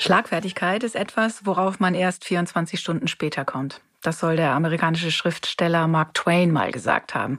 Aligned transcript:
Schlagfertigkeit 0.00 0.82
ist 0.82 0.96
etwas, 0.96 1.44
worauf 1.44 1.78
man 1.78 1.94
erst 1.94 2.24
24 2.24 2.80
Stunden 2.80 3.06
später 3.06 3.44
kommt. 3.44 3.82
Das 4.00 4.18
soll 4.18 4.36
der 4.36 4.52
amerikanische 4.52 5.10
Schriftsteller 5.10 5.86
Mark 5.88 6.14
Twain 6.14 6.52
mal 6.52 6.72
gesagt 6.72 7.14
haben. 7.14 7.38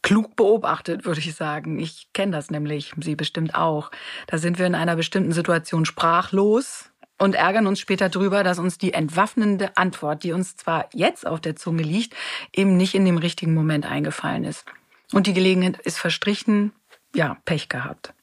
Klug 0.00 0.36
beobachtet, 0.36 1.04
würde 1.04 1.18
ich 1.18 1.34
sagen. 1.34 1.80
Ich 1.80 2.06
kenne 2.12 2.30
das 2.30 2.48
nämlich, 2.48 2.92
Sie 3.00 3.16
bestimmt 3.16 3.56
auch. 3.56 3.90
Da 4.28 4.38
sind 4.38 4.60
wir 4.60 4.66
in 4.66 4.76
einer 4.76 4.94
bestimmten 4.94 5.32
Situation 5.32 5.84
sprachlos 5.84 6.90
und 7.18 7.34
ärgern 7.34 7.66
uns 7.66 7.80
später 7.80 8.08
drüber, 8.08 8.44
dass 8.44 8.60
uns 8.60 8.78
die 8.78 8.94
entwaffnende 8.94 9.76
Antwort, 9.76 10.22
die 10.22 10.30
uns 10.30 10.56
zwar 10.56 10.88
jetzt 10.92 11.26
auf 11.26 11.40
der 11.40 11.56
Zunge 11.56 11.82
liegt, 11.82 12.14
eben 12.54 12.76
nicht 12.76 12.94
in 12.94 13.04
dem 13.04 13.18
richtigen 13.18 13.52
Moment 13.52 13.84
eingefallen 13.84 14.44
ist. 14.44 14.64
Und 15.12 15.26
die 15.26 15.34
Gelegenheit 15.34 15.80
ist 15.80 15.98
verstrichen, 15.98 16.72
ja, 17.16 17.36
Pech 17.44 17.68
gehabt. 17.68 18.14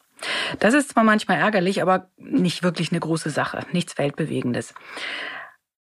Das 0.59 0.73
ist 0.73 0.89
zwar 0.89 1.03
manchmal 1.03 1.37
ärgerlich, 1.37 1.81
aber 1.81 2.09
nicht 2.17 2.63
wirklich 2.63 2.91
eine 2.91 2.99
große 2.99 3.29
Sache, 3.29 3.65
nichts 3.71 3.97
Weltbewegendes. 3.97 4.73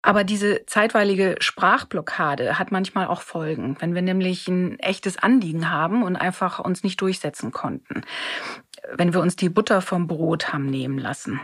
Aber 0.07 0.23
diese 0.23 0.65
zeitweilige 0.67 1.35
Sprachblockade 1.41 2.61
hat 2.61 2.71
manchmal 2.71 3.09
auch 3.09 3.23
Folgen, 3.23 3.77
wenn 3.81 3.93
wir 3.93 4.03
nämlich 4.03 4.47
ein 4.47 4.79
echtes 4.79 5.17
Anliegen 5.19 5.71
haben 5.73 6.05
und 6.05 6.15
einfach 6.15 6.61
uns 6.61 6.85
nicht 6.85 7.01
durchsetzen 7.01 7.51
konnten. 7.51 8.03
Wenn 8.95 9.13
wir 9.13 9.21
uns 9.21 9.35
die 9.35 9.49
Butter 9.49 9.83
vom 9.83 10.07
Brot 10.07 10.53
haben 10.53 10.67
nehmen 10.67 10.99
lassen. 10.99 11.41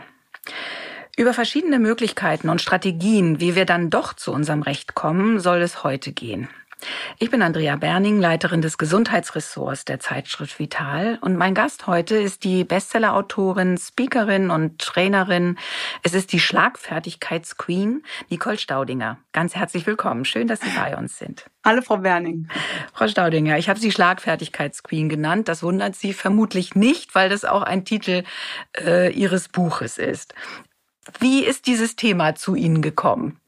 Über 1.17 1.33
verschiedene 1.33 1.77
Möglichkeiten 1.77 2.47
und 2.47 2.61
Strategien, 2.61 3.41
wie 3.41 3.55
wir 3.55 3.65
dann 3.65 3.89
doch 3.89 4.13
zu 4.13 4.31
unserem 4.31 4.61
Recht 4.61 4.95
kommen, 4.95 5.41
soll 5.41 5.61
es 5.61 5.83
heute 5.83 6.13
gehen. 6.13 6.47
Ich 7.19 7.29
bin 7.29 7.41
Andrea 7.41 7.75
Berning, 7.75 8.19
Leiterin 8.19 8.61
des 8.61 8.77
Gesundheitsressorts 8.77 9.85
der 9.85 9.99
Zeitschrift 9.99 10.59
Vital 10.59 11.17
und 11.21 11.37
mein 11.37 11.53
Gast 11.53 11.87
heute 11.87 12.15
ist 12.15 12.43
die 12.43 12.63
Bestsellerautorin, 12.63 13.77
Speakerin 13.77 14.49
und 14.49 14.79
Trainerin. 14.79 15.57
Es 16.03 16.13
ist 16.13 16.33
die 16.33 16.39
Schlagfertigkeitsqueen 16.39 18.03
Nicole 18.29 18.57
Staudinger. 18.57 19.17
Ganz 19.31 19.55
herzlich 19.55 19.85
willkommen. 19.85 20.25
Schön, 20.25 20.47
dass 20.47 20.61
Sie 20.61 20.69
bei 20.75 20.97
uns 20.97 21.17
sind. 21.17 21.45
Hallo, 21.65 21.81
Frau 21.81 21.97
Berning. 21.97 22.47
Frau 22.93 23.07
Staudinger, 23.07 23.57
ich 23.57 23.69
habe 23.69 23.79
Sie 23.79 23.91
Schlagfertigkeitsqueen 23.91 25.09
genannt. 25.09 25.47
Das 25.47 25.63
wundert 25.63 25.95
Sie 25.95 26.13
vermutlich 26.13 26.75
nicht, 26.75 27.15
weil 27.15 27.29
das 27.29 27.45
auch 27.45 27.61
ein 27.61 27.85
Titel 27.85 28.23
äh, 28.77 29.11
Ihres 29.13 29.47
Buches 29.47 29.97
ist. 29.97 30.33
Wie 31.19 31.43
ist 31.43 31.67
dieses 31.67 31.95
Thema 31.95 32.35
zu 32.35 32.55
Ihnen 32.55 32.81
gekommen? 32.81 33.39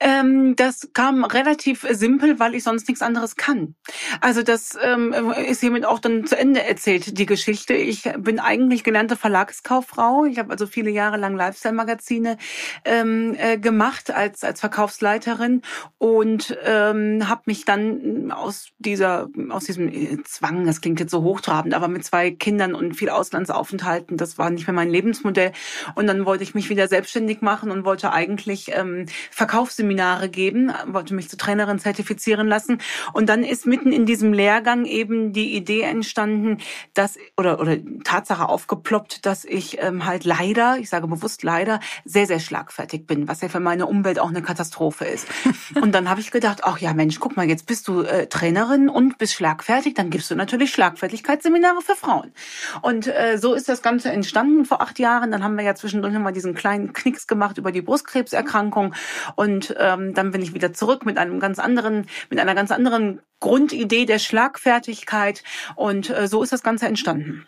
Ähm, 0.00 0.56
das 0.56 0.88
kam 0.94 1.24
relativ 1.24 1.86
simpel, 1.90 2.38
weil 2.40 2.54
ich 2.54 2.64
sonst 2.64 2.88
nichts 2.88 3.02
anderes 3.02 3.36
kann. 3.36 3.74
Also 4.22 4.42
das 4.42 4.78
ähm, 4.82 5.12
ist 5.46 5.60
hiermit 5.60 5.84
auch 5.84 5.98
dann 5.98 6.26
zu 6.26 6.38
Ende 6.38 6.64
erzählt, 6.64 7.18
die 7.18 7.26
Geschichte. 7.26 7.74
Ich 7.74 8.10
bin 8.16 8.40
eigentlich 8.40 8.82
gelernte 8.82 9.16
Verlagskauffrau. 9.16 10.24
Ich 10.24 10.38
habe 10.38 10.52
also 10.52 10.66
viele 10.66 10.90
Jahre 10.90 11.18
lang 11.18 11.36
Lifestyle-Magazine 11.36 12.38
ähm, 12.86 13.36
äh, 13.38 13.58
gemacht 13.58 14.10
als, 14.10 14.42
als 14.42 14.60
Verkaufsleiterin 14.60 15.60
und 15.98 16.56
ähm, 16.64 17.28
habe 17.28 17.42
mich 17.44 17.66
dann 17.66 18.32
aus 18.32 18.70
dieser 18.78 19.28
aus 19.50 19.64
diesem 19.64 19.88
äh, 19.88 20.22
Zwang, 20.24 20.64
das 20.64 20.80
klingt 20.80 21.00
jetzt 21.00 21.10
so 21.10 21.22
hochtrabend, 21.22 21.74
aber 21.74 21.88
mit 21.88 22.04
zwei 22.04 22.30
Kindern 22.30 22.74
und 22.74 22.94
viel 22.94 23.10
Auslandsaufenthalten, 23.10 24.16
das 24.16 24.38
war 24.38 24.48
nicht 24.48 24.66
mehr 24.66 24.74
mein 24.74 24.88
Lebensmodell. 24.88 25.52
Und 25.94 26.06
dann 26.06 26.24
wollte 26.24 26.42
ich 26.42 26.54
mich 26.54 26.70
wieder 26.70 26.88
selbstständig 26.88 27.42
machen 27.42 27.70
und 27.70 27.84
wollte 27.84 28.12
eigentlich 28.12 28.70
ähm, 28.74 29.04
Verkaufsseminare 29.30 29.89
Seminare 29.90 30.28
geben, 30.28 30.72
wollte 30.86 31.14
mich 31.14 31.28
zur 31.28 31.38
Trainerin 31.38 31.80
zertifizieren 31.80 32.46
lassen. 32.46 32.78
Und 33.12 33.28
dann 33.28 33.42
ist 33.42 33.66
mitten 33.66 33.92
in 33.92 34.06
diesem 34.06 34.32
Lehrgang 34.32 34.84
eben 34.84 35.32
die 35.32 35.56
Idee 35.56 35.82
entstanden, 35.82 36.58
dass 36.94 37.18
oder 37.36 37.58
oder 37.58 37.76
Tatsache 38.04 38.48
aufgeploppt, 38.48 39.26
dass 39.26 39.44
ich 39.44 39.82
ähm, 39.82 40.06
halt 40.06 40.24
leider, 40.24 40.78
ich 40.78 40.88
sage 40.88 41.08
bewusst 41.08 41.42
leider, 41.42 41.80
sehr 42.04 42.26
sehr 42.28 42.38
schlagfertig 42.38 43.08
bin, 43.08 43.26
was 43.26 43.40
ja 43.40 43.48
für 43.48 43.58
meine 43.58 43.86
Umwelt 43.86 44.20
auch 44.20 44.28
eine 44.28 44.42
Katastrophe 44.42 45.06
ist. 45.06 45.26
und 45.82 45.92
dann 45.92 46.08
habe 46.08 46.20
ich 46.20 46.30
gedacht, 46.30 46.60
ach 46.62 46.78
ja 46.78 46.94
Mensch, 46.94 47.18
guck 47.18 47.36
mal, 47.36 47.48
jetzt 47.48 47.66
bist 47.66 47.88
du 47.88 48.02
äh, 48.02 48.28
Trainerin 48.28 48.88
und 48.88 49.18
bist 49.18 49.34
schlagfertig, 49.34 49.94
dann 49.94 50.10
gibst 50.10 50.30
du 50.30 50.36
natürlich 50.36 50.70
Schlagfertigkeitsseminare 50.70 51.82
für 51.82 51.96
Frauen. 51.96 52.30
Und 52.82 53.08
äh, 53.08 53.38
so 53.38 53.54
ist 53.54 53.68
das 53.68 53.82
Ganze 53.82 54.12
entstanden 54.12 54.66
vor 54.66 54.82
acht 54.82 55.00
Jahren. 55.00 55.32
Dann 55.32 55.42
haben 55.42 55.56
wir 55.56 55.64
ja 55.64 55.74
zwischendurch 55.74 56.16
mal 56.16 56.32
diesen 56.32 56.54
kleinen 56.54 56.92
Knicks 56.92 57.26
gemacht 57.26 57.58
über 57.58 57.72
die 57.72 57.82
Brustkrebserkrankung 57.82 58.94
und 59.34 59.74
ähm, 59.80 60.14
dann 60.14 60.30
bin 60.30 60.42
ich 60.42 60.54
wieder 60.54 60.72
zurück 60.72 61.04
mit 61.06 61.18
einem 61.18 61.40
ganz 61.40 61.58
anderen, 61.58 62.06
mit 62.28 62.38
einer 62.38 62.54
ganz 62.54 62.70
anderen 62.70 63.20
Grundidee 63.40 64.06
der 64.06 64.18
Schlagfertigkeit 64.18 65.42
und 65.76 66.10
äh, 66.10 66.28
so 66.28 66.42
ist 66.42 66.52
das 66.52 66.62
Ganze 66.62 66.86
entstanden. 66.86 67.46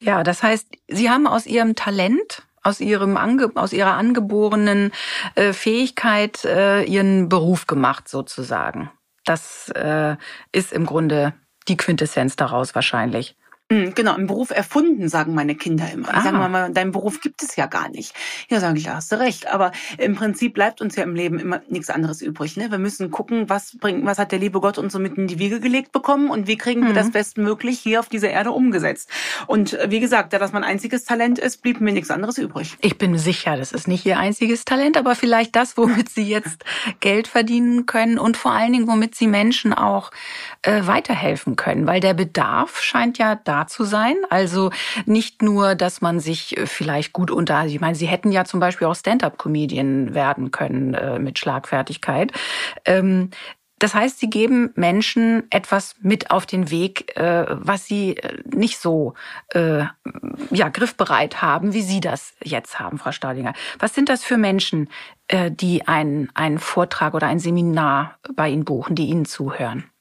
Ja, 0.00 0.22
das 0.22 0.42
heißt, 0.42 0.68
Sie 0.88 1.10
haben 1.10 1.26
aus 1.26 1.46
Ihrem 1.46 1.74
Talent 1.74 2.42
aus 2.62 2.80
ihrem 2.80 3.16
Ange 3.16 3.50
aus 3.56 3.72
ihrer 3.72 3.94
angeborenen 3.94 4.92
äh, 5.34 5.52
Fähigkeit 5.52 6.44
äh, 6.44 6.84
ihren 6.84 7.28
Beruf 7.28 7.66
gemacht 7.66 8.08
sozusagen. 8.08 8.90
Das 9.24 9.68
äh, 9.70 10.16
ist 10.52 10.72
im 10.72 10.86
Grunde 10.86 11.34
die 11.68 11.76
Quintessenz 11.76 12.36
daraus 12.36 12.74
wahrscheinlich. 12.74 13.36
Hm, 13.72 13.94
genau, 13.94 14.16
im 14.16 14.26
Beruf 14.26 14.50
erfunden, 14.50 15.08
sagen 15.08 15.32
meine 15.34 15.54
Kinder 15.54 15.90
immer. 15.90 16.12
Die 16.12 16.20
sagen 16.20 16.36
mal, 16.36 16.70
dein 16.72 16.92
Beruf 16.92 17.20
gibt 17.20 17.42
es 17.42 17.56
ja 17.56 17.66
gar 17.66 17.88
nicht. 17.88 18.14
Ja, 18.50 18.60
sage 18.60 18.78
ich, 18.78 18.84
ja, 18.84 18.96
hast 18.96 19.10
du 19.10 19.18
recht. 19.18 19.46
Aber 19.46 19.72
im 19.96 20.14
Prinzip 20.14 20.52
bleibt 20.52 20.82
uns 20.82 20.94
ja 20.96 21.04
im 21.04 21.14
Leben 21.14 21.38
immer 21.38 21.62
nichts 21.68 21.88
anderes 21.88 22.20
übrig. 22.20 22.58
Ne? 22.58 22.70
Wir 22.70 22.78
müssen 22.78 23.10
gucken, 23.10 23.48
was 23.48 23.78
bringt, 23.78 24.04
was 24.04 24.18
hat 24.18 24.30
der 24.30 24.38
liebe 24.38 24.60
Gott 24.60 24.76
uns 24.76 24.92
so 24.92 24.98
mit 24.98 25.16
in 25.16 25.26
die 25.26 25.38
Wiege 25.38 25.58
gelegt 25.58 25.90
bekommen 25.92 26.28
und 26.28 26.46
wie 26.46 26.58
kriegen 26.58 26.82
wir 26.82 26.90
mhm. 26.90 26.94
das 26.94 27.10
bestmöglich 27.10 27.78
hier 27.78 28.00
auf 28.00 28.10
dieser 28.10 28.28
Erde 28.28 28.50
umgesetzt. 28.50 29.08
Und 29.46 29.72
äh, 29.72 29.90
wie 29.90 30.00
gesagt, 30.00 30.34
da 30.34 30.38
das 30.38 30.52
mein 30.52 30.64
einziges 30.64 31.04
Talent 31.04 31.38
ist, 31.38 31.62
blieb 31.62 31.80
mir 31.80 31.92
nichts 31.92 32.10
anderes 32.10 32.36
übrig. 32.36 32.76
Ich 32.82 32.98
bin 32.98 33.16
sicher, 33.16 33.56
das 33.56 33.72
ist 33.72 33.88
nicht 33.88 34.04
Ihr 34.04 34.18
einziges 34.18 34.66
Talent, 34.66 34.98
aber 34.98 35.14
vielleicht 35.14 35.56
das, 35.56 35.78
womit 35.78 36.10
Sie 36.10 36.24
jetzt 36.24 36.64
Geld 37.00 37.26
verdienen 37.26 37.86
können 37.86 38.18
und 38.18 38.36
vor 38.36 38.52
allen 38.52 38.72
Dingen, 38.72 38.86
womit 38.86 39.14
Sie 39.14 39.28
Menschen 39.28 39.72
auch 39.72 40.10
äh, 40.60 40.86
weiterhelfen 40.86 41.56
können. 41.56 41.86
Weil 41.86 42.00
der 42.00 42.12
Bedarf 42.12 42.82
scheint 42.82 43.16
ja 43.16 43.36
da 43.36 43.61
zu 43.66 43.84
sein. 43.84 44.16
Also 44.30 44.70
nicht 45.06 45.42
nur, 45.42 45.74
dass 45.74 46.00
man 46.00 46.20
sich 46.20 46.56
äh, 46.56 46.66
vielleicht 46.66 47.12
gut 47.12 47.30
unter, 47.30 47.64
ich 47.66 47.80
meine, 47.80 47.94
sie 47.94 48.06
hätten 48.06 48.32
ja 48.32 48.44
zum 48.44 48.60
Beispiel 48.60 48.86
auch 48.86 48.94
Stand-up-Comedian 48.94 50.14
werden 50.14 50.50
können 50.50 50.94
äh, 50.94 51.18
mit 51.18 51.38
Schlagfertigkeit. 51.38 52.32
Ähm, 52.84 53.30
das 53.82 53.96
heißt, 53.96 54.20
sie 54.20 54.30
geben 54.30 54.70
Menschen 54.76 55.42
etwas 55.50 55.96
mit 56.02 56.30
auf 56.30 56.46
den 56.46 56.70
Weg, 56.70 57.16
äh, 57.16 57.46
was 57.48 57.84
sie 57.84 58.16
äh, 58.16 58.38
nicht 58.54 58.78
so 58.78 59.14
äh, 59.48 59.86
ja, 60.50 60.68
griffbereit 60.68 61.42
haben, 61.42 61.72
wie 61.72 61.82
Sie 61.82 61.98
das 61.98 62.34
jetzt 62.44 62.78
haben, 62.78 62.98
Frau 62.98 63.10
Staudinger. 63.10 63.54
Was 63.80 63.92
sind 63.92 64.08
das 64.08 64.22
für 64.22 64.38
Menschen, 64.38 64.88
äh, 65.26 65.50
die 65.50 65.88
einen, 65.88 66.30
einen 66.34 66.60
Vortrag 66.60 67.14
oder 67.14 67.26
ein 67.26 67.40
Seminar 67.40 68.18
bei 68.36 68.50
Ihnen 68.50 68.64
buchen, 68.64 68.94
die 68.94 69.06
Ihnen 69.06 69.24
zuhören? 69.24 69.91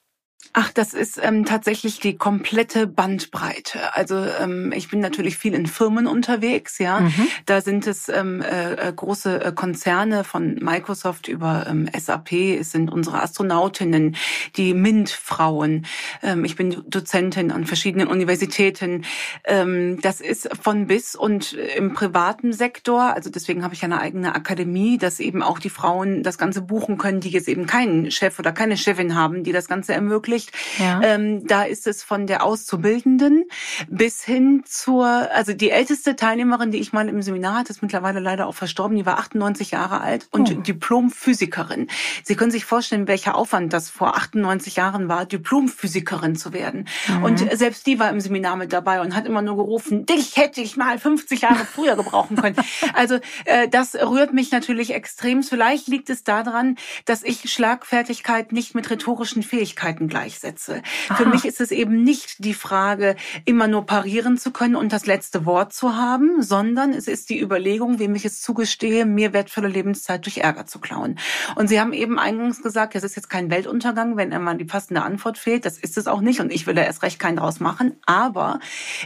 Ach, 0.53 0.69
das 0.73 0.93
ist 0.93 1.17
ähm, 1.23 1.45
tatsächlich 1.45 2.01
die 2.01 2.17
komplette 2.17 2.85
Bandbreite. 2.85 3.95
Also 3.95 4.17
ähm, 4.17 4.73
ich 4.75 4.89
bin 4.89 4.99
natürlich 4.99 5.37
viel 5.37 5.53
in 5.53 5.65
Firmen 5.65 6.07
unterwegs, 6.07 6.77
ja. 6.77 6.99
Mhm. 6.99 7.27
Da 7.45 7.61
sind 7.61 7.87
es 7.87 8.09
ähm, 8.09 8.41
äh, 8.41 8.73
äh 8.73 8.93
große 8.93 9.45
äh, 9.45 9.51
Konzerne 9.53 10.25
von 10.25 10.55
Microsoft 10.55 11.29
über 11.29 11.67
ähm, 11.69 11.89
SAP, 11.97 12.33
es 12.33 12.71
sind 12.71 12.91
unsere 12.91 13.21
Astronautinnen, 13.21 14.17
die 14.57 14.73
MINT-Frauen. 14.73 15.85
Ähm, 16.21 16.43
ich 16.43 16.57
bin 16.57 16.83
Dozentin 16.85 17.51
an 17.51 17.65
verschiedenen 17.65 18.09
Universitäten. 18.09 19.05
Ähm, 19.45 20.01
das 20.01 20.19
ist 20.19 20.49
von 20.61 20.87
bis 20.87 21.15
und 21.15 21.53
im 21.53 21.93
privaten 21.93 22.51
Sektor, 22.51 23.15
also 23.15 23.29
deswegen 23.29 23.63
habe 23.63 23.73
ich 23.73 23.85
eine 23.85 24.01
eigene 24.01 24.35
Akademie, 24.35 24.97
dass 24.97 25.21
eben 25.21 25.43
auch 25.43 25.59
die 25.59 25.69
Frauen 25.69 26.23
das 26.23 26.37
Ganze 26.37 26.61
buchen 26.61 26.97
können, 26.97 27.21
die 27.21 27.29
jetzt 27.29 27.47
eben 27.47 27.67
keinen 27.67 28.11
Chef 28.11 28.37
oder 28.37 28.51
keine 28.51 28.75
Chefin 28.75 29.15
haben, 29.15 29.45
die 29.45 29.53
das 29.53 29.69
Ganze 29.69 29.93
ermöglichen 29.93 30.40
ermöglicht. 30.41 30.51
Ja. 30.79 31.01
Ähm, 31.03 31.47
da 31.47 31.63
ist 31.63 31.87
es 31.87 32.03
von 32.03 32.27
der 32.27 32.43
Auszubildenden 32.43 33.45
bis 33.89 34.23
hin 34.23 34.63
zur, 34.65 35.05
also 35.05 35.53
die 35.53 35.71
älteste 35.71 36.15
Teilnehmerin, 36.15 36.71
die 36.71 36.79
ich 36.79 36.93
mal 36.93 37.07
im 37.07 37.21
Seminar 37.21 37.59
hatte, 37.59 37.71
ist 37.71 37.81
mittlerweile 37.81 38.19
leider 38.19 38.47
auch 38.47 38.55
verstorben, 38.55 38.97
die 38.97 39.05
war 39.05 39.19
98 39.19 39.71
Jahre 39.71 40.01
alt 40.01 40.27
und 40.31 40.51
oh. 40.51 40.61
Diplomphysikerin. 40.61 41.87
Sie 42.23 42.35
können 42.35 42.51
sich 42.51 42.65
vorstellen, 42.65 43.07
welcher 43.07 43.35
Aufwand 43.35 43.73
das 43.73 43.89
vor 43.89 44.15
98 44.15 44.75
Jahren 44.75 45.07
war, 45.07 45.25
Diplomphysikerin 45.25 46.35
zu 46.35 46.53
werden. 46.53 46.87
Mhm. 47.07 47.23
Und 47.23 47.57
selbst 47.57 47.85
die 47.87 47.99
war 47.99 48.09
im 48.09 48.19
Seminar 48.19 48.55
mit 48.55 48.73
dabei 48.73 49.01
und 49.01 49.15
hat 49.15 49.25
immer 49.25 49.41
nur 49.41 49.57
gerufen, 49.57 50.05
dich 50.05 50.37
hätte 50.37 50.61
ich 50.61 50.77
mal 50.77 50.99
50 50.99 51.41
Jahre 51.41 51.65
früher 51.65 51.95
gebrauchen 51.95 52.37
können. 52.37 52.55
Also 52.93 53.19
äh, 53.45 53.67
das 53.67 53.95
rührt 53.95 54.33
mich 54.33 54.51
natürlich 54.51 54.93
extrem. 54.93 55.43
Vielleicht 55.43 55.87
liegt 55.87 56.09
es 56.09 56.23
daran, 56.23 56.75
dass 57.05 57.23
ich 57.23 57.49
Schlagfertigkeit 57.51 58.51
nicht 58.51 58.75
mit 58.75 58.89
rhetorischen 58.89 59.43
Fähigkeiten 59.43 60.09
gleichsetze. 60.31 60.81
Aha. 61.09 61.15
Für 61.15 61.25
mich 61.25 61.45
ist 61.45 61.61
es 61.61 61.71
eben 61.71 62.03
nicht 62.03 62.43
die 62.43 62.53
Frage, 62.53 63.15
immer 63.45 63.67
nur 63.67 63.85
parieren 63.85 64.37
zu 64.37 64.51
können 64.51 64.75
und 64.75 64.93
das 64.93 65.05
letzte 65.05 65.45
Wort 65.45 65.73
zu 65.73 65.95
haben, 65.95 66.41
sondern 66.41 66.91
es 66.91 67.07
ist 67.07 67.29
die 67.29 67.39
Überlegung, 67.39 67.99
wem 67.99 68.15
ich 68.15 68.25
es 68.25 68.41
zugestehe, 68.41 69.05
mir 69.05 69.33
wertvolle 69.33 69.67
Lebenszeit 69.67 70.25
durch 70.25 70.39
Ärger 70.39 70.65
zu 70.65 70.79
klauen. 70.79 71.19
Und 71.55 71.67
Sie 71.67 71.79
haben 71.79 71.93
eben 71.93 72.19
eingangs 72.19 72.61
gesagt, 72.61 72.95
es 72.95 73.03
ist 73.03 73.15
jetzt 73.15 73.29
kein 73.29 73.49
Weltuntergang, 73.49 74.17
wenn 74.17 74.33
einmal 74.33 74.57
die 74.57 74.65
passende 74.65 75.03
Antwort 75.03 75.37
fehlt. 75.37 75.65
Das 75.65 75.77
ist 75.77 75.97
es 75.97 76.07
auch 76.07 76.21
nicht 76.21 76.39
und 76.39 76.51
ich 76.51 76.67
will 76.67 76.75
da 76.75 76.83
erst 76.83 77.03
recht 77.03 77.19
keinen 77.19 77.37
draus 77.37 77.59
machen. 77.59 77.95
Aber 78.05 78.59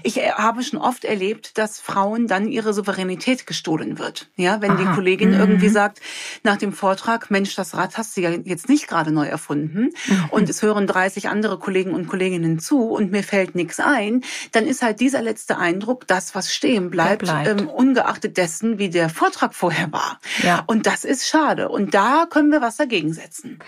ich 0.03 0.17
habe 0.17 0.63
schon 0.63 0.79
oft 0.79 1.05
erlebt, 1.05 1.57
dass 1.57 1.79
Frauen 1.79 2.27
dann 2.27 2.47
ihre 2.47 2.73
Souveränität 2.73 3.47
gestohlen 3.47 3.99
wird. 3.99 4.27
Ja, 4.35 4.61
wenn 4.61 4.71
Aha. 4.71 4.77
die 4.77 4.95
Kollegin 4.95 5.29
mhm. 5.29 5.39
irgendwie 5.39 5.69
sagt 5.69 6.01
nach 6.43 6.57
dem 6.57 6.73
Vortrag, 6.73 7.31
Mensch, 7.31 7.55
das 7.55 7.75
Rad 7.75 7.97
hast 7.97 8.15
du 8.17 8.21
ja 8.21 8.29
jetzt 8.31 8.69
nicht 8.69 8.87
gerade 8.87 9.11
neu 9.11 9.25
erfunden 9.25 9.91
mhm. 10.07 10.25
und 10.31 10.49
es 10.49 10.61
hören 10.61 10.87
30 10.87 11.14
andere 11.27 11.57
Kollegen 11.57 11.93
und 11.93 12.07
Kolleginnen 12.07 12.59
zu 12.59 12.89
und 12.89 13.11
mir 13.11 13.23
fällt 13.23 13.55
nichts 13.55 13.79
ein, 13.79 14.23
dann 14.51 14.65
ist 14.65 14.81
halt 14.81 14.99
dieser 14.99 15.21
letzte 15.21 15.57
Eindruck 15.57 16.07
das, 16.07 16.35
was 16.35 16.53
stehen 16.53 16.89
bleibt, 16.89 17.23
bleibt. 17.23 17.47
Ähm, 17.47 17.67
ungeachtet 17.67 18.37
dessen, 18.37 18.77
wie 18.77 18.89
der 18.89 19.09
Vortrag 19.09 19.53
vorher 19.53 19.91
war. 19.91 20.19
Ja. 20.43 20.63
Und 20.67 20.85
das 20.85 21.05
ist 21.05 21.27
schade. 21.27 21.69
Und 21.69 21.93
da 21.93 22.25
können 22.29 22.51
wir 22.51 22.61
was 22.61 22.77
dagegen 22.77 23.13
setzen. 23.13 23.59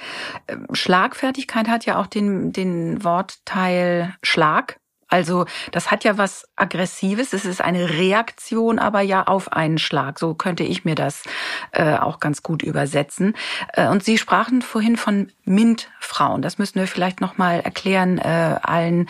Ähm, 0.48 0.68
Schlagfertigkeit 0.74 1.68
hat 1.68 1.86
ja 1.86 2.00
auch 2.00 2.08
den, 2.08 2.52
den 2.52 3.04
Wortteil 3.04 4.16
Schlag. 4.22 4.80
Also 5.08 5.46
das 5.72 5.90
hat 5.92 6.04
ja 6.04 6.18
was 6.18 6.48
Aggressives, 6.56 7.34
es 7.34 7.46
ist 7.46 7.62
eine 7.62 7.90
Reaktion, 7.90 8.78
aber 8.80 9.02
ja 9.02 9.24
auf 9.24 9.52
einen 9.52 9.78
Schlag. 9.78 10.20
So 10.20 10.34
könnte 10.34 10.64
ich 10.64 10.86
mir 10.86 10.96
das 10.96 11.24
äh, 11.72 11.96
auch 11.96 12.20
ganz 12.20 12.44
gut 12.44 12.62
übersetzen. 12.62 13.36
Äh, 13.74 13.88
und 13.88 14.04
Sie 14.04 14.18
sprachen 14.18 14.62
vorhin 14.62 14.98
von 14.98 15.32
MINT-Frauen. 15.46 16.42
Das 16.42 16.58
müssen 16.58 16.80
wir 16.80 16.88
vielleicht 16.88 17.22
nochmal 17.22 17.62
erklären 17.62 18.18
äh, 18.18 18.60
allen, 18.62 19.08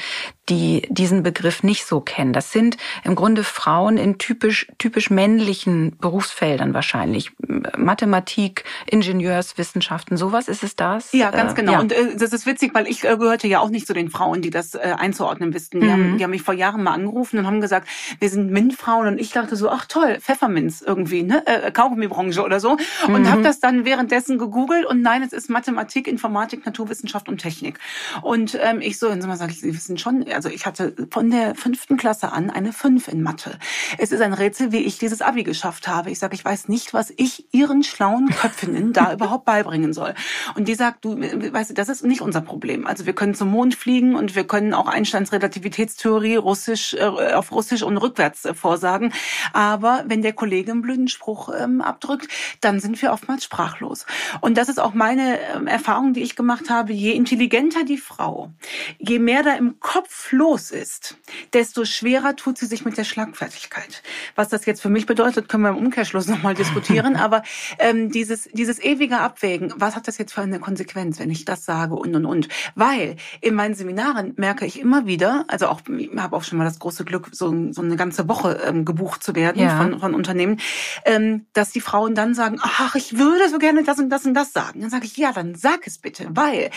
die 0.49 0.87
diesen 0.89 1.23
Begriff 1.23 1.63
nicht 1.63 1.85
so 1.85 1.99
kennen. 1.99 2.33
Das 2.33 2.51
sind 2.51 2.77
im 3.03 3.15
Grunde 3.15 3.43
Frauen 3.43 3.97
in 3.97 4.17
typisch, 4.17 4.67
typisch 4.77 5.09
männlichen 5.09 5.97
Berufsfeldern 5.99 6.73
wahrscheinlich. 6.73 7.31
Mathematik, 7.77 8.63
Ingenieurswissenschaften, 8.85 10.17
sowas 10.17 10.47
ist 10.47 10.63
es 10.63 10.75
das? 10.75 11.11
Ja, 11.11 11.31
ganz 11.31 11.53
äh, 11.53 11.55
genau. 11.55 11.73
Ja. 11.73 11.79
Und 11.79 11.91
äh, 11.91 12.15
das 12.17 12.33
ist 12.33 12.45
witzig, 12.45 12.73
weil 12.73 12.87
ich 12.87 13.03
äh, 13.03 13.17
gehörte 13.17 13.47
ja 13.47 13.59
auch 13.59 13.69
nicht 13.69 13.87
zu 13.87 13.93
den 13.93 14.09
Frauen, 14.09 14.41
die 14.41 14.49
das 14.49 14.75
einzuordnen 14.75 15.53
wissen. 15.53 15.81
Die, 15.81 15.87
mhm. 15.87 15.91
haben, 15.91 16.17
die 16.17 16.23
haben 16.23 16.31
mich 16.31 16.41
vor 16.41 16.53
Jahren 16.53 16.83
mal 16.83 16.93
angerufen 16.93 17.39
und 17.39 17.47
haben 17.47 17.61
gesagt, 17.61 17.87
wir 18.19 18.29
sind 18.29 18.51
MINT-Frauen. 18.51 19.07
Und 19.07 19.19
ich 19.19 19.31
dachte 19.31 19.55
so, 19.55 19.69
ach 19.69 19.85
toll, 19.85 20.17
Pfefferminz 20.19 20.81
irgendwie, 20.81 21.23
ne? 21.23 21.45
Äh, 21.45 21.71
Kaugummibranche 21.71 22.41
oder 22.43 22.59
so. 22.59 22.77
Und 23.07 23.21
mhm. 23.21 23.31
habe 23.31 23.41
das 23.41 23.59
dann 23.59 23.85
währenddessen 23.85 24.37
gegoogelt 24.37 24.85
und 24.85 25.01
nein, 25.01 25.23
es 25.23 25.33
ist 25.33 25.49
Mathematik, 25.49 26.07
Informatik, 26.07 26.65
Naturwissenschaft 26.65 27.29
und 27.29 27.39
Technik. 27.39 27.79
Und 28.21 28.57
ähm, 28.61 28.81
ich 28.81 28.99
so, 28.99 29.09
und 29.09 29.25
mal 29.25 29.37
sage 29.37 29.51
ich, 29.51 29.61
Sie 29.61 29.73
wissen 29.73 29.97
schon, 29.97 30.25
also 30.37 30.49
ich 30.49 30.67
hatte 30.67 30.93
von 31.09 31.31
der 31.31 31.55
fünften 31.55 31.97
Klasse 31.97 32.31
an 32.31 32.51
eine 32.51 32.71
Fünf 32.71 33.07
in 33.07 33.23
Mathe. 33.23 33.57
Es 33.97 34.11
ist 34.11 34.21
ein 34.21 34.33
Rätsel, 34.33 34.71
wie 34.71 34.83
ich 34.83 34.99
dieses 34.99 35.23
Abi 35.23 35.41
geschafft 35.41 35.87
habe. 35.87 36.11
Ich 36.11 36.19
sage, 36.19 36.35
ich 36.35 36.45
weiß 36.45 36.69
nicht, 36.69 36.93
was 36.93 37.11
ich 37.17 37.51
ihren 37.55 37.81
schlauen 37.81 38.29
Köpfinnen 38.29 38.93
da 38.93 39.13
überhaupt 39.17 39.45
beibringen 39.45 39.93
soll. 39.93 40.13
Und 40.53 40.67
die 40.67 40.75
sagt, 40.75 41.05
du, 41.05 41.19
weißt 41.19 41.71
du, 41.71 41.73
das 41.73 41.89
ist 41.89 42.05
nicht 42.05 42.21
unser 42.21 42.41
Problem. 42.41 42.85
Also 42.85 43.07
wir 43.07 43.13
können 43.13 43.33
zum 43.33 43.49
Mond 43.49 43.73
fliegen 43.73 44.13
und 44.15 44.35
wir 44.35 44.45
können 44.45 44.75
auch 44.75 44.87
Einsteins 44.87 45.31
Relativitätstheorie 45.31 46.35
Russisch 46.35 46.93
äh, 46.93 47.01
auf 47.33 47.51
Russisch 47.51 47.81
und 47.81 47.97
rückwärts 47.97 48.45
äh, 48.45 48.53
vorsagen. 48.53 49.13
Aber 49.53 50.03
wenn 50.05 50.21
der 50.21 50.33
Kollege 50.33 50.71
einen 50.71 50.83
blöden 50.83 51.07
Spruch 51.07 51.49
ähm, 51.59 51.81
abdrückt, 51.81 52.27
dann 52.61 52.79
sind 52.79 53.01
wir 53.01 53.11
oftmals 53.11 53.43
sprachlos. 53.43 54.05
Und 54.41 54.55
das 54.55 54.69
ist 54.69 54.79
auch 54.79 54.93
meine 54.93 55.39
ähm, 55.55 55.65
Erfahrung, 55.65 56.13
die 56.13 56.21
ich 56.21 56.35
gemacht 56.35 56.69
habe. 56.69 56.93
Je 56.93 57.13
intelligenter 57.13 57.85
die 57.85 57.97
Frau, 57.97 58.51
je 58.99 59.17
mehr 59.17 59.41
da 59.41 59.53
im 59.53 59.79
Kopf 59.79 60.26
los 60.31 60.71
ist, 60.71 61.17
desto 61.53 61.85
schwerer 61.85 62.35
tut 62.35 62.57
sie 62.57 62.65
sich 62.65 62.85
mit 62.85 62.97
der 62.97 63.03
Schlagfertigkeit. 63.03 64.03
Was 64.35 64.49
das 64.49 64.65
jetzt 64.65 64.81
für 64.81 64.89
mich 64.89 65.05
bedeutet, 65.05 65.49
können 65.49 65.63
wir 65.63 65.69
im 65.69 65.77
Umkehrschluss 65.77 66.27
nochmal 66.27 66.53
diskutieren. 66.53 67.15
Aber 67.17 67.43
ähm, 67.79 68.11
dieses, 68.11 68.49
dieses 68.53 68.79
ewige 68.79 69.19
Abwägen, 69.19 69.73
was 69.77 69.95
hat 69.95 70.07
das 70.07 70.17
jetzt 70.17 70.33
für 70.33 70.41
eine 70.41 70.59
Konsequenz, 70.59 71.19
wenn 71.19 71.29
ich 71.29 71.45
das 71.45 71.65
sage 71.65 71.95
und 71.95 72.15
und 72.15 72.25
und? 72.25 72.47
Weil 72.75 73.15
in 73.41 73.55
meinen 73.55 73.75
Seminaren 73.75 74.33
merke 74.37 74.65
ich 74.65 74.79
immer 74.79 75.05
wieder, 75.05 75.45
also 75.47 75.67
auch 75.67 75.81
ich 75.97 76.09
habe 76.17 76.35
auch 76.35 76.43
schon 76.43 76.57
mal 76.57 76.65
das 76.65 76.79
große 76.79 77.05
Glück, 77.05 77.29
so, 77.31 77.71
so 77.71 77.81
eine 77.81 77.95
ganze 77.95 78.27
Woche 78.27 78.61
ähm, 78.65 78.85
gebucht 78.85 79.23
zu 79.23 79.35
werden 79.35 79.61
ja. 79.61 79.77
von, 79.77 79.99
von 79.99 80.15
Unternehmen, 80.15 80.59
ähm, 81.05 81.45
dass 81.53 81.71
die 81.71 81.81
Frauen 81.81 82.15
dann 82.15 82.33
sagen, 82.33 82.59
ach, 82.61 82.95
ich 82.95 83.17
würde 83.17 83.49
so 83.49 83.57
gerne 83.57 83.83
das 83.83 83.99
und 83.99 84.09
das 84.09 84.25
und 84.25 84.33
das 84.33 84.53
sagen. 84.53 84.81
Dann 84.81 84.89
sage 84.89 85.05
ich, 85.05 85.17
ja, 85.17 85.31
dann 85.31 85.55
sag 85.55 85.87
es 85.87 85.97
bitte, 85.97 86.27
weil 86.31 86.71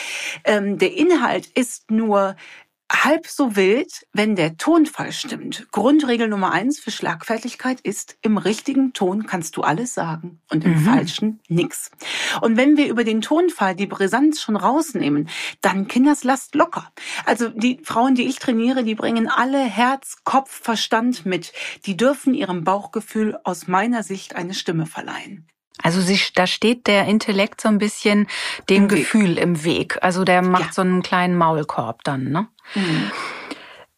ähm, 0.45 0.79
der 0.79 0.97
Inhalt 0.97 1.47
ist 1.47 1.91
nur 1.91 2.37
halb 2.91 3.27
so 3.29 3.57
wild, 3.57 4.07
wenn 4.13 4.35
der 4.35 4.57
Tonfall 4.57 5.13
stimmt. 5.13 5.67
Grundregel 5.71 6.29
Nummer 6.29 6.51
eins 6.53 6.81
für 6.81 6.91
Schlagfertigkeit 6.91 7.81
ist, 7.81 8.17
im 8.23 8.37
richtigen 8.37 8.93
Ton 8.93 9.27
kannst 9.27 9.57
du 9.57 9.63
alles 9.63 9.95
sagen 9.95 10.41
und 10.51 10.65
im 10.65 10.73
mhm. 10.73 10.85
falschen 10.85 11.41
nix. 11.49 11.91
Und 12.41 12.57
wenn 12.57 12.77
wir 12.77 12.89
über 12.89 13.05
den 13.05 13.21
Tonfall 13.21 13.77
die 13.77 13.87
Brisanz 13.87 14.41
schon 14.41 14.57
rausnehmen, 14.57 15.29
dann 15.61 15.87
Kinders 15.87 16.25
lasst 16.25 16.55
locker. 16.55 16.91
Also 17.25 17.49
die 17.49 17.81
Frauen, 17.83 18.15
die 18.17 18.27
ich 18.27 18.39
trainiere, 18.39 18.83
die 18.83 18.97
bringen 18.97 19.29
alle 19.29 19.61
Herz, 19.61 20.17
Kopf, 20.25 20.51
Verstand 20.51 21.25
mit. 21.25 21.53
Die 21.87 21.97
dürfen 21.97 22.35
ihrem 22.35 22.65
Bauchgefühl 22.65 23.39
aus 23.45 23.69
meiner 23.69 24.03
Sicht 24.03 24.35
eine 24.35 24.55
Stimme 24.55 24.87
verleihen. 24.87 25.47
Also 25.83 26.01
sie, 26.01 26.21
da 26.35 26.47
steht 26.47 26.87
der 26.87 27.07
Intellekt 27.07 27.61
so 27.61 27.69
ein 27.69 27.79
bisschen 27.79 28.27
dem 28.69 28.83
Im 28.83 28.89
Gefühl 28.89 29.37
Weg. 29.37 29.43
im 29.43 29.65
Weg. 29.65 29.99
Also 30.03 30.25
der 30.25 30.43
macht 30.43 30.67
ja. 30.67 30.73
so 30.73 30.83
einen 30.83 31.03
kleinen 31.03 31.37
Maulkorb 31.37 32.05
dann, 32.05 32.25
ne? 32.31 32.49
Mhm. 32.75 33.11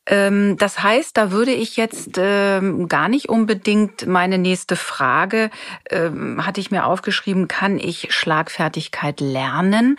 Ähm, 0.06 0.56
das 0.58 0.82
heißt, 0.82 1.16
da 1.16 1.30
würde 1.30 1.52
ich 1.52 1.76
jetzt 1.76 2.18
ähm, 2.18 2.88
gar 2.88 3.08
nicht 3.08 3.28
unbedingt 3.28 4.06
meine 4.06 4.38
nächste 4.38 4.74
Frage, 4.74 5.50
ähm, 5.90 6.44
hatte 6.44 6.60
ich 6.60 6.70
mir 6.70 6.86
aufgeschrieben, 6.86 7.46
kann 7.46 7.78
ich 7.78 8.12
Schlagfertigkeit 8.12 9.20
lernen? 9.20 9.96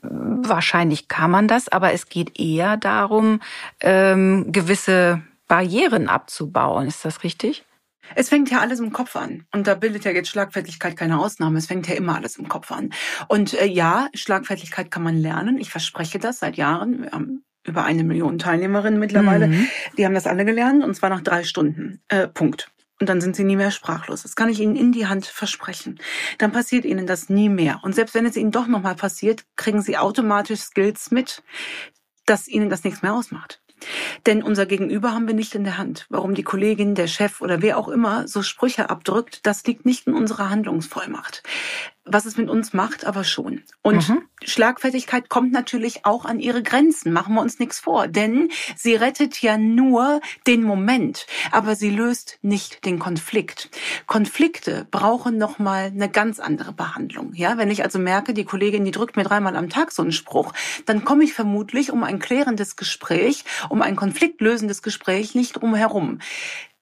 Wahrscheinlich 0.00 1.08
kann 1.08 1.30
man 1.30 1.48
das, 1.48 1.68
aber 1.68 1.92
es 1.92 2.08
geht 2.08 2.38
eher 2.40 2.76
darum, 2.76 3.40
ähm, 3.80 4.50
gewisse 4.50 5.22
Barrieren 5.46 6.08
abzubauen. 6.08 6.86
Ist 6.86 7.04
das 7.04 7.22
richtig? 7.22 7.64
Es 8.14 8.28
fängt 8.28 8.50
ja 8.50 8.60
alles 8.60 8.80
im 8.80 8.92
Kopf 8.92 9.16
an. 9.16 9.44
Und 9.52 9.66
da 9.66 9.74
bildet 9.74 10.04
ja 10.04 10.10
jetzt 10.10 10.28
Schlagfertigkeit 10.28 10.96
keine 10.96 11.18
Ausnahme. 11.18 11.58
Es 11.58 11.66
fängt 11.66 11.88
ja 11.88 11.94
immer 11.94 12.16
alles 12.16 12.36
im 12.36 12.48
Kopf 12.48 12.70
an. 12.72 12.90
Und 13.28 13.54
äh, 13.54 13.66
ja, 13.66 14.08
Schlagfertigkeit 14.14 14.90
kann 14.90 15.02
man 15.02 15.16
lernen. 15.16 15.58
Ich 15.58 15.70
verspreche 15.70 16.18
das 16.18 16.38
seit 16.38 16.56
Jahren. 16.56 17.02
Wir 17.02 17.10
haben 17.12 17.44
über 17.64 17.84
eine 17.84 18.04
Million 18.04 18.38
Teilnehmerinnen 18.38 18.98
mittlerweile. 18.98 19.48
Mhm. 19.48 19.68
Die 19.96 20.04
haben 20.04 20.14
das 20.14 20.26
alle 20.26 20.44
gelernt 20.44 20.82
und 20.82 20.94
zwar 20.94 21.10
nach 21.10 21.20
drei 21.20 21.44
Stunden. 21.44 22.00
Äh, 22.08 22.28
Punkt. 22.28 22.70
Und 23.00 23.08
dann 23.08 23.20
sind 23.20 23.36
sie 23.36 23.44
nie 23.44 23.56
mehr 23.56 23.70
sprachlos. 23.70 24.22
Das 24.22 24.34
kann 24.34 24.48
ich 24.48 24.58
Ihnen 24.58 24.74
in 24.74 24.90
die 24.90 25.06
Hand 25.06 25.26
versprechen. 25.26 26.00
Dann 26.38 26.50
passiert 26.50 26.84
Ihnen 26.84 27.06
das 27.06 27.28
nie 27.28 27.48
mehr. 27.48 27.80
Und 27.82 27.94
selbst 27.94 28.14
wenn 28.14 28.26
es 28.26 28.36
Ihnen 28.36 28.50
doch 28.50 28.66
nochmal 28.66 28.96
passiert, 28.96 29.44
kriegen 29.56 29.82
Sie 29.82 29.96
automatisch 29.96 30.60
Skills 30.60 31.12
mit, 31.12 31.42
dass 32.26 32.48
Ihnen 32.48 32.70
das 32.70 32.82
nichts 32.82 33.02
mehr 33.02 33.14
ausmacht. 33.14 33.60
Denn 34.26 34.42
unser 34.42 34.66
Gegenüber 34.66 35.12
haben 35.12 35.26
wir 35.26 35.34
nicht 35.34 35.54
in 35.54 35.64
der 35.64 35.78
Hand. 35.78 36.06
Warum 36.08 36.34
die 36.34 36.42
Kollegin, 36.42 36.94
der 36.94 37.06
Chef 37.06 37.40
oder 37.40 37.62
wer 37.62 37.78
auch 37.78 37.88
immer 37.88 38.28
so 38.28 38.42
Sprüche 38.42 38.90
abdrückt, 38.90 39.46
das 39.46 39.64
liegt 39.64 39.86
nicht 39.86 40.06
in 40.06 40.14
unserer 40.14 40.50
Handlungsvollmacht 40.50 41.42
was 42.10 42.26
es 42.26 42.36
mit 42.36 42.48
uns 42.48 42.72
macht, 42.72 43.04
aber 43.04 43.24
schon. 43.24 43.62
Und 43.82 44.08
mhm. 44.08 44.22
Schlagfertigkeit 44.44 45.28
kommt 45.28 45.52
natürlich 45.52 46.04
auch 46.04 46.24
an 46.24 46.40
ihre 46.40 46.62
Grenzen, 46.62 47.12
machen 47.12 47.34
wir 47.34 47.40
uns 47.40 47.58
nichts 47.58 47.80
vor, 47.80 48.06
denn 48.06 48.50
sie 48.76 48.94
rettet 48.94 49.42
ja 49.42 49.58
nur 49.58 50.20
den 50.46 50.62
Moment, 50.62 51.26
aber 51.50 51.74
sie 51.74 51.90
löst 51.90 52.38
nicht 52.42 52.84
den 52.84 52.98
Konflikt. 52.98 53.70
Konflikte 54.06 54.86
brauchen 54.90 55.38
noch 55.38 55.58
mal 55.58 55.86
eine 55.86 56.08
ganz 56.08 56.38
andere 56.40 56.72
Behandlung. 56.72 57.32
Ja, 57.34 57.58
wenn 57.58 57.70
ich 57.70 57.82
also 57.82 57.98
merke, 57.98 58.32
die 58.32 58.44
Kollegin, 58.44 58.84
die 58.84 58.90
drückt 58.90 59.16
mir 59.16 59.24
dreimal 59.24 59.56
am 59.56 59.68
Tag 59.68 59.92
so 59.92 60.02
einen 60.02 60.12
Spruch, 60.12 60.52
dann 60.86 61.04
komme 61.04 61.24
ich 61.24 61.32
vermutlich 61.32 61.90
um 61.90 62.04
ein 62.04 62.18
klärendes 62.18 62.76
Gespräch, 62.76 63.44
um 63.68 63.82
ein 63.82 63.96
konfliktlösendes 63.96 64.82
Gespräch 64.82 65.34
nicht 65.34 65.54
drum 65.54 65.74
herum. 65.74 66.18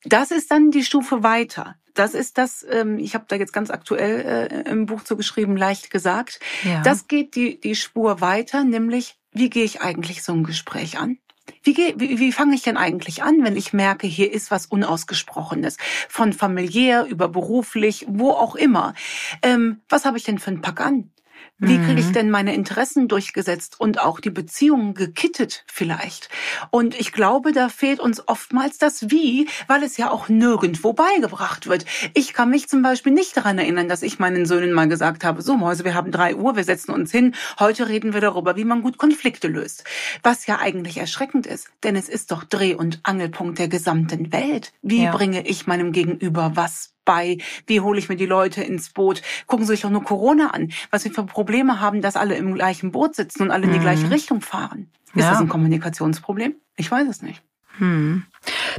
Das 0.07 0.31
ist 0.31 0.51
dann 0.51 0.71
die 0.71 0.85
Stufe 0.85 1.23
weiter. 1.23 1.77
Das 1.95 2.15
ist 2.15 2.39
das, 2.39 2.65
ähm, 2.71 2.99
ich 2.99 3.15
habe 3.15 3.25
da 3.29 3.37
jetzt 3.37 3.53
ganz 3.53 3.71
aktuell 3.71 4.21
äh, 4.67 4.71
im 4.71 4.87
Buch 4.87 5.03
zu 5.03 5.17
geschrieben, 5.17 5.57
leicht 5.57 5.91
gesagt. 5.91 6.41
Ja. 6.63 6.83
Das 6.83 7.09
geht 7.09 7.35
die, 7.35 7.59
die 7.59 7.75
Spur 7.75 8.21
weiter, 8.21 8.65
nämlich 8.65 9.17
wie 9.33 9.51
gehe 9.51 9.65
ich 9.65 9.81
eigentlich 9.81 10.23
so 10.23 10.33
ein 10.33 10.45
Gespräch 10.45 10.99
an? 10.99 11.19
Wie, 11.63 11.75
geh, 11.75 11.95
wie, 11.97 12.19
wie 12.19 12.33
fange 12.33 12.55
ich 12.55 12.63
denn 12.63 12.77
eigentlich 12.77 13.23
an, 13.23 13.45
wenn 13.45 13.57
ich 13.57 13.73
merke, 13.73 14.07
hier 14.07 14.33
ist 14.33 14.51
was 14.51 14.67
Unausgesprochenes? 14.67 15.77
Von 16.09 16.33
familiär 16.33 17.05
über 17.05 17.29
beruflich, 17.29 18.07
wo 18.09 18.31
auch 18.31 18.57
immer. 18.57 18.95
Ähm, 19.43 19.81
was 19.89 20.05
habe 20.05 20.19
ich 20.19 20.25
denn 20.25 20.39
für 20.39 20.51
einen 20.51 20.63
Pack 20.63 20.81
an? 20.81 21.11
Wie 21.59 21.79
kriege 21.79 22.01
ich 22.01 22.09
mhm. 22.09 22.13
denn 22.13 22.31
meine 22.31 22.55
Interessen 22.55 23.09
durchgesetzt 23.09 23.81
und 23.81 23.99
auch 23.99 24.21
die 24.21 24.31
Beziehungen 24.31 24.93
gekittet 24.93 25.65
vielleicht? 25.67 26.29
Und 26.71 26.95
ich 26.95 27.13
glaube, 27.13 27.53
da 27.53 27.71
fehlt 27.71 27.99
uns 27.99 28.29
oftmals 28.29 28.77
das 28.77 29.11
Wie, 29.11 29.49
weil 29.67 29.83
es 29.83 29.97
ja 29.97 30.11
auch 30.11 30.29
nirgendwo 30.29 30.93
beigebracht 30.93 31.67
wird. 31.67 31.87
Ich 32.13 32.35
kann 32.35 32.51
mich 32.51 32.69
zum 32.69 32.83
Beispiel 32.83 33.13
nicht 33.13 33.35
daran 33.39 33.59
erinnern, 33.59 33.89
dass 33.89 34.03
ich 34.03 34.19
meinen 34.19 34.45
Söhnen 34.45 34.73
mal 34.73 34.87
gesagt 34.87 35.25
habe, 35.25 35.41
so 35.41 35.57
Mäuse, 35.57 35.85
wir 35.85 35.95
haben 35.95 36.13
drei 36.13 36.37
Uhr, 36.37 36.57
wir 36.57 36.65
setzen 36.65 36.93
uns 36.93 37.11
hin, 37.11 37.35
heute 37.59 37.89
reden 37.89 38.13
wir 38.13 38.21
darüber, 38.21 38.57
wie 38.57 38.65
man 38.65 38.83
gut 38.83 38.99
Konflikte 38.99 39.49
löst. 39.49 39.85
Was 40.23 40.47
ja 40.47 40.59
eigentlich 40.59 40.99
erschreckend 40.99 41.47
ist, 41.47 41.71
denn 41.85 41.97
es 41.97 42.11
ist 42.11 42.33
doch 42.33 42.45
Dreh- 42.45 42.75
und 42.75 43.01
Angelpunkt 43.03 43.59
der 43.59 43.69
gesamten 43.69 44.31
Welt. 44.31 44.75
Wie 44.83 45.05
ja. 45.05 45.11
bringe 45.11 45.47
ich 45.47 45.67
meinem 45.67 45.93
Gegenüber 45.93 46.53
was 46.55 46.96
bei? 47.07 47.39
Wie 47.67 47.81
hole 47.81 47.99
ich 47.99 48.11
mir 48.11 48.17
die 48.17 48.27
Leute 48.27 48.63
ins 48.63 48.91
Boot? 48.91 49.23
Gucken 49.47 49.65
Sie 49.65 49.73
sich 49.73 49.81
doch 49.81 49.91
nur 49.91 50.05
Corona 50.05 50.51
an, 50.51 50.73
was 50.91 51.05
wir 51.05 51.13
für 51.13 51.25
Probleme 51.25 51.81
haben, 51.81 52.03
dass 52.03 52.17
alle 52.17 52.37
im 52.37 52.55
gleichen 52.55 52.93
Boot 52.93 53.15
sitzen 53.15 53.45
und 53.45 53.51
alle 53.51 53.65
in 53.65 53.73
die 53.73 53.79
mhm. 53.79 53.83
gleiche 53.83 54.11
Richtung 54.11 54.43
fahren. 54.43 54.91
Ist 55.15 55.23
ja. 55.23 55.31
das 55.31 55.41
ein 55.41 55.49
Kommunikationsproblem? 55.49 56.57
Ich 56.77 56.91
weiß 56.91 57.09
es 57.09 57.23
nicht. 57.23 57.43
Hm. 57.79 58.25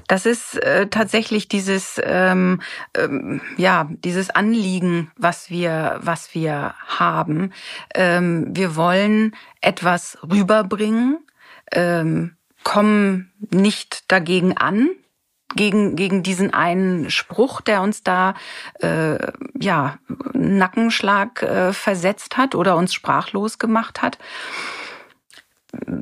Das 0.08 0.26
ist 0.26 0.56
äh, 0.64 0.88
tatsächlich 0.88 1.48
dieses 1.48 2.02
ähm, 2.04 2.62
ähm, 2.96 3.42
ja 3.58 3.90
dieses 3.90 4.30
Anliegen, 4.30 5.12
was 5.18 5.50
wir 5.50 6.00
was 6.02 6.34
wir 6.34 6.74
haben. 6.88 7.52
Ähm, 7.94 8.48
wir 8.56 8.76
wollen 8.76 9.36
etwas 9.62 10.18
rüberbringen, 10.28 11.20
ähm, 11.72 12.38
kommen 12.64 13.32
nicht 13.52 14.12
dagegen 14.12 14.58
an, 14.58 14.90
gegen, 15.56 15.96
gegen 15.96 16.24
diesen 16.24 16.54
einen 16.54 17.10
Spruch, 17.10 17.62
der 17.62 17.82
uns 17.82 18.04
da 18.04 18.36
äh, 18.80 19.18
ja 19.60 19.98
Nackenschlag 20.34 21.42
äh, 21.42 21.74
versetzt 21.74 22.38
hat 22.38 22.56
oder 22.56 22.76
uns 22.76 22.94
sprachlos 22.94 23.58
gemacht 23.58 24.02
hat. 24.02 24.18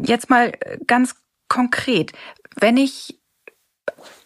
Jetzt 0.03 0.29
mal 0.29 0.51
ganz 0.87 1.15
konkret, 1.47 2.13
wenn 2.55 2.77
ich, 2.77 3.19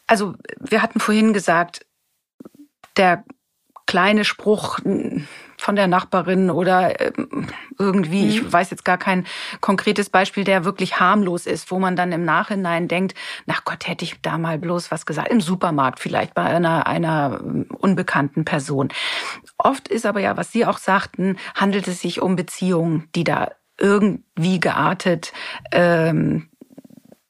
also 0.07 0.35
wir 0.59 0.81
hatten 0.81 0.99
vorhin 0.99 1.33
gesagt, 1.33 1.85
der 2.97 3.23
kleine 3.85 4.25
Spruch, 4.25 4.79
von 5.59 5.75
der 5.75 5.87
Nachbarin 5.87 6.49
oder 6.49 6.99
ähm, 7.01 7.47
irgendwie, 7.77 8.23
mhm. 8.23 8.29
ich 8.29 8.53
weiß 8.53 8.69
jetzt 8.71 8.85
gar 8.85 8.97
kein 8.97 9.25
konkretes 9.59 10.09
Beispiel, 10.09 10.45
der 10.45 10.63
wirklich 10.63 10.99
harmlos 10.99 11.45
ist, 11.45 11.69
wo 11.69 11.79
man 11.79 11.97
dann 11.97 12.13
im 12.13 12.23
Nachhinein 12.23 12.87
denkt, 12.87 13.13
na 13.45 13.55
Gott, 13.65 13.85
hätte 13.87 14.05
ich 14.05 14.21
da 14.21 14.37
mal 14.37 14.57
bloß 14.57 14.89
was 14.89 15.05
gesagt, 15.05 15.27
im 15.27 15.41
Supermarkt 15.41 15.99
vielleicht 15.99 16.33
bei 16.33 16.43
einer, 16.43 16.87
einer 16.87 17.41
ähm, 17.43 17.65
unbekannten 17.77 18.45
Person. 18.45 18.89
Oft 19.57 19.89
ist 19.89 20.05
aber 20.05 20.21
ja, 20.21 20.37
was 20.37 20.51
Sie 20.53 20.65
auch 20.65 20.77
sagten, 20.77 21.37
handelt 21.55 21.87
es 21.89 22.01
sich 22.01 22.21
um 22.21 22.37
Beziehungen, 22.37 23.09
die 23.13 23.25
da 23.25 23.51
irgendwie 23.77 24.61
geartet, 24.61 25.33
ähm, 25.71 26.49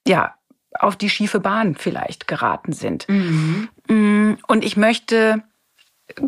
ja, 0.07 0.36
auf 0.79 0.95
die 0.95 1.09
schiefe 1.09 1.39
Bahn 1.39 1.75
vielleicht 1.75 2.27
geraten 2.27 2.74
sind. 2.74 3.09
Mhm. 3.09 3.69
Mm, 3.88 4.38
und 4.48 4.63
ich 4.63 4.77
möchte 4.77 5.43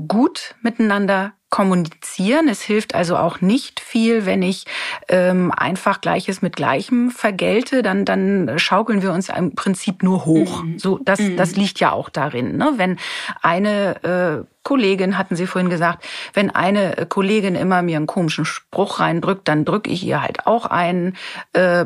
gut 0.07 0.55
miteinander 0.61 1.33
kommunizieren. 1.51 2.47
Es 2.47 2.61
hilft 2.61 2.95
also 2.95 3.17
auch 3.17 3.41
nicht 3.41 3.79
viel, 3.79 4.25
wenn 4.25 4.41
ich 4.41 4.65
ähm, 5.09 5.51
einfach 5.51 6.01
Gleiches 6.01 6.41
mit 6.41 6.55
Gleichem 6.55 7.11
vergelte, 7.11 7.83
dann 7.83 8.05
dann 8.05 8.57
schaukeln 8.57 9.03
wir 9.03 9.11
uns 9.11 9.29
im 9.29 9.53
Prinzip 9.53 10.01
nur 10.01 10.25
hoch. 10.25 10.63
Mhm. 10.63 10.79
So 10.79 10.97
das 10.97 11.19
mhm. 11.19 11.37
das 11.37 11.55
liegt 11.55 11.79
ja 11.79 11.91
auch 11.91 12.09
darin, 12.09 12.57
ne? 12.57 12.73
Wenn 12.77 12.97
eine 13.43 14.03
äh, 14.03 14.45
Kollegin, 14.63 15.17
hatten 15.17 15.35
Sie 15.35 15.45
vorhin 15.45 15.69
gesagt, 15.69 16.03
wenn 16.33 16.49
eine 16.49 17.05
Kollegin 17.09 17.55
immer 17.55 17.81
mir 17.81 17.97
einen 17.97 18.07
komischen 18.07 18.45
Spruch 18.45 18.99
reindrückt, 18.99 19.47
dann 19.47 19.65
drücke 19.65 19.91
ich 19.91 20.03
ihr 20.03 20.21
halt 20.21 20.47
auch 20.47 20.65
einen. 20.65 21.17
Äh, 21.53 21.85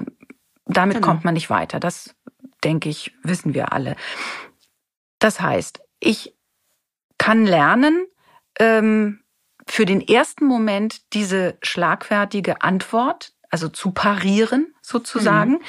damit 0.68 0.98
genau. 0.98 1.08
kommt 1.08 1.26
man 1.26 1.34
nicht 1.36 1.50
weiter. 1.50 1.80
Das 1.80 2.16
denke 2.64 2.90
ich, 2.90 3.14
wissen 3.24 3.54
wir 3.54 3.72
alle. 3.74 3.96
Das 5.20 5.40
heißt, 5.42 5.80
ich 6.00 6.34
kann 7.18 7.46
lernen, 7.46 8.06
ähm, 8.60 9.20
für 9.68 9.86
den 9.86 10.02
ersten 10.02 10.46
Moment 10.46 11.14
diese 11.14 11.58
schlagfertige 11.62 12.62
Antwort, 12.62 13.34
also 13.50 13.70
zu 13.70 13.92
parieren 13.92 14.74
sozusagen. 14.82 15.54
Mhm. 15.54 15.62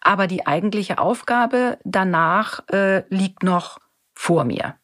Aber 0.00 0.26
die 0.26 0.46
eigentliche 0.46 0.98
Aufgabe 0.98 1.78
danach 1.84 2.66
äh, 2.68 3.04
liegt 3.08 3.42
noch 3.42 3.78
vor 4.14 4.44
mir. 4.44 4.76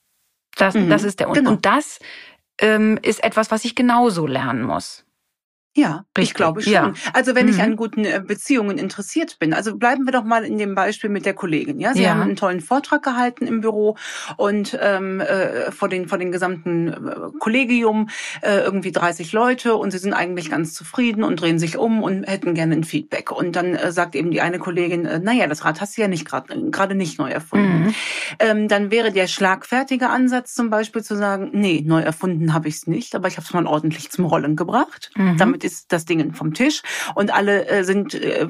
Das, 0.57 0.75
mhm. 0.75 0.91
das 0.91 1.05
ist 1.05 1.21
der 1.21 1.29
genau. 1.29 1.51
Und 1.51 1.67
das 1.67 1.99
ähm, 2.61 2.99
ist 3.03 3.25
etwas, 3.25 3.51
was 3.51 3.65
ich 3.65 3.75
genauso 3.75 4.27
lernen 4.27 4.63
muss. 4.63 5.05
Ja, 5.77 6.05
Richtig. 6.19 6.31
ich 6.31 6.35
glaube 6.35 6.63
schon. 6.63 6.73
Ja. 6.73 6.93
Also 7.13 7.37
wenn 7.37 7.47
mhm. 7.47 7.53
ich 7.53 7.63
an 7.63 7.77
guten 7.77 8.05
äh, 8.05 8.21
Beziehungen 8.27 8.77
interessiert 8.77 9.39
bin. 9.39 9.55
Also 9.55 9.77
bleiben 9.77 10.05
wir 10.05 10.13
doch 10.13 10.25
mal 10.25 10.45
in 10.45 10.59
dem 10.59 10.75
Beispiel 10.75 11.11
mit 11.11 11.25
der 11.27 11.35
Kollegin. 11.35 11.79
Ja, 11.79 11.95
Sie 11.95 12.03
ja. 12.03 12.11
haben 12.11 12.23
einen 12.23 12.35
tollen 12.35 12.61
Vortrag 12.61 13.05
gehalten 13.05 13.47
im 13.47 13.61
Büro 13.61 13.97
und 14.37 14.77
ähm, 14.83 15.21
äh, 15.21 15.71
vor 15.71 15.89
den 15.89 16.09
vor 16.09 16.19
den 16.19 16.33
gesamten 16.33 16.89
äh, 16.89 17.39
Kollegium 17.39 18.09
äh, 18.43 18.59
irgendwie 18.59 18.91
30 18.91 19.33
Leute 19.33 19.77
und 19.77 19.93
Sie 19.93 19.99
sind 19.99 20.13
eigentlich 20.13 20.51
ganz 20.51 20.75
zufrieden 20.75 21.23
und 21.23 21.41
drehen 21.41 21.61
sich 21.61 21.77
um 21.77 22.03
und 22.03 22.25
hätten 22.25 22.55
gerne 22.55 22.75
ein 22.75 22.85
Feedback. 22.85 23.31
Und 23.31 23.55
dann 23.55 23.77
äh, 23.77 23.93
sagt 23.93 24.17
eben 24.17 24.33
die 24.33 24.41
eine 24.41 24.59
Kollegin, 24.59 25.07
äh, 25.07 25.21
naja, 25.21 25.47
das 25.47 25.65
Rad 25.65 25.81
hast 25.81 25.97
du 25.97 26.03
ja 26.03 26.09
nicht 26.09 26.25
gerade 26.25 26.71
gerade 26.73 26.97
nicht 26.97 27.21
neu 27.21 27.31
erfunden. 27.31 27.85
Mhm. 27.85 27.95
Ähm, 28.41 28.69
dann 28.69 28.91
wäre 28.91 29.13
der 29.13 29.29
schlagfertige 29.29 30.09
Ansatz 30.09 30.53
zum 30.53 30.69
Beispiel 30.69 31.05
zu 31.05 31.17
sagen, 31.17 31.51
nee, 31.53 31.85
neu 31.87 32.01
erfunden 32.01 32.55
habe 32.55 32.67
ich 32.67 32.75
es 32.75 32.87
nicht, 32.89 33.15
aber 33.15 33.29
ich 33.29 33.37
habe 33.37 33.45
es 33.45 33.53
mal 33.53 33.67
ordentlich 33.67 34.11
zum 34.11 34.25
Rollen 34.25 34.57
gebracht, 34.57 35.13
mhm. 35.15 35.37
damit 35.37 35.60
ist 35.65 35.93
das 35.93 36.05
Ding 36.05 36.35
vom 36.35 36.55
Tisch 36.55 36.83
und 37.15 37.33
alle 37.33 37.67
äh, 37.69 37.85
sind 37.85 38.15
äh, 38.15 38.47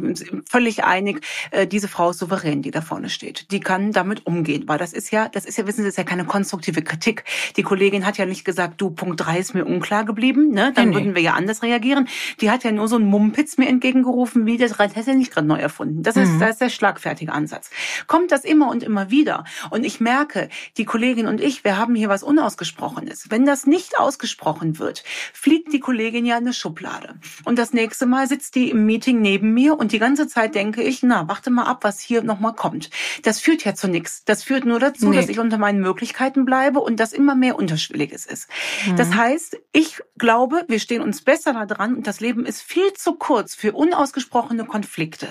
völlig 0.48 0.84
einig, 0.84 1.24
äh, 1.50 1.66
diese 1.66 1.88
Frau 1.88 2.10
ist 2.10 2.18
souverän, 2.18 2.62
die 2.62 2.70
da 2.70 2.80
vorne 2.80 3.08
steht. 3.08 3.50
Die 3.50 3.60
kann 3.60 3.92
damit 3.92 4.26
umgehen, 4.26 4.64
weil 4.66 4.78
das 4.78 4.92
ist 4.92 5.10
ja, 5.10 5.28
das 5.28 5.44
ist 5.44 5.58
ja, 5.58 5.66
wissen 5.66 5.78
Sie, 5.78 5.84
das 5.84 5.92
ist 5.92 5.98
ja 5.98 6.04
keine 6.04 6.24
konstruktive 6.24 6.82
Kritik. 6.82 7.24
Die 7.56 7.62
Kollegin 7.62 8.06
hat 8.06 8.18
ja 8.18 8.26
nicht 8.26 8.44
gesagt, 8.44 8.80
du, 8.80 8.90
Punkt 8.90 9.20
drei 9.20 9.38
ist 9.38 9.54
mir 9.54 9.64
unklar 9.64 10.04
geblieben, 10.04 10.50
ne? 10.50 10.72
Dann 10.74 10.90
nee, 10.90 10.94
würden 10.94 11.14
wir 11.14 11.22
ja 11.22 11.34
anders 11.34 11.62
reagieren. 11.62 12.08
Die 12.40 12.50
hat 12.50 12.64
ja 12.64 12.72
nur 12.72 12.88
so 12.88 12.96
einen 12.96 13.06
Mumpitz 13.06 13.58
mir 13.58 13.68
entgegengerufen, 13.68 14.46
wie 14.46 14.56
das 14.56 14.78
hätte 14.78 15.10
ja 15.10 15.16
nicht 15.16 15.32
gerade 15.32 15.46
neu 15.46 15.58
erfunden. 15.58 16.02
Das 16.02 16.16
ist, 16.16 16.30
mhm. 16.30 16.40
das 16.40 16.50
ist 16.50 16.60
der 16.60 16.68
schlagfertige 16.68 17.32
Ansatz. 17.32 17.70
Kommt 18.06 18.32
das 18.32 18.44
immer 18.44 18.68
und 18.70 18.82
immer 18.82 19.10
wieder 19.10 19.44
und 19.70 19.84
ich 19.84 20.00
merke, 20.00 20.48
die 20.76 20.84
Kollegin 20.84 21.26
und 21.26 21.40
ich, 21.40 21.64
wir 21.64 21.76
haben 21.76 21.94
hier 21.94 22.08
was 22.08 22.22
Unausgesprochenes. 22.22 23.30
Wenn 23.30 23.46
das 23.46 23.66
nicht 23.66 23.98
ausgesprochen 23.98 24.78
wird, 24.78 25.04
fliegt 25.32 25.72
die 25.72 25.80
Kollegin 25.80 26.26
ja 26.26 26.36
in 26.36 26.44
eine 26.44 26.52
Schublade 26.52 26.99
gerade. 27.00 27.18
Und 27.44 27.58
das 27.58 27.72
nächste 27.72 28.06
Mal 28.06 28.26
sitzt 28.26 28.54
die 28.54 28.70
im 28.70 28.86
Meeting 28.86 29.20
neben 29.20 29.52
mir 29.52 29.78
und 29.78 29.92
die 29.92 29.98
ganze 29.98 30.28
Zeit 30.28 30.54
denke 30.54 30.82
ich, 30.82 31.02
na, 31.02 31.28
warte 31.28 31.50
mal 31.50 31.64
ab, 31.64 31.84
was 31.84 32.00
hier 32.00 32.22
nochmal 32.22 32.54
kommt. 32.54 32.90
Das 33.22 33.40
führt 33.40 33.64
ja 33.64 33.74
zu 33.74 33.88
nichts. 33.88 34.24
Das 34.24 34.42
führt 34.42 34.64
nur 34.64 34.78
dazu, 34.78 35.10
nee. 35.10 35.16
dass 35.16 35.28
ich 35.28 35.38
unter 35.38 35.58
meinen 35.58 35.80
Möglichkeiten 35.80 36.44
bleibe 36.44 36.80
und 36.80 37.00
das 37.00 37.12
immer 37.12 37.34
mehr 37.34 37.56
Unterschwelliges 37.56 38.26
ist. 38.26 38.48
Mhm. 38.86 38.96
Das 38.96 39.14
heißt, 39.14 39.58
ich 39.72 40.00
glaube, 40.18 40.64
wir 40.68 40.80
stehen 40.80 41.02
uns 41.02 41.22
besser 41.22 41.52
da 41.52 41.66
dran 41.66 41.96
und 41.96 42.06
das 42.06 42.20
Leben 42.20 42.46
ist 42.46 42.62
viel 42.62 42.92
zu 42.94 43.14
kurz 43.14 43.54
für 43.54 43.72
unausgesprochene 43.72 44.64
Konflikte. 44.64 45.28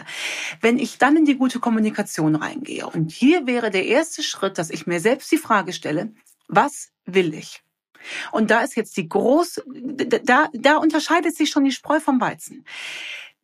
Wenn 0.62 0.78
ich 0.78 0.98
dann 0.98 1.18
in 1.18 1.26
die 1.26 1.36
gute 1.36 1.60
Kommunikation 1.60 2.36
reingehe 2.36 2.88
und 2.88 3.12
hier 3.12 3.48
wäre 3.48 3.70
der 3.70 3.86
erste 3.86 4.24
Schritt, 4.24 4.58
dass 4.58 4.70
ich 4.70 4.88
mir 4.88 5.00
selbst 5.00 5.32
die 5.32 5.38
Frage 5.38 5.74
stelle, 5.74 6.14
was 6.48 6.92
will 7.06 7.34
ich? 7.34 7.64
Und 8.32 8.52
da 8.52 8.62
ist 8.62 8.76
jetzt 8.76 8.98
die 8.98 9.08
groß, 9.08 9.64
da, 10.24 10.48
da 10.54 10.78
unterscheidet 10.78 11.36
sich 11.36 11.50
schon 11.50 11.66
die 11.66 11.72
Spreu 11.72 12.00
vom 12.00 12.20
Weizen. 12.22 12.66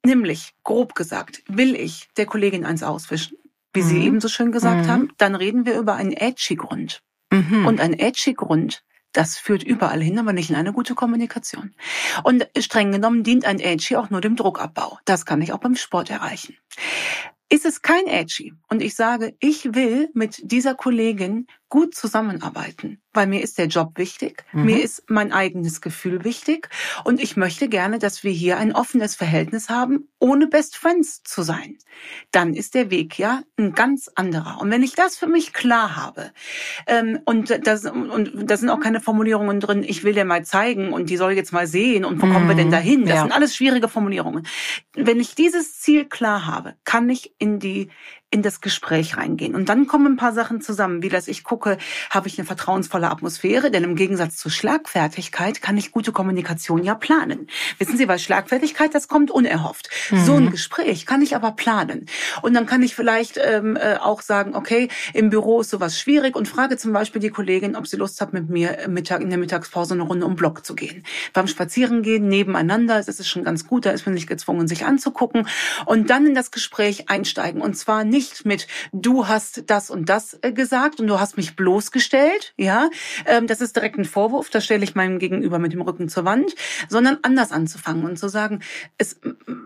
Nämlich, 0.06 0.54
grob 0.64 0.96
gesagt, 0.96 1.44
will 1.48 1.76
ich 1.76 2.08
der 2.18 2.26
Kollegin 2.26 2.66
eins 2.66 2.84
auswischen, 2.84 3.38
wie 3.74 3.82
mhm. 3.82 3.88
Sie 3.88 4.04
eben 4.04 4.22
so 4.22 4.28
schön 4.28 4.52
gesagt 4.52 4.86
mhm. 4.86 4.90
haben, 4.90 5.14
dann 5.18 5.36
reden 5.36 5.66
wir 5.66 5.78
über 5.78 5.96
einen 5.96 6.14
edgy 6.14 6.56
Grund. 6.56 7.02
Mhm. 7.32 7.66
Und 7.66 7.82
ein 7.82 7.94
edgy 7.94 8.34
Grund, 8.34 8.84
das 9.14 9.38
führt 9.38 9.64
überall 9.64 10.02
hin, 10.02 10.20
aber 10.20 10.34
nicht 10.34 10.50
in 10.50 10.56
eine 10.56 10.74
gute 10.74 10.94
Kommunikation. 10.94 11.74
Und 12.24 12.48
streng 12.60 12.92
genommen 12.92 13.24
dient 13.24 13.46
ein 13.46 13.60
edgy 13.60 13.96
auch 13.96 14.10
nur 14.10 14.22
dem 14.22 14.36
Druckabbau. 14.36 15.00
Das 15.06 15.26
kann 15.26 15.42
ich 15.42 15.54
auch 15.54 15.60
beim 15.60 15.76
Sport 15.76 16.10
erreichen. 16.10 16.56
Ist 17.48 17.66
es 17.66 17.84
kein 17.84 18.08
Edgy 18.08 18.54
und 18.70 18.82
ich 18.82 18.96
sage, 18.96 19.36
ich 19.40 19.76
will 19.76 20.10
mit 20.16 20.40
dieser 20.44 20.74
Kollegin 20.74 21.46
gut 21.76 21.94
zusammenarbeiten, 21.94 23.02
weil 23.12 23.28
mir 23.28 23.42
ist 23.42 23.58
der 23.58 23.66
Job 23.66 23.98
wichtig, 23.98 24.46
mhm. 24.54 24.64
mir 24.64 24.82
ist 24.82 25.04
mein 25.10 25.34
eigenes 25.34 25.82
Gefühl 25.82 26.24
wichtig 26.24 26.70
und 27.04 27.22
ich 27.22 27.36
möchte 27.36 27.68
gerne, 27.68 28.00
dass 28.00 28.24
wir 28.24 28.32
hier 28.32 28.58
ein 28.58 28.74
offenes 28.74 29.18
Verhältnis 29.18 29.68
haben, 29.68 30.08
ohne 30.20 30.48
Best 30.48 30.78
Friends 30.78 31.22
zu 31.24 31.42
sein. 31.42 31.78
Dann 32.32 32.54
ist 32.54 32.76
der 32.76 32.92
Weg 32.92 33.20
ja 33.20 33.42
ein 33.58 33.74
ganz 33.74 34.10
anderer. 34.16 34.62
Und 34.62 34.72
wenn 34.72 34.84
ich 34.84 34.94
das 34.94 35.18
für 35.18 35.28
mich 35.28 35.52
klar 35.52 35.98
habe 35.98 36.32
ähm, 36.88 37.20
und 37.26 37.68
das 37.68 37.84
und 37.84 38.50
da 38.50 38.56
sind 38.56 38.70
auch 38.70 38.80
keine 38.80 39.02
Formulierungen 39.02 39.60
drin, 39.60 39.84
ich 39.86 40.06
will 40.06 40.14
dir 40.14 40.24
mal 40.24 40.46
zeigen 40.46 40.94
und 40.94 41.10
die 41.10 41.18
soll 41.18 41.34
jetzt 41.34 41.52
mal 41.52 41.68
sehen 41.68 42.06
und 42.06 42.22
wo 42.22 42.26
mhm. 42.26 42.32
kommen 42.32 42.48
wir 42.48 42.56
denn 42.56 42.68
mhm. 42.68 42.72
dahin? 42.72 43.02
Das 43.02 43.16
ja. 43.16 43.22
sind 43.24 43.34
alles 43.34 43.54
schwierige 43.54 43.90
Formulierungen. 43.90 44.48
Wenn 44.94 45.20
ich 45.20 45.36
dieses 45.36 45.82
Ziel 45.82 46.06
klar 46.06 46.46
habe, 46.46 46.76
kann 46.86 47.10
ich 47.10 47.36
in 47.38 47.60
die 47.60 47.90
in 48.32 48.42
das 48.42 48.60
Gespräch 48.60 49.18
reingehen. 49.18 49.56
Und 49.56 49.70
dann 49.70 49.88
kommen 49.88 50.14
ein 50.14 50.18
paar 50.18 50.34
Sachen 50.34 50.60
zusammen, 50.60 51.02
wie 51.02 51.10
dass 51.10 51.28
ich 51.28 51.44
gucke, 51.44 51.78
habe 52.10 52.28
ich 52.28 52.38
eine 52.38 52.46
vertrauensvolle 52.46 53.10
Atmosphäre, 53.10 53.72
denn 53.72 53.84
im 53.84 53.96
Gegensatz 53.96 54.36
zur 54.38 54.52
Schlagfertigkeit 54.52 55.62
kann 55.62 55.78
ich 55.78 55.92
gute 55.92 56.12
Kommunikation 56.12 56.84
ja 56.84 56.96
planen. 56.96 57.48
Wissen 57.78 57.98
Sie, 57.98 58.08
weil 58.08 58.20
Schlagfertigkeit, 58.20 58.94
das 58.94 59.08
kommt 59.08 59.32
unerhofft. 59.32 59.90
Mhm. 60.12 60.26
So 60.26 60.36
ein 60.36 60.52
Gespräch 60.52 61.06
kann 61.06 61.22
ich 61.22 61.36
aber 61.36 61.52
planen. 61.52 62.08
Und 62.42 62.54
dann 62.54 62.66
kann 62.66 62.84
ich 62.84 62.96
vielleicht 62.96 63.40
ähm, 63.42 63.78
äh, 63.78 63.98
auch 63.98 64.22
sagen, 64.22 64.56
okay, 64.56 64.90
im 65.14 65.30
Büro 65.30 65.62
ist 65.62 65.70
sowas 65.70 65.98
schwierig 65.98 66.36
und 66.36 66.48
frage 66.48 66.78
zum 66.78 66.92
Beispiel 66.92 67.22
die 67.22 67.30
Kollegin, 67.30 67.76
ob 67.76 67.88
sie 67.88 67.96
Lust 67.96 68.20
hat, 68.20 68.34
mit 68.34 68.50
mir 68.50 68.78
Mittag, 68.90 69.22
in 69.22 69.30
der 69.30 69.40
Mittagspause 69.40 69.94
eine 69.94 70.04
Runde 70.04 70.26
um 70.26 70.36
Block 70.36 70.66
zu 70.66 70.76
gehen. 70.76 71.04
Beim 71.32 71.48
Spazierengehen 71.48 72.28
nebeneinander, 72.28 73.02
das 73.02 73.20
ist 73.20 73.30
schon 73.30 73.44
ganz 73.44 73.66
gut, 73.66 73.86
da 73.86 73.92
ist 73.92 74.06
man 74.06 74.16
nicht 74.16 74.28
gezwungen, 74.28 74.68
sich 74.68 74.86
anzugucken 74.86 75.48
und 75.86 76.10
dann 76.10 76.26
in 76.26 76.36
das 76.36 76.52
Gespräch 76.52 77.10
einsteigen. 77.10 77.62
Und 77.62 77.76
zwar 77.76 78.04
nicht 78.04 78.25
nicht 78.26 78.46
mit 78.46 78.68
du 78.92 79.28
hast 79.28 79.64
das 79.68 79.90
und 79.90 80.10
das 80.10 80.38
äh, 80.42 80.52
gesagt 80.52 81.00
und 81.00 81.08
du 81.08 81.20
hast 81.20 81.38
mich 81.38 81.56
bloßgestellt, 81.56 82.54
ja, 82.58 82.90
ähm, 83.26 83.46
das 83.46 83.62
ist 83.62 83.76
direkt 83.76 83.98
ein 83.98 84.06
Vorwurf, 84.06 84.50
das 84.50 84.66
stelle 84.66 84.84
ich 84.84 84.96
meinem 84.96 85.20
Gegenüber 85.20 85.60
mit 85.60 85.74
dem 85.74 85.82
Rücken 85.82 86.10
zur 86.10 86.26
Wand, 86.26 86.56
sondern 86.90 87.20
anders 87.22 87.52
anzufangen 87.52 88.06
und 88.06 88.18
zu 88.18 88.28
sagen, 88.28 88.62
es 88.98 89.20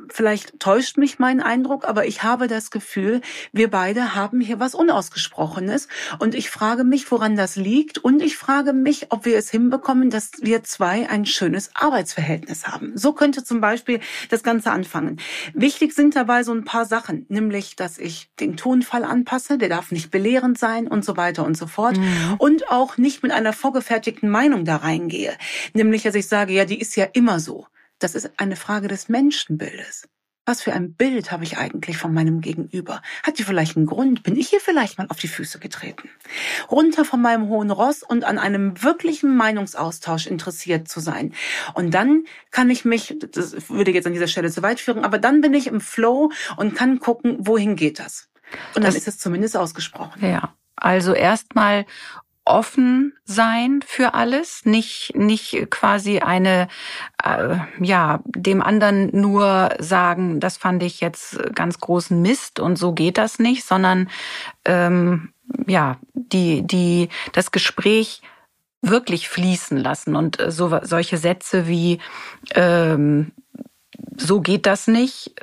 vielleicht 0.09 0.59
täuscht 0.59 0.97
mich 0.97 1.19
mein 1.19 1.41
Eindruck, 1.41 1.87
aber 1.87 2.05
ich 2.05 2.23
habe 2.23 2.47
das 2.47 2.69
Gefühl, 2.71 3.21
wir 3.53 3.69
beide 3.69 4.15
haben 4.15 4.41
hier 4.41 4.59
was 4.59 4.75
unausgesprochenes 4.75 5.87
und 6.19 6.35
ich 6.35 6.49
frage 6.49 6.83
mich, 6.83 7.09
woran 7.11 7.35
das 7.35 7.55
liegt 7.55 7.97
und 7.97 8.21
ich 8.21 8.35
frage 8.35 8.73
mich, 8.73 9.11
ob 9.11 9.25
wir 9.25 9.37
es 9.37 9.49
hinbekommen, 9.49 10.09
dass 10.09 10.31
wir 10.41 10.63
zwei 10.63 11.09
ein 11.09 11.25
schönes 11.25 11.69
Arbeitsverhältnis 11.75 12.67
haben. 12.67 12.97
So 12.97 13.13
könnte 13.13 13.43
zum 13.43 13.61
Beispiel 13.61 14.01
das 14.29 14.43
Ganze 14.43 14.71
anfangen. 14.71 15.19
Wichtig 15.53 15.93
sind 15.93 16.15
dabei 16.15 16.43
so 16.43 16.51
ein 16.51 16.65
paar 16.65 16.85
Sachen, 16.85 17.25
nämlich, 17.29 17.77
dass 17.77 17.97
ich 17.97 18.29
den 18.39 18.57
Tonfall 18.57 19.03
anpasse, 19.03 19.57
der 19.57 19.69
darf 19.69 19.91
nicht 19.91 20.11
belehrend 20.11 20.57
sein 20.57 20.87
und 20.87 21.05
so 21.05 21.17
weiter 21.17 21.45
und 21.45 21.57
so 21.57 21.67
fort. 21.67 21.97
Mhm. 21.97 22.35
Und 22.37 22.69
auch 22.71 22.97
nicht 22.97 23.23
mit 23.23 23.31
einer 23.31 23.53
vorgefertigten 23.53 24.29
Meinung 24.29 24.65
da 24.65 24.77
reingehe. 24.77 25.33
Nämlich, 25.73 26.03
dass 26.03 26.15
ich 26.15 26.27
sage, 26.27 26.53
ja, 26.53 26.65
die 26.65 26.79
ist 26.79 26.95
ja 26.95 27.05
immer 27.13 27.39
so. 27.39 27.67
Das 27.99 28.15
ist 28.15 28.31
eine 28.37 28.55
Frage 28.55 28.87
des 28.87 29.09
Menschenbildes. 29.09 30.07
Was 30.49 30.63
für 30.63 30.73
ein 30.73 30.93
Bild 30.93 31.31
habe 31.31 31.43
ich 31.43 31.59
eigentlich 31.59 31.97
von 31.97 32.11
meinem 32.11 32.41
Gegenüber? 32.41 33.03
Hat 33.21 33.37
die 33.37 33.43
vielleicht 33.43 33.77
einen 33.77 33.85
Grund? 33.85 34.23
Bin 34.23 34.35
ich 34.35 34.49
hier 34.49 34.59
vielleicht 34.59 34.97
mal 34.97 35.05
auf 35.09 35.19
die 35.19 35.27
Füße 35.27 35.59
getreten? 35.59 36.09
Runter 36.71 37.05
von 37.05 37.21
meinem 37.21 37.49
hohen 37.49 37.69
Ross 37.69 38.01
und 38.01 38.23
an 38.23 38.39
einem 38.39 38.81
wirklichen 38.81 39.37
Meinungsaustausch 39.37 40.25
interessiert 40.25 40.87
zu 40.87 41.01
sein. 41.01 41.35
Und 41.75 41.93
dann 41.93 42.23
kann 42.49 42.71
ich 42.71 42.83
mich, 42.83 43.15
das 43.31 43.69
würde 43.69 43.91
jetzt 43.91 44.07
an 44.07 44.13
dieser 44.13 44.27
Stelle 44.27 44.49
zu 44.49 44.63
weit 44.63 44.79
führen, 44.79 45.05
aber 45.05 45.19
dann 45.19 45.41
bin 45.41 45.53
ich 45.53 45.67
im 45.67 45.81
Flow 45.81 46.31
und 46.57 46.73
kann 46.73 46.97
gucken, 46.97 47.37
wohin 47.41 47.75
geht 47.75 47.99
das? 47.99 48.27
Und 48.73 48.83
dann 48.83 48.95
ist 48.95 49.07
es 49.07 49.19
zumindest 49.19 49.55
ausgesprochen. 49.55 50.19
Ja. 50.25 50.55
Also 50.75 51.13
erstmal 51.13 51.85
offen 52.49 53.13
sein 53.25 53.81
für 53.85 54.13
alles, 54.13 54.65
nicht 54.65 55.13
nicht 55.15 55.69
quasi 55.69 56.19
eine 56.19 56.67
äh, 57.23 57.57
ja 57.79 58.21
dem 58.25 58.61
anderen 58.61 59.09
nur 59.13 59.69
sagen, 59.79 60.39
das 60.39 60.57
fand 60.57 60.83
ich 60.83 60.99
jetzt 60.99 61.39
ganz 61.55 61.79
großen 61.79 62.21
Mist 62.21 62.59
und 62.59 62.77
so 62.77 62.93
geht 62.93 63.17
das 63.17 63.39
nicht, 63.39 63.65
sondern 63.65 64.09
ähm, 64.65 65.33
ja 65.67 65.97
die 66.13 66.65
die 66.65 67.09
das 67.33 67.51
Gespräch 67.51 68.21
wirklich 68.81 69.29
fließen 69.29 69.77
lassen 69.77 70.15
und 70.15 70.37
so 70.47 70.79
solche 70.83 71.17
Sätze 71.17 71.67
wie 71.67 71.99
ähm, 72.55 73.31
so 74.17 74.41
geht 74.41 74.65
das 74.65 74.87
nicht 74.87 75.33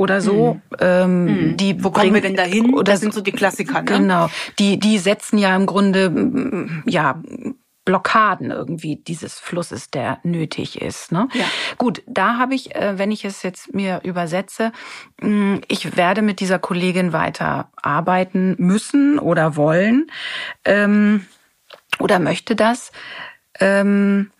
oder 0.00 0.22
so. 0.22 0.54
Mhm. 0.54 0.76
Ähm, 0.80 1.24
mhm. 1.24 1.56
Die 1.58 1.84
Wo 1.84 1.90
kommen 1.90 2.14
wir 2.14 2.22
denn 2.22 2.34
dahin? 2.34 2.74
Oder 2.74 2.92
das 2.92 3.00
sind 3.00 3.12
so 3.12 3.20
die 3.20 3.32
Klassiker. 3.32 3.82
Ne? 3.82 3.84
Genau. 3.84 4.30
Die, 4.58 4.78
die 4.78 4.98
setzen 4.98 5.36
ja 5.36 5.54
im 5.54 5.66
Grunde 5.66 6.82
ja 6.86 7.22
Blockaden 7.84 8.50
irgendwie 8.50 8.96
dieses 8.96 9.38
Flusses, 9.38 9.90
der 9.90 10.18
nötig 10.22 10.80
ist. 10.80 11.12
Ne? 11.12 11.28
Ja. 11.34 11.44
Gut, 11.76 12.02
da 12.06 12.38
habe 12.38 12.54
ich, 12.54 12.74
äh, 12.74 12.98
wenn 12.98 13.10
ich 13.10 13.26
es 13.26 13.42
jetzt 13.42 13.74
mir 13.74 14.00
übersetze, 14.02 14.72
ich 15.68 15.96
werde 15.96 16.22
mit 16.22 16.40
dieser 16.40 16.58
Kollegin 16.58 17.12
weiter 17.12 17.70
arbeiten 17.76 18.54
müssen 18.58 19.18
oder 19.18 19.56
wollen 19.56 20.10
ähm, 20.64 21.26
oder 21.98 22.18
möchte 22.20 22.56
das. 22.56 22.90
Ähm, 23.58 24.30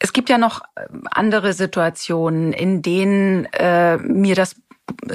es 0.00 0.12
gibt 0.12 0.28
ja 0.28 0.38
noch 0.38 0.62
andere 1.10 1.54
Situationen, 1.54 2.52
in 2.52 2.82
denen 2.82 3.46
äh, 3.52 3.96
mir 3.96 4.34
das 4.34 4.54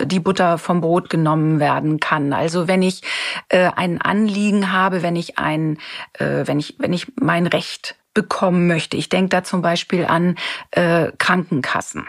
die 0.06 0.20
Butter 0.20 0.58
vom 0.58 0.82
Brot 0.82 1.10
genommen 1.10 1.60
werden 1.60 2.00
kann. 2.00 2.34
Also 2.34 2.68
wenn 2.68 2.82
ich 2.82 3.02
äh, 3.50 3.72
ein 3.76 4.02
Anliegen 4.02 4.72
habe, 4.72 5.04
wenn 5.04 5.16
ich 5.16 5.38
ein, 5.38 5.78
äh, 6.14 6.44
wenn 6.46 6.60
ich, 6.60 6.76
wenn 6.80 6.94
ich 6.94 7.12
mein 7.16 7.48
Recht 7.48 7.96
bekommen 8.14 8.68
möchte. 8.68 8.98
Ich 8.98 9.10
denke 9.10 9.30
da 9.30 9.44
zum 9.44 9.62
Beispiel 9.62 10.06
an 10.06 10.36
äh, 10.72 11.12
Krankenkassen. 11.18 12.08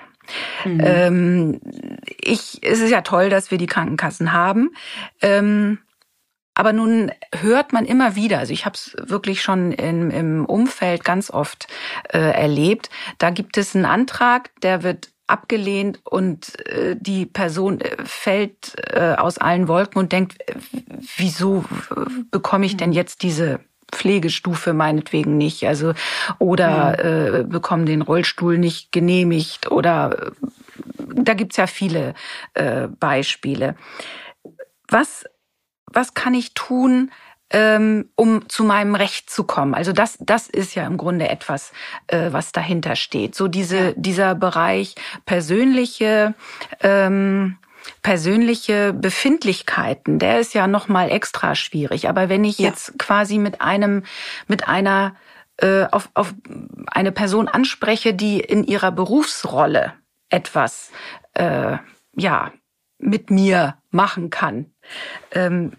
Mhm. 0.64 0.80
Ähm, 0.82 1.60
ich, 2.20 2.60
es 2.62 2.80
ist 2.80 2.90
ja 2.90 3.02
toll, 3.02 3.28
dass 3.30 3.50
wir 3.50 3.58
die 3.58 3.66
Krankenkassen 3.66 4.32
haben. 4.32 4.70
Ähm, 5.22 5.78
aber 6.54 6.72
nun 6.72 7.10
hört 7.40 7.72
man 7.72 7.84
immer 7.84 8.14
wieder, 8.14 8.38
also 8.38 8.52
ich 8.52 8.64
habe 8.64 8.76
es 8.76 8.94
wirklich 8.98 9.42
schon 9.42 9.72
in, 9.72 10.12
im 10.12 10.44
Umfeld 10.44 11.04
ganz 11.04 11.30
oft 11.30 11.66
äh, 12.10 12.18
erlebt, 12.18 12.90
da 13.18 13.30
gibt 13.30 13.58
es 13.58 13.74
einen 13.74 13.84
Antrag, 13.84 14.50
der 14.60 14.84
wird 14.84 15.10
abgelehnt 15.26 16.00
und 16.04 16.58
äh, 16.68 16.96
die 16.98 17.26
Person 17.26 17.80
äh, 17.80 17.96
fällt 18.04 18.74
äh, 18.92 19.14
aus 19.16 19.38
allen 19.38 19.68
Wolken 19.68 19.98
und 19.98 20.12
denkt, 20.12 20.40
äh, 20.48 20.54
wieso 21.16 21.64
bekomme 22.30 22.66
ich 22.66 22.76
denn 22.76 22.92
jetzt 22.92 23.22
diese 23.22 23.60
Pflegestufe 23.90 24.72
meinetwegen 24.72 25.36
nicht, 25.36 25.66
also 25.66 25.94
oder 26.38 26.98
mhm. 27.02 27.34
äh, 27.34 27.44
bekommen 27.44 27.86
den 27.86 28.02
Rollstuhl 28.02 28.58
nicht 28.58 28.92
genehmigt 28.92 29.70
oder 29.70 30.26
äh, 30.26 30.30
da 31.14 31.34
gibt's 31.34 31.56
ja 31.56 31.66
viele 31.66 32.14
äh, 32.54 32.88
Beispiele. 32.88 33.76
Was 34.88 35.24
was 35.86 36.14
kann 36.14 36.34
ich 36.34 36.54
tun, 36.54 37.12
ähm, 37.54 38.10
um 38.16 38.48
zu 38.48 38.64
meinem 38.64 38.96
Recht 38.96 39.30
zu 39.30 39.44
kommen. 39.44 39.74
Also 39.74 39.92
das, 39.92 40.18
das 40.18 40.48
ist 40.48 40.74
ja 40.74 40.84
im 40.86 40.96
Grunde 40.96 41.28
etwas, 41.28 41.72
äh, 42.08 42.32
was 42.32 42.50
dahinter 42.50 42.96
steht. 42.96 43.36
So 43.36 43.46
diese, 43.46 43.78
ja. 43.78 43.92
dieser 43.94 44.34
Bereich 44.34 44.96
persönliche, 45.24 46.34
ähm, 46.80 47.56
persönliche 48.02 48.92
Befindlichkeiten, 48.92 50.18
der 50.18 50.40
ist 50.40 50.52
ja 50.52 50.66
noch 50.66 50.88
mal 50.88 51.08
extra 51.10 51.54
schwierig. 51.54 52.08
Aber 52.08 52.28
wenn 52.28 52.42
ich 52.42 52.58
ja. 52.58 52.70
jetzt 52.70 52.98
quasi 52.98 53.38
mit 53.38 53.60
einem, 53.60 54.02
mit 54.48 54.66
einer 54.66 55.14
äh, 55.58 55.86
auf, 55.92 56.10
auf 56.14 56.34
eine 56.88 57.12
Person 57.12 57.46
anspreche, 57.46 58.14
die 58.14 58.40
in 58.40 58.64
ihrer 58.64 58.90
Berufsrolle 58.90 59.92
etwas, 60.28 60.90
äh, 61.34 61.76
ja, 62.16 62.50
mit 62.98 63.30
mir 63.30 63.76
machen 63.90 64.30
kann. 64.30 64.66
Ähm, 65.32 65.72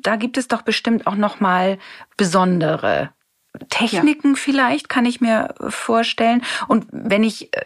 da 0.00 0.16
gibt 0.16 0.36
es 0.38 0.48
doch 0.48 0.62
bestimmt 0.62 1.06
auch 1.06 1.16
noch 1.16 1.40
mal 1.40 1.78
besondere 2.16 3.10
Techniken 3.70 4.30
ja. 4.30 4.36
vielleicht, 4.36 4.88
kann 4.88 5.06
ich 5.06 5.20
mir 5.20 5.54
vorstellen. 5.68 6.42
Und 6.66 6.86
wenn 6.90 7.22
ich 7.22 7.54
äh, 7.54 7.60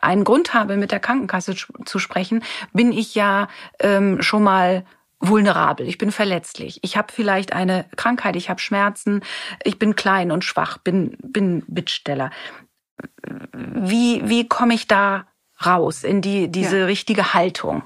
einen 0.00 0.24
Grund 0.24 0.54
habe, 0.54 0.76
mit 0.76 0.92
der 0.92 1.00
Krankenkasse 1.00 1.56
zu 1.84 1.98
sprechen, 1.98 2.44
bin 2.72 2.92
ich 2.92 3.14
ja 3.14 3.48
ähm, 3.80 4.22
schon 4.22 4.44
mal 4.44 4.84
vulnerabel, 5.18 5.86
ich 5.86 5.98
bin 5.98 6.12
verletzlich, 6.12 6.80
ich 6.82 6.96
habe 6.96 7.12
vielleicht 7.12 7.52
eine 7.52 7.84
Krankheit, 7.96 8.36
ich 8.36 8.48
habe 8.48 8.58
Schmerzen, 8.58 9.20
ich 9.64 9.78
bin 9.78 9.94
klein 9.94 10.30
und 10.30 10.44
schwach, 10.44 10.78
bin 10.78 11.16
bin 11.22 11.62
Bittsteller. 11.68 12.30
Wie 13.52 14.22
wie 14.24 14.48
komme 14.48 14.74
ich 14.74 14.86
da 14.86 15.26
raus 15.64 16.04
in 16.04 16.22
die 16.22 16.50
diese 16.50 16.78
ja. 16.78 16.84
richtige 16.86 17.34
Haltung? 17.34 17.82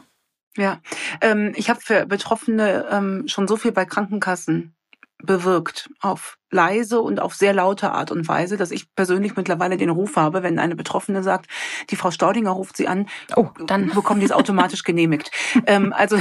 Ja, 0.57 0.81
ähm, 1.21 1.53
ich 1.57 1.69
habe 1.69 1.81
für 1.81 2.07
Betroffene 2.07 2.87
ähm, 2.91 3.27
schon 3.27 3.49
so 3.49 3.57
viel 3.57 3.73
bei 3.73 3.85
Krankenkassen 3.85 4.75
bewirkt 5.19 5.91
auf 6.01 6.39
leise 6.55 7.01
und 7.01 7.21
auf 7.21 7.35
sehr 7.35 7.53
laute 7.53 7.91
Art 7.91 8.11
und 8.11 8.27
Weise, 8.29 8.57
dass 8.57 8.71
ich 8.71 8.95
persönlich 8.95 9.37
mittlerweile 9.37 9.77
den 9.77 9.91
Ruf 9.91 10.17
habe, 10.17 10.43
wenn 10.43 10.59
eine 10.59 10.77
Betroffene 10.77 11.23
sagt, 11.23 11.47
die 11.91 11.97
Frau 11.97 12.11
Staudinger 12.11 12.51
ruft 12.51 12.77
sie 12.77 12.89
an, 12.89 13.07
oh, 13.37 13.49
dann 13.67 13.89
bekommen 13.95 14.21
die 14.21 14.27
es 14.27 14.33
automatisch 14.33 14.85
genehmigt. 14.85 15.31
ähm, 15.67 15.93
also 15.93 16.17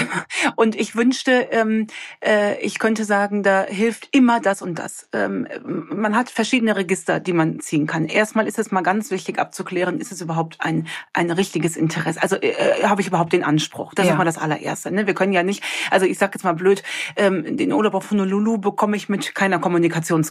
und 0.55 0.75
ich 0.75 0.95
wünschte, 0.95 1.47
ähm, 1.51 1.87
äh, 2.25 2.59
ich 2.61 2.79
könnte 2.79 3.05
sagen, 3.05 3.43
da 3.43 3.63
hilft 3.63 4.09
immer 4.11 4.39
das 4.39 4.61
und 4.61 4.79
das. 4.79 5.07
Ähm, 5.13 5.47
man 5.63 6.15
hat 6.15 6.29
verschiedene 6.29 6.75
Register, 6.75 7.19
die 7.19 7.33
man 7.33 7.59
ziehen 7.59 7.87
kann. 7.87 8.05
Erstmal 8.05 8.47
ist 8.47 8.57
es 8.57 8.71
mal 8.71 8.81
ganz 8.81 9.11
wichtig 9.11 9.39
abzuklären, 9.39 9.99
ist 9.99 10.11
es 10.11 10.21
überhaupt 10.21 10.57
ein 10.59 10.87
ein 11.13 11.29
richtiges 11.29 11.77
Interesse? 11.77 12.21
Also 12.21 12.37
äh, 12.37 12.49
äh 12.49 12.83
habe 12.85 13.01
ich 13.01 13.07
überhaupt 13.07 13.33
den 13.33 13.43
Anspruch? 13.43 13.93
Das 13.93 14.07
ja. 14.07 14.13
ist 14.13 14.17
mal 14.17 14.25
das 14.25 14.37
allererste. 14.37 14.91
Ne? 14.91 15.05
Wir 15.05 15.13
können 15.13 15.33
ja 15.33 15.43
nicht, 15.43 15.63
also 15.91 16.05
ich 16.05 16.17
sage 16.17 16.33
jetzt 16.35 16.43
mal 16.43 16.53
blöd, 16.53 16.81
ähm, 17.15 17.55
den 17.55 17.71
Urlaub 17.71 17.93
auf 17.93 18.09
Honolulu 18.09 18.57
bekomme 18.57 18.95
ich 18.97 19.09
mit 19.09 19.35
keiner 19.35 19.59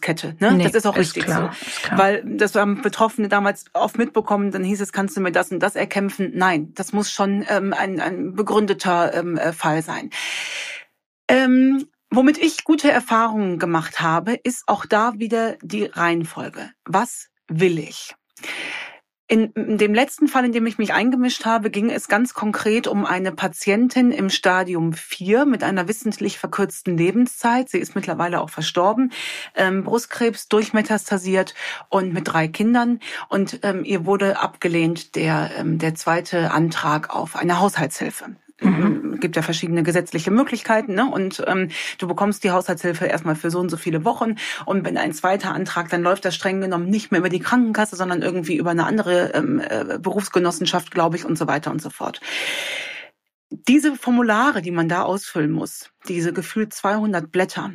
Kommunikationskette. 0.00 0.36
Ne? 0.40 0.52
Nee, 0.52 0.64
das 0.64 0.74
ist 0.74 0.86
auch 0.86 0.96
ist 0.96 1.16
richtig 1.16 1.24
klar, 1.24 1.52
so. 1.52 1.96
Weil 1.96 2.22
das 2.24 2.54
haben 2.54 2.82
Betroffene 2.82 3.28
damals 3.28 3.66
oft 3.72 3.98
mitbekommen, 3.98 4.50
dann 4.50 4.64
hieß 4.64 4.80
es, 4.80 4.92
kannst 4.92 5.16
du 5.16 5.20
mir 5.20 5.32
das 5.32 5.50
und 5.50 5.60
das 5.60 5.76
erkämpfen? 5.76 6.32
Nein, 6.34 6.72
das 6.74 6.92
muss 6.92 7.10
schon 7.10 7.44
ähm, 7.48 7.72
ein, 7.72 8.00
ein 8.00 8.34
begründeter 8.34 9.14
ähm, 9.14 9.36
äh, 9.36 9.52
Fall 9.52 9.82
sein. 9.82 10.10
Ähm, 11.28 11.86
womit 12.10 12.38
ich 12.38 12.64
gute 12.64 12.90
Erfahrungen 12.90 13.58
gemacht 13.58 14.00
habe, 14.00 14.34
ist 14.34 14.64
auch 14.66 14.86
da 14.86 15.14
wieder 15.16 15.56
die 15.62 15.84
Reihenfolge. 15.84 16.70
Was 16.84 17.28
will 17.48 17.78
ich? 17.78 18.14
In 19.28 19.52
dem 19.54 19.94
letzten 19.94 20.28
Fall, 20.28 20.44
in 20.44 20.52
dem 20.52 20.66
ich 20.66 20.78
mich 20.78 20.92
eingemischt 20.92 21.46
habe, 21.46 21.70
ging 21.70 21.90
es 21.90 22.08
ganz 22.08 22.34
konkret 22.34 22.86
um 22.86 23.06
eine 23.06 23.32
Patientin 23.32 24.10
im 24.10 24.28
Stadium 24.28 24.92
4 24.92 25.46
mit 25.46 25.62
einer 25.62 25.88
wissentlich 25.88 26.38
verkürzten 26.38 26.98
Lebenszeit. 26.98 27.70
Sie 27.70 27.78
ist 27.78 27.94
mittlerweile 27.94 28.40
auch 28.40 28.50
verstorben. 28.50 29.12
Ähm, 29.54 29.84
Brustkrebs 29.84 30.48
durchmetastasiert 30.48 31.54
und 31.88 32.12
mit 32.12 32.28
drei 32.28 32.48
Kindern. 32.48 33.00
Und 33.28 33.60
ähm, 33.62 33.84
ihr 33.84 34.04
wurde 34.04 34.38
abgelehnt 34.38 35.14
der, 35.14 35.50
ähm, 35.56 35.78
der 35.78 35.94
zweite 35.94 36.50
Antrag 36.50 37.14
auf 37.14 37.36
eine 37.36 37.58
Haushaltshilfe. 37.58 38.36
Mhm. 38.64 39.20
gibt 39.20 39.36
ja 39.36 39.42
verschiedene 39.42 39.82
gesetzliche 39.82 40.30
Möglichkeiten, 40.30 40.94
ne? 40.94 41.10
Und 41.10 41.42
ähm, 41.46 41.68
du 41.98 42.06
bekommst 42.06 42.44
die 42.44 42.50
Haushaltshilfe 42.50 43.06
erstmal 43.06 43.36
für 43.36 43.50
so 43.50 43.60
und 43.60 43.70
so 43.70 43.76
viele 43.76 44.04
Wochen. 44.04 44.36
Und 44.66 44.84
wenn 44.84 44.96
ein 44.96 45.12
zweiter 45.12 45.52
Antrag, 45.52 45.88
dann 45.90 46.02
läuft 46.02 46.24
das 46.24 46.34
streng 46.34 46.60
genommen 46.60 46.88
nicht 46.88 47.10
mehr 47.12 47.20
über 47.20 47.28
die 47.28 47.40
Krankenkasse, 47.40 47.96
sondern 47.96 48.22
irgendwie 48.22 48.56
über 48.56 48.70
eine 48.70 48.86
andere 48.86 49.32
ähm, 49.34 49.60
äh, 49.60 49.98
Berufsgenossenschaft, 49.98 50.90
glaube 50.90 51.16
ich, 51.16 51.24
und 51.24 51.36
so 51.36 51.46
weiter 51.46 51.70
und 51.70 51.82
so 51.82 51.90
fort. 51.90 52.20
Diese 53.50 53.96
Formulare, 53.96 54.62
die 54.62 54.70
man 54.70 54.88
da 54.88 55.02
ausfüllen 55.02 55.52
muss, 55.52 55.90
diese 56.08 56.32
gefühlt 56.32 56.72
200 56.72 57.30
Blätter, 57.30 57.70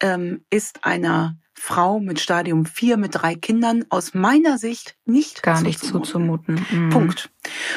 ähm, 0.00 0.44
ist 0.50 0.84
einer 0.84 1.36
Frau 1.54 2.00
mit 2.00 2.18
Stadium 2.18 2.66
4 2.66 2.96
mit 2.96 3.14
drei 3.14 3.34
Kindern 3.34 3.84
aus 3.88 4.14
meiner 4.14 4.58
Sicht 4.58 4.96
nicht 5.04 5.42
gar 5.42 5.62
nicht 5.62 5.78
zuzumuten. 5.78 6.66
Mhm. 6.70 6.90
Punkt. 6.90 7.31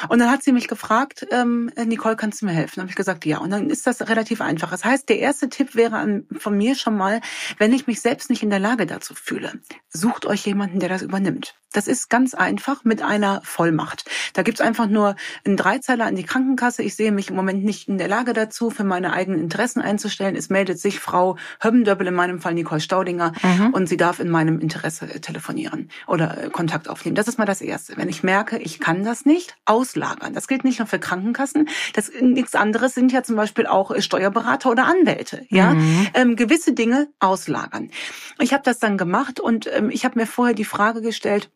Und 0.10 0.20
dann 0.20 0.30
hat 0.30 0.44
sie 0.44 0.52
mich 0.52 0.68
gefragt, 0.68 1.28
ähm, 1.32 1.72
Nicole, 1.86 2.16
kannst 2.16 2.42
du 2.42 2.46
mir 2.46 2.54
helfen? 2.54 2.82
Habe 2.82 2.90
ich 2.90 2.96
gesagt, 2.96 3.26
ja. 3.26 3.40
Und 3.40 3.50
dann 3.50 3.70
ist 3.70 3.88
das 3.88 4.08
relativ 4.08 4.42
einfach. 4.42 4.70
Das 4.70 4.86
heißt, 4.86 5.10
der 5.10 5.20
erste 5.20 5.50
Tipp 5.50 5.76
wäre 5.76 5.98
an, 5.98 6.26
von 6.38 6.56
mir 6.58 6.76
schon 6.76 6.98
mal, 6.98 7.22
wenn 7.58 7.74
ich 7.74 7.88
mich 7.88 8.02
selbst 8.02 8.30
nicht 8.30 8.44
in 8.44 8.50
der 8.50 8.60
Lage 8.60 8.86
dazu 8.86 9.14
fühle, 9.16 9.54
sucht 9.90 10.26
euch 10.26 10.46
jemanden, 10.46 10.80
der 10.80 10.90
das 10.90 11.02
übernimmt. 11.02 11.56
Das 11.76 11.88
ist 11.88 12.10
ganz 12.10 12.34
einfach 12.34 12.86
mit 12.86 13.02
einer 13.02 13.42
Vollmacht. 13.44 14.06
Da 14.34 14.44
gibt's 14.44 14.62
einfach 14.62 14.88
nur 14.88 15.16
einen 15.44 15.58
Dreizeiler 15.58 16.06
an 16.06 16.16
die 16.16 16.24
Krankenkasse. 16.24 16.84
Ich 16.84 16.96
sehe 16.96 17.12
mich 17.12 17.30
im 17.30 17.36
Moment 17.36 17.66
nicht 17.66 17.90
in 17.90 17.98
der 17.98 18.08
Lage 18.08 18.32
dazu, 18.32 18.70
für 18.70 18.86
meine 18.86 19.12
eigenen 19.12 19.42
Interessen 19.42 19.82
einzustellen. 19.82 20.38
Es 20.38 20.50
meldet 20.50 20.80
sich 20.80 21.02
Frau 21.02 21.38
Höbbendöppel, 21.62 22.08
in 22.08 22.14
meinem 22.14 22.40
Fall 22.40 22.54
Nicole 22.54 22.80
Staudinger, 22.80 23.34
mhm. 23.44 23.74
und 23.74 23.88
sie 23.88 23.98
darf 23.98 24.20
in 24.22 24.30
meinem 24.30 24.60
Interesse 24.60 25.20
telefonieren 25.20 25.90
oder 26.08 26.50
Kontakt 26.50 26.88
aufnehmen. 26.88 27.16
Das 27.16 27.28
ist 27.28 27.38
mal 27.38 27.46
das 27.46 27.60
Erste. 27.60 27.98
Wenn 27.98 28.08
ich 28.08 28.24
merke, 28.24 28.58
ich 28.58 28.80
kann 28.80 29.04
das 29.04 29.26
nicht, 29.26 29.55
auslagern. 29.66 30.34
Das 30.34 30.48
gilt 30.48 30.64
nicht 30.64 30.80
nur 30.80 30.88
für 30.88 31.00
Krankenkassen. 31.00 31.70
Das 31.94 32.12
nichts 32.20 32.56
anderes 32.56 32.94
sind 32.94 33.12
ja 33.12 33.24
zum 33.24 33.36
Beispiel 33.36 33.68
auch 33.68 33.92
Steuerberater 34.00 34.70
oder 34.70 34.86
Anwälte. 34.86 35.46
Ja, 35.50 35.74
mhm. 35.74 36.08
ähm, 36.14 36.36
gewisse 36.36 36.74
Dinge 36.74 37.08
auslagern. 37.20 37.92
Ich 38.40 38.54
habe 38.54 38.64
das 38.64 38.80
dann 38.80 38.98
gemacht 38.98 39.40
und 39.40 39.70
ähm, 39.74 39.90
ich 39.90 40.06
habe 40.06 40.20
mir 40.20 40.28
vorher 40.28 40.56
die 40.56 40.66
Frage 40.66 41.02
gestellt, 41.02 41.50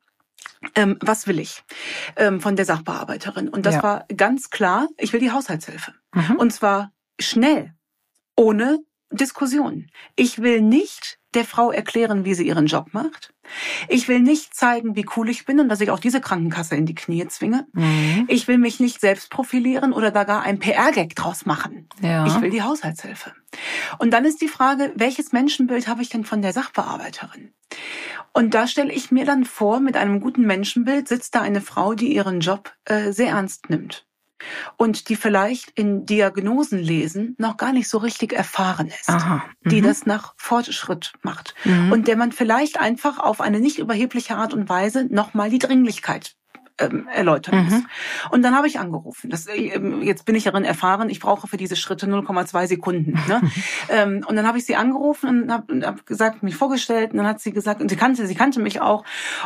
ähm, 0.76 0.98
was 1.02 1.28
will 1.28 1.40
ich 1.40 1.64
ähm, 2.16 2.42
von 2.42 2.56
der 2.56 2.66
Sachbearbeiterin? 2.66 3.50
Und 3.50 3.66
das 3.66 3.76
ja. 3.76 3.84
war 3.84 4.06
ganz 4.16 4.50
klar, 4.50 4.88
ich 4.98 5.14
will 5.14 5.20
die 5.20 5.32
Haushaltshilfe. 5.32 5.94
Mhm. 6.14 6.36
Und 6.38 6.52
zwar 6.52 6.92
schnell, 7.20 7.74
ohne 8.36 8.80
Diskussion. 9.12 9.90
Ich 10.16 10.42
will 10.42 10.62
nicht 10.62 11.19
der 11.34 11.46
Frau 11.46 11.72
erklären, 11.72 12.26
wie 12.26 12.34
sie 12.34 12.48
ihren 12.48 12.66
Job 12.66 12.88
macht. 12.92 13.34
Ich 13.88 14.08
will 14.08 14.20
nicht 14.20 14.54
zeigen, 14.54 14.96
wie 14.96 15.06
cool 15.16 15.30
ich 15.30 15.46
bin 15.46 15.60
und 15.60 15.70
dass 15.70 15.82
ich 15.82 15.92
auch 15.92 16.00
diese 16.00 16.22
Krankenkasse 16.22 16.76
in 16.76 16.86
die 16.86 16.96
Knie 16.96 17.28
zwinge. 17.28 17.68
Mhm. 17.74 18.26
Ich 18.28 18.48
will 18.48 18.58
mich 18.58 18.80
nicht 18.80 19.00
selbst 19.00 19.30
profilieren 19.30 19.94
oder 19.94 20.12
da 20.12 20.24
gar 20.24 20.42
ein 20.42 20.60
PR-Gag 20.60 21.16
draus 21.16 21.46
machen. 21.46 21.88
Ja. 22.02 22.26
Ich 22.26 22.42
will 22.42 22.50
die 22.50 22.64
Haushaltshilfe. 22.64 23.34
Und 23.98 24.12
dann 24.12 24.26
ist 24.26 24.42
die 24.42 24.48
Frage, 24.48 24.92
welches 24.96 25.32
Menschenbild 25.32 25.88
habe 25.88 26.02
ich 26.02 26.10
denn 26.10 26.26
von 26.26 26.42
der 26.42 26.54
Sachbearbeiterin? 26.54 27.54
Und 28.34 28.54
da 28.54 28.68
stelle 28.68 28.94
ich 28.94 29.12
mir 29.12 29.26
dann 29.26 29.46
vor, 29.46 29.80
mit 29.80 29.98
einem 29.98 30.20
guten 30.20 30.46
Menschenbild 30.46 31.08
sitzt 31.08 31.36
da 31.36 31.42
eine 31.42 31.62
Frau, 31.62 31.94
die 31.94 32.14
ihren 32.14 32.40
Job 32.40 32.74
äh, 32.86 33.12
sehr 33.12 33.30
ernst 33.30 33.70
nimmt 33.70 34.09
und 34.78 35.10
die 35.10 35.16
vielleicht 35.16 35.72
in 35.72 36.06
Diagnosen 36.06 36.80
lesen 36.80 37.36
noch 37.38 37.58
gar 37.58 37.74
nicht 37.74 37.90
so 37.90 37.98
richtig 37.98 38.34
erfahren 38.34 38.88
ist, 38.88 39.10
Aha. 39.10 39.44
Mhm. 39.64 39.70
die 39.70 39.82
das 39.82 40.06
nach 40.06 40.34
Fortschritt 40.38 41.14
macht 41.22 41.56
mhm. 41.64 41.92
und 41.92 42.08
der 42.08 42.18
man 42.18 42.32
vielleicht 42.32 42.80
einfach 42.80 43.20
auf 43.20 43.42
eine 43.42 43.60
nicht 43.60 43.80
überhebliche 43.80 44.36
Art 44.36 44.54
und 44.54 44.70
Weise 44.70 45.06
nochmal 45.10 45.50
die 45.50 45.60
Dringlichkeit 45.60 46.36
ähm, 46.80 47.08
erläutern 47.14 47.64
muss. 47.64 47.74
Mhm. 47.74 47.86
Und 48.32 48.44
dann 48.44 48.56
habe 48.56 48.68
ich 48.68 48.80
angerufen. 48.80 49.30
Das, 49.30 49.48
ähm, 49.48 50.02
jetzt 50.02 50.26
bin 50.26 50.36
ich 50.36 50.44
darin 50.44 50.64
erfahren, 50.64 51.10
ich 51.10 51.20
brauche 51.20 51.48
für 51.48 51.58
diese 51.58 51.76
Schritte 51.76 52.08
0,2 52.08 52.68
Sekunden. 52.68 53.20
Ne? 53.28 53.42
ähm, 53.90 54.26
und 54.28 54.36
dann 54.36 54.48
habe 54.48 54.58
ich 54.58 54.66
sie 54.66 54.76
angerufen 54.76 55.44
und 55.44 55.52
habe 55.52 55.86
hab 55.86 56.06
gesagt, 56.06 56.44
mich 56.44 56.56
vorgestellt. 56.56 57.12
Und 57.12 57.18
dann 57.18 57.28
hat 57.28 57.40
sie 57.40 57.52
gesagt, 57.52 57.82
und 57.82 57.90
sie 57.90 57.96
kannte, 57.96 58.26
sie 58.26 58.36
kannte 58.36 58.60
mich 58.60 58.82
auch. 58.82 59.04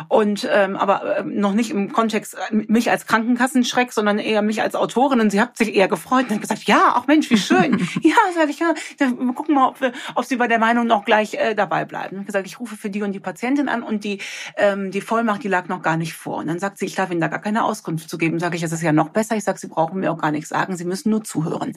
Und 0.08 0.48
ähm, 0.50 0.76
aber 0.76 1.24
noch 1.24 1.54
nicht 1.54 1.70
im 1.70 1.92
Kontext 1.92 2.34
äh, 2.34 2.54
mich 2.54 2.90
als 2.90 3.06
Krankenkassenschreck, 3.06 3.92
sondern 3.92 4.18
eher 4.18 4.42
mich 4.42 4.62
als 4.62 4.74
Autorin. 4.74 5.20
Und 5.20 5.30
sie 5.30 5.40
hat 5.40 5.56
sich 5.56 5.74
eher 5.74 5.88
gefreut 5.88 6.26
und 6.28 6.34
hat 6.34 6.40
gesagt, 6.40 6.64
ja, 6.64 6.94
ach 6.94 7.06
Mensch, 7.06 7.30
wie 7.30 7.38
schön. 7.38 7.78
ja, 8.02 8.14
sage 8.34 8.50
ich, 8.50 8.58
ja, 8.58 8.74
dann 8.98 9.34
gucken 9.34 9.54
wir, 9.54 9.68
ob, 9.68 9.80
wir, 9.80 9.92
ob 10.14 10.24
sie 10.24 10.36
bei 10.36 10.48
der 10.48 10.58
Meinung 10.58 10.86
noch 10.86 11.04
gleich 11.04 11.34
äh, 11.34 11.54
dabei 11.54 11.84
bleiben. 11.84 12.18
Und 12.18 12.26
gesagt, 12.26 12.46
ich 12.46 12.60
rufe 12.60 12.76
für 12.76 12.90
die 12.90 13.02
und 13.02 13.12
die 13.12 13.20
Patientin 13.20 13.68
an 13.68 13.82
und 13.82 14.04
die 14.04 14.20
ähm, 14.56 14.90
die 14.90 15.00
Vollmacht, 15.00 15.42
die 15.42 15.48
lag 15.48 15.68
noch 15.68 15.82
gar 15.82 15.96
nicht 15.96 16.14
vor. 16.14 16.38
Und 16.38 16.46
dann 16.46 16.58
sagt 16.58 16.78
sie, 16.78 16.86
ich 16.86 16.94
darf 16.94 17.10
Ihnen 17.10 17.20
da 17.24 17.28
gar 17.28 17.40
keine 17.40 17.64
Auskunft 17.64 18.10
zu 18.10 18.18
geben. 18.18 18.38
Sage 18.38 18.56
ich, 18.56 18.62
es 18.62 18.72
ist 18.72 18.82
ja 18.82 18.92
noch 18.92 19.08
besser. 19.08 19.36
Ich 19.36 19.44
sage, 19.44 19.58
Sie 19.58 19.68
brauchen 19.68 20.00
mir 20.00 20.12
auch 20.12 20.20
gar 20.20 20.30
nichts 20.30 20.50
sagen. 20.50 20.76
Sie 20.76 20.84
müssen 20.84 21.10
nur 21.10 21.24
zuhören. 21.24 21.72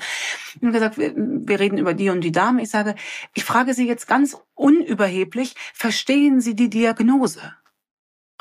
Und 0.62 0.72
gesagt, 0.74 0.98
wir, 0.98 1.14
wir 1.16 1.60
reden 1.60 1.78
über 1.78 1.94
die 1.94 2.10
und 2.10 2.22
die 2.22 2.32
Dame. 2.32 2.62
Ich 2.62 2.70
sage, 2.70 2.96
ich 3.34 3.44
frage 3.44 3.74
Sie 3.74 3.88
jetzt 3.88 4.08
ganz 4.08 4.38
unüberheblich, 4.56 5.56
verstehen 5.74 6.42
Sie 6.42 6.56
die 6.56 6.70
Diagnose? 6.70 7.54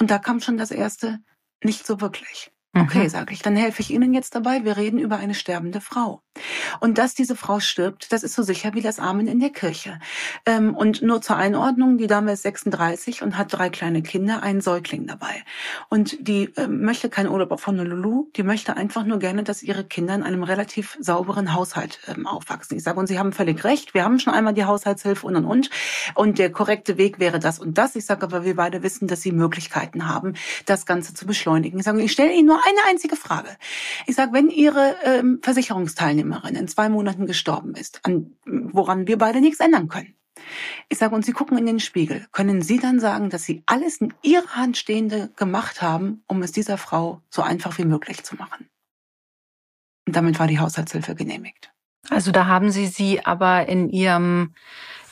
Und 0.00 0.10
da 0.10 0.18
kam 0.18 0.40
schon 0.40 0.56
das 0.56 0.70
erste, 0.70 1.20
nicht 1.62 1.86
so 1.86 2.00
wirklich. 2.00 2.52
Okay, 2.78 3.04
mhm. 3.04 3.08
sage 3.08 3.32
ich, 3.32 3.40
dann 3.40 3.56
helfe 3.56 3.80
ich 3.80 3.90
Ihnen 3.90 4.12
jetzt 4.12 4.34
dabei. 4.34 4.64
Wir 4.64 4.76
reden 4.76 4.98
über 4.98 5.16
eine 5.16 5.34
sterbende 5.34 5.80
Frau. 5.80 6.20
Und 6.80 6.98
dass 6.98 7.14
diese 7.14 7.34
Frau 7.34 7.58
stirbt, 7.60 8.12
das 8.12 8.22
ist 8.22 8.34
so 8.34 8.42
sicher 8.42 8.74
wie 8.74 8.82
das 8.82 8.98
Amen 8.98 9.26
in 9.26 9.40
der 9.40 9.48
Kirche. 9.48 9.98
Ähm, 10.44 10.74
und 10.74 11.00
nur 11.00 11.22
zur 11.22 11.36
Einordnung, 11.36 11.96
die 11.96 12.06
Dame 12.06 12.32
ist 12.32 12.42
36 12.42 13.22
und 13.22 13.38
hat 13.38 13.52
drei 13.52 13.70
kleine 13.70 14.02
Kinder, 14.02 14.42
einen 14.42 14.60
Säugling 14.60 15.06
dabei. 15.06 15.42
Und 15.88 16.28
die 16.28 16.50
ähm, 16.56 16.82
möchte 16.82 17.08
keinen 17.08 17.30
Urlaub 17.30 17.50
auf 17.50 17.66
Honolulu, 17.66 18.30
die 18.36 18.42
möchte 18.42 18.76
einfach 18.76 19.06
nur 19.06 19.18
gerne, 19.18 19.42
dass 19.42 19.62
ihre 19.62 19.84
Kinder 19.84 20.14
in 20.14 20.22
einem 20.22 20.42
relativ 20.42 20.98
sauberen 21.00 21.54
Haushalt 21.54 22.00
ähm, 22.08 22.26
aufwachsen. 22.26 22.76
Ich 22.76 22.82
sage, 22.82 23.00
und 23.00 23.06
Sie 23.06 23.18
haben 23.18 23.32
völlig 23.32 23.64
recht, 23.64 23.94
wir 23.94 24.04
haben 24.04 24.18
schon 24.18 24.34
einmal 24.34 24.52
die 24.52 24.64
Haushaltshilfe 24.64 25.26
und 25.26 25.36
und 25.36 25.46
und. 25.46 25.70
Und 26.14 26.38
der 26.38 26.52
korrekte 26.52 26.98
Weg 26.98 27.18
wäre 27.18 27.38
das 27.38 27.58
und 27.58 27.78
das. 27.78 27.96
Ich 27.96 28.04
sage 28.04 28.26
aber, 28.26 28.44
wir 28.44 28.56
beide 28.56 28.82
wissen, 28.82 29.08
dass 29.08 29.22
Sie 29.22 29.32
Möglichkeiten 29.32 30.08
haben, 30.08 30.34
das 30.66 30.84
Ganze 30.84 31.14
zu 31.14 31.26
beschleunigen. 31.26 31.78
Ich 31.78 31.84
sage, 31.84 32.02
ich 32.02 32.12
stelle 32.12 32.32
Ihnen 32.32 32.48
nur 32.48 32.65
eine 32.66 32.84
einzige 32.86 33.16
Frage. 33.16 33.56
Ich 34.06 34.16
sage, 34.16 34.32
wenn 34.32 34.50
Ihre 34.50 34.96
ähm, 35.04 35.38
Versicherungsteilnehmerin 35.42 36.56
in 36.56 36.68
zwei 36.68 36.88
Monaten 36.88 37.26
gestorben 37.26 37.74
ist, 37.74 38.00
an, 38.04 38.32
woran 38.44 39.06
wir 39.06 39.18
beide 39.18 39.40
nichts 39.40 39.60
ändern 39.60 39.88
können, 39.88 40.14
ich 40.88 40.98
sage, 40.98 41.14
und 41.14 41.24
Sie 41.24 41.32
gucken 41.32 41.58
in 41.58 41.66
den 41.66 41.80
Spiegel, 41.80 42.26
können 42.32 42.62
Sie 42.62 42.78
dann 42.78 43.00
sagen, 43.00 43.30
dass 43.30 43.44
Sie 43.44 43.62
alles 43.66 43.98
in 43.98 44.12
Ihrer 44.22 44.54
Hand 44.54 44.76
Stehende 44.76 45.30
gemacht 45.36 45.82
haben, 45.82 46.22
um 46.26 46.42
es 46.42 46.52
dieser 46.52 46.78
Frau 46.78 47.22
so 47.30 47.42
einfach 47.42 47.78
wie 47.78 47.84
möglich 47.84 48.22
zu 48.22 48.36
machen? 48.36 48.68
Und 50.06 50.14
damit 50.14 50.38
war 50.38 50.46
die 50.46 50.58
Haushaltshilfe 50.58 51.14
genehmigt. 51.14 51.72
Also 52.10 52.30
da 52.30 52.46
haben 52.46 52.70
Sie 52.70 52.86
sie 52.86 53.24
aber 53.24 53.68
in 53.68 53.88
Ihrem, 53.88 54.54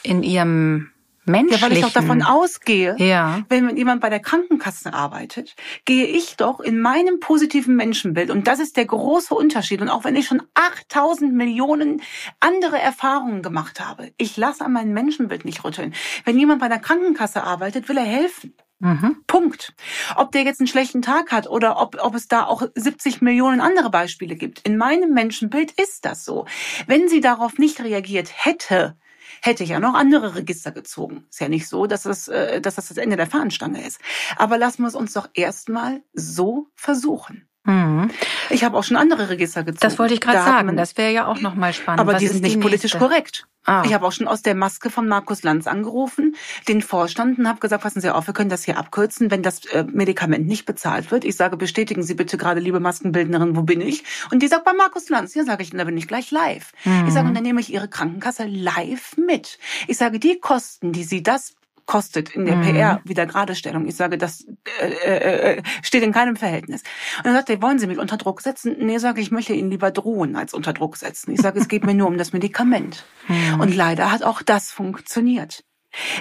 in 0.02 0.22
Ihrem 0.22 0.90
menschlichen. 1.26 1.62
Ja, 1.62 1.68
weil 1.68 1.76
ich 1.76 1.82
doch 1.82 1.92
davon 1.92 2.22
ausgehe, 2.22 2.96
ja. 2.98 3.42
wenn 3.48 3.76
jemand 3.76 4.00
bei 4.00 4.10
der 4.10 4.20
Krankenkasse 4.20 4.92
arbeitet, 4.92 5.54
gehe 5.84 6.06
ich 6.06 6.37
doch 6.37 6.60
in 6.60 6.80
meinem 6.80 7.20
positiven 7.20 7.76
Menschenbild. 7.76 8.30
Und 8.30 8.46
das 8.46 8.60
ist 8.60 8.76
der 8.76 8.87
große 8.87 9.34
Unterschied. 9.34 9.80
Und 9.80 9.88
auch 9.88 10.04
wenn 10.04 10.16
ich 10.16 10.26
schon 10.26 10.42
8000 10.54 11.32
Millionen 11.34 12.02
andere 12.40 12.78
Erfahrungen 12.78 13.42
gemacht 13.42 13.80
habe, 13.80 14.12
ich 14.16 14.37
lasse 14.37 14.64
an 14.64 14.72
meinem 14.72 14.92
Menschenbild 14.92 15.44
nicht 15.44 15.64
rütteln. 15.64 15.94
Wenn 16.24 16.38
jemand 16.38 16.60
bei 16.60 16.68
der 16.68 16.78
Krankenkasse 16.78 17.42
arbeitet, 17.42 17.88
will 17.88 17.96
er 17.96 18.04
helfen. 18.04 18.54
Mhm. 18.80 19.16
Punkt. 19.26 19.72
Ob 20.16 20.32
der 20.32 20.42
jetzt 20.42 20.60
einen 20.60 20.66
schlechten 20.66 21.00
Tag 21.00 21.32
hat 21.32 21.48
oder 21.48 21.80
ob, 21.80 21.96
ob 22.02 22.14
es 22.14 22.28
da 22.28 22.44
auch 22.44 22.62
70 22.74 23.22
Millionen 23.22 23.60
andere 23.60 23.90
Beispiele 23.90 24.37
gibt. 24.37 24.60
In 24.66 24.76
meinem 24.76 25.14
Menschenbild 25.14 25.72
ist 25.72 26.04
das 26.04 26.24
so. 26.24 26.44
Wenn 26.87 27.08
sie 27.08 27.20
darauf 27.20 27.58
nicht 27.58 27.80
reagiert 27.80 28.28
hätte, 28.34 28.96
hätte 29.42 29.64
ich 29.64 29.70
ja 29.70 29.80
noch 29.80 29.94
andere 29.94 30.34
Register 30.34 30.72
gezogen. 30.72 31.26
Ist 31.30 31.40
ja 31.40 31.48
nicht 31.48 31.68
so, 31.68 31.86
dass 31.86 32.02
das, 32.02 32.28
äh, 32.28 32.60
dass 32.60 32.76
das 32.76 32.88
das 32.88 32.96
Ende 32.96 33.16
der 33.16 33.26
Fahnenstange 33.26 33.86
ist. 33.86 34.00
Aber 34.36 34.58
lassen 34.58 34.82
wir 34.82 34.88
es 34.88 34.94
uns 34.94 35.12
doch 35.12 35.28
erstmal 35.34 36.02
so 36.12 36.68
versuchen. 36.74 37.48
Mhm. 37.64 38.11
Ich 38.50 38.62
habe 38.62 38.77
auch 38.77 38.85
schon 38.85 38.96
andere 38.96 39.31
Register 39.31 39.62
gezogen. 39.64 39.81
Das 39.81 39.98
wollte 39.98 40.14
ich 40.14 40.20
gerade 40.20 40.38
Da 40.38 40.44
sagen. 40.44 40.77
Das 40.77 40.96
wäre 40.96 41.12
ja 41.12 41.27
auch 41.27 41.40
noch 41.40 41.55
mal 41.55 41.72
spannend. 41.72 42.00
aber 42.00 42.12
Was 42.12 42.18
die 42.20 42.27
ist 42.27 42.33
sind 42.33 42.42
nicht 42.42 42.61
politisch 42.61 42.92
nächste? 42.94 42.98
korrekt. 42.98 43.46
Ah. 43.66 43.83
Ich 43.87 43.94
habe 43.94 44.07
auch 44.07 44.12
schon 44.12 44.29
aus 44.29 44.42
der 44.42 44.55
Maske 44.55 44.90
von 44.90 45.09
Markus 45.09 45.42
Lanz 45.42 45.66
angerufen, 45.66 46.37
den 46.68 46.83
Vorstand 46.83 47.38
und 47.38 47.48
habe 47.48 47.61
gesagt, 47.61 47.83
passen 47.83 48.03
Sie 48.03 48.11
auf, 48.11 48.27
wir 48.27 48.35
können 48.35 48.50
das 48.50 48.64
hier 48.64 48.77
abkürzen, 48.77 49.31
wenn 49.31 49.42
das 49.42 49.64
äh, 49.66 49.85
Medikament 49.90 50.46
nicht 50.46 50.66
bezahlt 50.66 51.11
wird. 51.11 51.24
Ich 51.24 51.37
sage, 51.37 51.57
bestätigen 51.57 52.03
Sie 52.03 52.12
bitte 52.12 52.37
gerade, 52.37 52.61
liebe 52.61 52.79
Maskenbildnerin, 52.81 53.57
wo 53.57 53.62
bin 53.62 53.81
ich? 53.81 54.05
Und 54.31 54.42
die 54.42 54.48
sagt, 54.48 54.64
bei 54.66 54.74
Markus 54.74 55.09
Lanz. 55.09 55.35
Ja, 55.35 55.44
sage 55.44 55.62
ich, 55.62 55.70
da 55.70 55.85
bin 55.85 55.96
ich 55.96 56.07
gleich 56.07 56.31
live. 56.31 56.72
Mhm. 56.85 57.05
Ich 57.09 57.14
sage, 57.14 57.27
und 57.29 57.35
dann 57.35 57.42
nehme 57.42 57.61
ich 57.61 57.72
Ihre 57.72 57.88
Krankenkasse 57.88 58.44
live 58.44 59.16
mit. 59.16 59.59
Ich 59.88 59.96
sage, 59.96 60.18
die 60.18 60.38
Kosten, 60.38 60.92
die 60.92 61.05
Sie 61.05 61.22
das 61.22 61.55
kostet 61.86 62.30
in 62.34 62.46
der 62.46 62.56
Mhm. 62.56 62.62
PR-Wiedergeradestellung. 62.62 63.86
Ich 63.86 63.96
sage, 63.96 64.18
das 64.18 64.46
äh, 64.80 64.86
äh, 64.88 65.56
äh, 65.58 65.62
steht 65.82 66.02
in 66.02 66.12
keinem 66.12 66.36
Verhältnis. 66.36 66.82
Und 67.18 67.26
dann 67.26 67.34
sagt 67.34 67.50
er, 67.50 67.60
wollen 67.62 67.78
Sie 67.78 67.86
mich 67.86 67.98
unter 67.98 68.16
Druck 68.16 68.40
setzen? 68.40 68.76
Nee, 68.78 68.98
sage 68.98 69.20
ich, 69.20 69.26
ich 69.28 69.32
möchte 69.32 69.54
Ihnen 69.54 69.70
lieber 69.70 69.90
drohen 69.90 70.36
als 70.36 70.54
unter 70.54 70.72
Druck 70.72 70.96
setzen. 70.96 71.32
Ich 71.32 71.40
sage, 71.40 71.58
es 71.60 71.68
geht 71.68 71.84
mir 71.84 71.94
nur 71.94 72.08
um 72.08 72.18
das 72.18 72.32
Medikament. 72.32 73.04
Mhm. 73.28 73.60
Und 73.60 73.74
leider 73.74 74.10
hat 74.12 74.22
auch 74.22 74.42
das 74.42 74.70
funktioniert. 74.70 75.64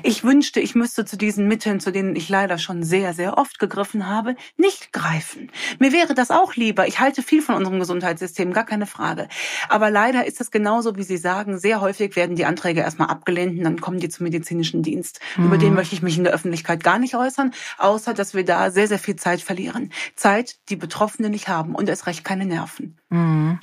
Ich 0.03 0.23
wünschte, 0.23 0.59
ich 0.59 0.75
müsste 0.75 1.05
zu 1.05 1.17
diesen 1.17 1.47
Mitteln, 1.47 1.79
zu 1.79 1.91
denen 1.91 2.15
ich 2.15 2.29
leider 2.29 2.57
schon 2.57 2.83
sehr, 2.83 3.13
sehr 3.13 3.37
oft 3.37 3.59
gegriffen 3.59 4.07
habe, 4.07 4.35
nicht 4.57 4.93
greifen. 4.93 5.51
Mir 5.79 5.91
wäre 5.91 6.13
das 6.13 6.31
auch 6.31 6.55
lieber. 6.55 6.87
Ich 6.87 6.99
halte 6.99 7.23
viel 7.23 7.41
von 7.41 7.55
unserem 7.55 7.79
Gesundheitssystem, 7.79 8.53
gar 8.53 8.65
keine 8.65 8.85
Frage. 8.85 9.27
Aber 9.69 9.89
leider 9.89 10.25
ist 10.25 10.41
es 10.41 10.51
genauso, 10.51 10.95
wie 10.95 11.03
Sie 11.03 11.17
sagen. 11.17 11.59
Sehr 11.59 11.81
häufig 11.81 12.15
werden 12.15 12.35
die 12.35 12.45
Anträge 12.45 12.81
erstmal 12.81 13.09
abgelehnt 13.09 13.57
und 13.57 13.63
dann 13.63 13.81
kommen 13.81 13.99
die 13.99 14.09
zum 14.09 14.25
medizinischen 14.25 14.83
Dienst. 14.83 15.19
Über 15.37 15.57
den 15.57 15.73
möchte 15.73 15.95
ich 15.95 16.01
mich 16.01 16.17
in 16.17 16.23
der 16.23 16.33
Öffentlichkeit 16.33 16.83
gar 16.83 16.99
nicht 16.99 17.15
äußern, 17.15 17.53
außer 17.77 18.13
dass 18.13 18.33
wir 18.33 18.45
da 18.45 18.71
sehr, 18.71 18.87
sehr 18.87 18.99
viel 18.99 19.15
Zeit 19.15 19.41
verlieren. 19.41 19.91
Zeit, 20.15 20.57
die 20.69 20.75
Betroffene 20.75 21.29
nicht 21.29 21.47
haben 21.47 21.75
und 21.75 21.89
erst 21.89 22.07
recht 22.07 22.23
keine 22.23 22.45
Nerven. 22.45 22.97
Mhm. 23.13 23.59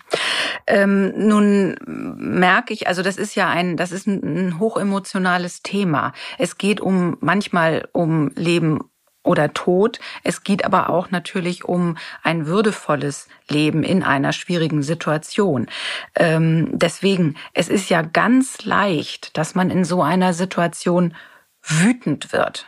Ähm, 0.69 1.13
nun 1.17 1.77
merke 1.85 2.73
ich, 2.73 2.87
also 2.87 3.03
das 3.03 3.17
ist 3.17 3.35
ja 3.35 3.49
ein, 3.49 3.77
das 3.77 3.91
ist 3.91 4.07
ein, 4.07 4.61
hochemotionales 4.61 5.63
Thema. 5.63 6.13
Es 6.39 6.57
geht 6.57 6.81
um 6.81 7.17
manchmal 7.21 7.89
um 7.93 8.31
Leben 8.37 8.79
oder 9.25 9.53
Tod. 9.53 9.99
Es 10.23 10.45
geht 10.45 10.65
aber 10.65 10.89
auch 10.89 11.11
natürlich 11.11 11.65
um 11.65 11.97
ein 12.23 12.47
würdevolles 12.47 13.29
Leben 13.49 13.83
in 13.83 14.05
einer 14.05 14.33
schwierigen 14.33 14.83
Situation. 14.83 15.67
Ähm, 16.15 16.69
deswegen, 16.73 17.35
es 17.53 17.69
ist 17.69 17.91
ja 17.91 18.03
ganz 18.03 18.65
leicht, 18.65 19.37
dass 19.37 19.57
man 19.57 19.71
in 19.71 19.85
so 19.85 20.01
einer 20.01 20.33
Situation 20.33 21.17
wütend 21.63 22.33
wird. 22.33 22.67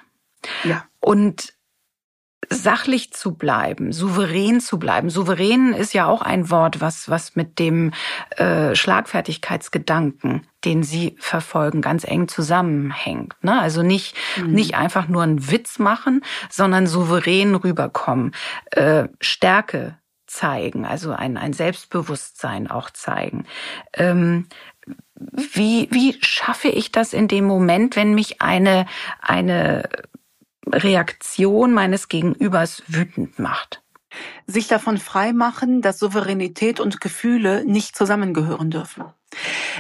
Ja. 0.65 0.85
Und 0.99 1.55
sachlich 2.53 3.13
zu 3.13 3.35
bleiben, 3.35 3.93
souverän 3.93 4.61
zu 4.61 4.79
bleiben. 4.79 5.11
Souverän 5.11 5.73
ist 5.73 5.95
ja 5.95 6.07
auch 6.07 6.23
ein 6.23 6.51
Wort, 6.51 6.81
was, 6.81 7.09
was 7.09 7.37
mit 7.37 7.59
dem 7.59 7.93
äh, 8.37 8.75
Schlagfertigkeitsgedanken, 8.75 10.47
den 10.65 10.83
Sie 10.83 11.17
verfolgen, 11.19 11.81
ganz 11.81 12.05
eng 12.05 12.29
zusammenhängt. 12.29 13.35
Ne? 13.43 13.61
Also 13.61 13.83
nicht, 13.83 14.17
nicht 14.47 14.75
einfach 14.75 15.09
nur 15.09 15.23
einen 15.23 15.51
Witz 15.51 15.79
machen, 15.79 16.23
sondern 16.51 16.87
souverän 16.87 17.55
rüberkommen, 17.55 18.33
äh, 18.71 19.09
Stärke 19.21 19.99
zeigen, 20.27 20.87
also 20.87 21.13
ein, 21.13 21.37
ein 21.37 21.53
Selbstbewusstsein 21.53 22.71
auch 22.71 22.91
zeigen. 22.91 23.45
Ähm, 23.93 24.47
wie, 25.15 25.89
wie 25.91 26.17
schaffe 26.21 26.69
ich 26.69 26.91
das 26.91 27.13
in 27.13 27.29
dem 27.29 27.45
Moment, 27.45 27.97
wenn 27.97 28.15
mich 28.15 28.41
eine, 28.41 28.87
eine 29.21 29.89
Reaktion 30.67 31.73
meines 31.73 32.09
Gegenübers 32.09 32.83
wütend 32.87 33.39
macht? 33.39 33.83
Sich 34.47 34.69
davon 34.69 34.99
freimachen, 34.99 35.81
dass 35.81 35.99
Souveränität 35.99 36.81
und 36.81 37.01
Gefühle 37.01 37.65
nicht 37.65 37.97
zusammengehören 37.97 38.71
dürfen. 38.71 39.05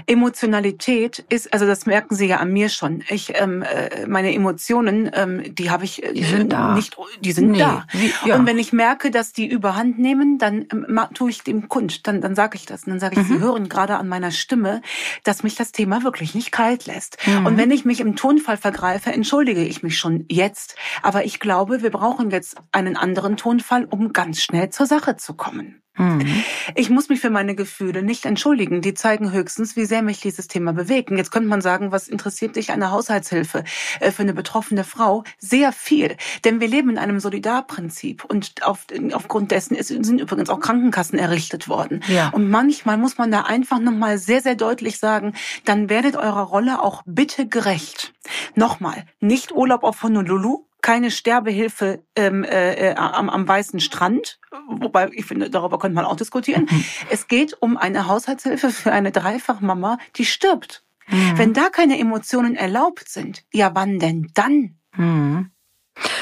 Emotionalität 0.07 1.25
ist, 1.29 1.53
also 1.53 1.67
das 1.67 1.87
merken 1.87 2.15
Sie 2.15 2.27
ja 2.27 2.37
an 2.39 2.53
mir 2.53 2.69
schon. 2.69 3.03
Ich, 3.09 3.33
ähm, 3.35 3.63
äh, 3.63 4.07
meine 4.07 4.33
Emotionen, 4.35 5.11
ähm, 5.15 5.55
die 5.55 5.71
habe 5.71 5.85
ich 5.85 6.03
äh, 6.03 6.13
Die 6.13 6.23
sind 6.25 6.53
da. 6.53 6.75
nicht, 6.75 6.97
die 7.21 7.33
sind 7.33 7.51
Nee, 7.53 7.59
da. 7.59 7.87
wie- 7.93 8.13
ja. 8.25 8.37
Und 8.37 8.47
wenn 8.47 8.59
ich 8.59 8.73
merke, 8.73 9.11
dass 9.11 9.33
die 9.33 9.47
Überhand 9.47 9.99
nehmen, 9.99 10.39
dann 10.39 10.67
ähm, 10.73 10.99
tue 11.15 11.31
ich 11.31 11.43
dem 11.43 11.69
kund, 11.69 12.07
dann, 12.07 12.21
dann 12.21 12.35
sage 12.35 12.57
ich 12.57 12.67
das. 12.67 12.85
Und 12.85 12.91
dann 12.91 13.01
sage 13.01 13.21
ich, 13.21 13.27
Mhm. 13.29 13.33
Sie 13.35 13.41
hören 13.41 13.69
gerade 13.69 13.97
an 13.97 14.09
meiner 14.09 14.31
Stimme, 14.31 14.81
dass 15.25 15.43
mich 15.43 15.55
das 15.55 15.73
Thema 15.73 16.03
wirklich 16.05 16.35
nicht 16.35 16.53
kalt 16.53 16.87
lässt. 16.87 17.19
Mhm. 17.27 17.47
Und 17.47 17.57
wenn 17.57 17.71
ich 17.71 17.85
mich 17.85 18.01
im 18.01 18.17
Tonfall 18.17 18.57
vergreife, 18.57 19.11
entschuldige 19.13 19.63
ich 19.65 19.83
mich 19.83 19.99
schon 19.99 20.25
jetzt. 20.29 20.77
Aber 21.03 21.25
ich 21.25 21.41
glaube, 21.41 21.83
wir 21.83 21.91
brauchen 21.91 22.31
jetzt 22.31 22.57
einen 22.73 22.97
anderen 22.97 23.37
Tonfall, 23.37 23.85
um 23.85 24.13
ganz 24.13 24.41
schnell 24.43 24.71
zur 24.71 24.87
Sache 24.87 25.17
zu 25.17 25.35
kommen. 25.35 25.82
Mhm. 25.97 26.43
Ich 26.75 26.89
muss 26.89 27.09
mich 27.09 27.21
für 27.21 27.31
meine 27.31 27.55
Gefühle 27.55 28.03
nicht 28.03 28.25
entschuldigen. 28.25 28.81
Die 28.81 28.95
zeigen 28.95 29.31
höchstens, 29.31 29.77
wie 29.77 29.85
sehr 29.85 30.03
mich 30.03 30.21
dieses 30.21 30.49
Thema 30.49 30.73
bewegt. 30.73 31.11
Und 31.11 31.19
jetzt 31.19 31.31
könnte 31.31 31.49
man 31.49 31.61
sagen, 31.61 31.93
was 31.93 32.09
interessiert 32.09 32.57
dich 32.57 32.73
eine 32.73 32.91
Haushaltshilfe 32.91 33.65
äh, 34.01 34.11
für 34.11 34.23
eine 34.23 34.33
betroffene 34.33 34.85
Frau? 34.85 35.25
Sehr 35.39 35.73
viel. 35.73 36.17
Denn 36.45 36.61
wir 36.61 36.69
leben 36.69 36.91
in 36.91 36.99
einem 36.99 37.21
Solidarprinzip. 37.21 38.25
Und 38.25 38.63
auf, 38.63 38.87
aufgrund 39.13 39.51
dessen 39.51 39.75
ist, 39.75 39.89
sind 39.89 40.21
übrigens 40.21 40.49
auch 40.49 40.61
Krankenkassen 40.61 41.19
errichtet 41.19 41.69
worden. 41.69 42.03
Ja. 42.09 42.31
Und 42.31 42.49
manchmal 42.49 42.97
muss 42.97 43.19
man 43.19 43.31
da 43.31 43.43
einfach 43.43 43.79
nochmal 43.79 44.19
sehr, 44.19 44.41
sehr 44.41 44.55
deutlich 44.55 44.99
sagen, 44.99 45.35
dann 45.65 45.91
werdet 45.91 46.17
eurer 46.17 46.43
Rolle 46.43 46.83
auch 46.83 47.03
bitte 47.05 47.47
gerecht. 47.47 48.15
Nochmal, 48.55 49.05
nicht 49.21 49.53
Urlaub 49.53 49.85
auf 49.85 50.03
Honolulu, 50.03 50.65
keine 50.83 51.11
Sterbehilfe 51.11 52.03
ähm, 52.17 52.45
äh, 52.45 52.91
äh, 52.91 52.95
am, 52.97 53.31
am 53.31 53.49
weißen 53.49 53.81
Strand, 53.81 54.39
wobei 54.69 55.09
ich 55.13 55.25
finde, 55.25 55.49
darüber 55.49 55.79
könnte 55.79 55.95
man 55.95 56.05
auch 56.05 56.17
diskutieren. 56.17 56.69
Es 57.11 57.29
geht 57.29 57.57
um 57.61 57.77
eine 57.77 58.07
Haushaltshilfe 58.09 58.71
für 58.71 58.93
eine 58.93 59.13
Dreifachmama, 59.13 59.99
die 60.17 60.25
stirbt. 60.25 60.83
Mhm. 61.09 61.39
Wenn 61.39 61.53
da 61.53 61.69
keine 61.69 61.99
Emotionen 61.99 62.57
erlaubt 62.57 63.09
sind, 63.09 63.45
ja 63.53 63.71
wann 63.75 63.99
denn 63.99 64.31
dann? 64.35 64.77
Mhm. 64.97 65.51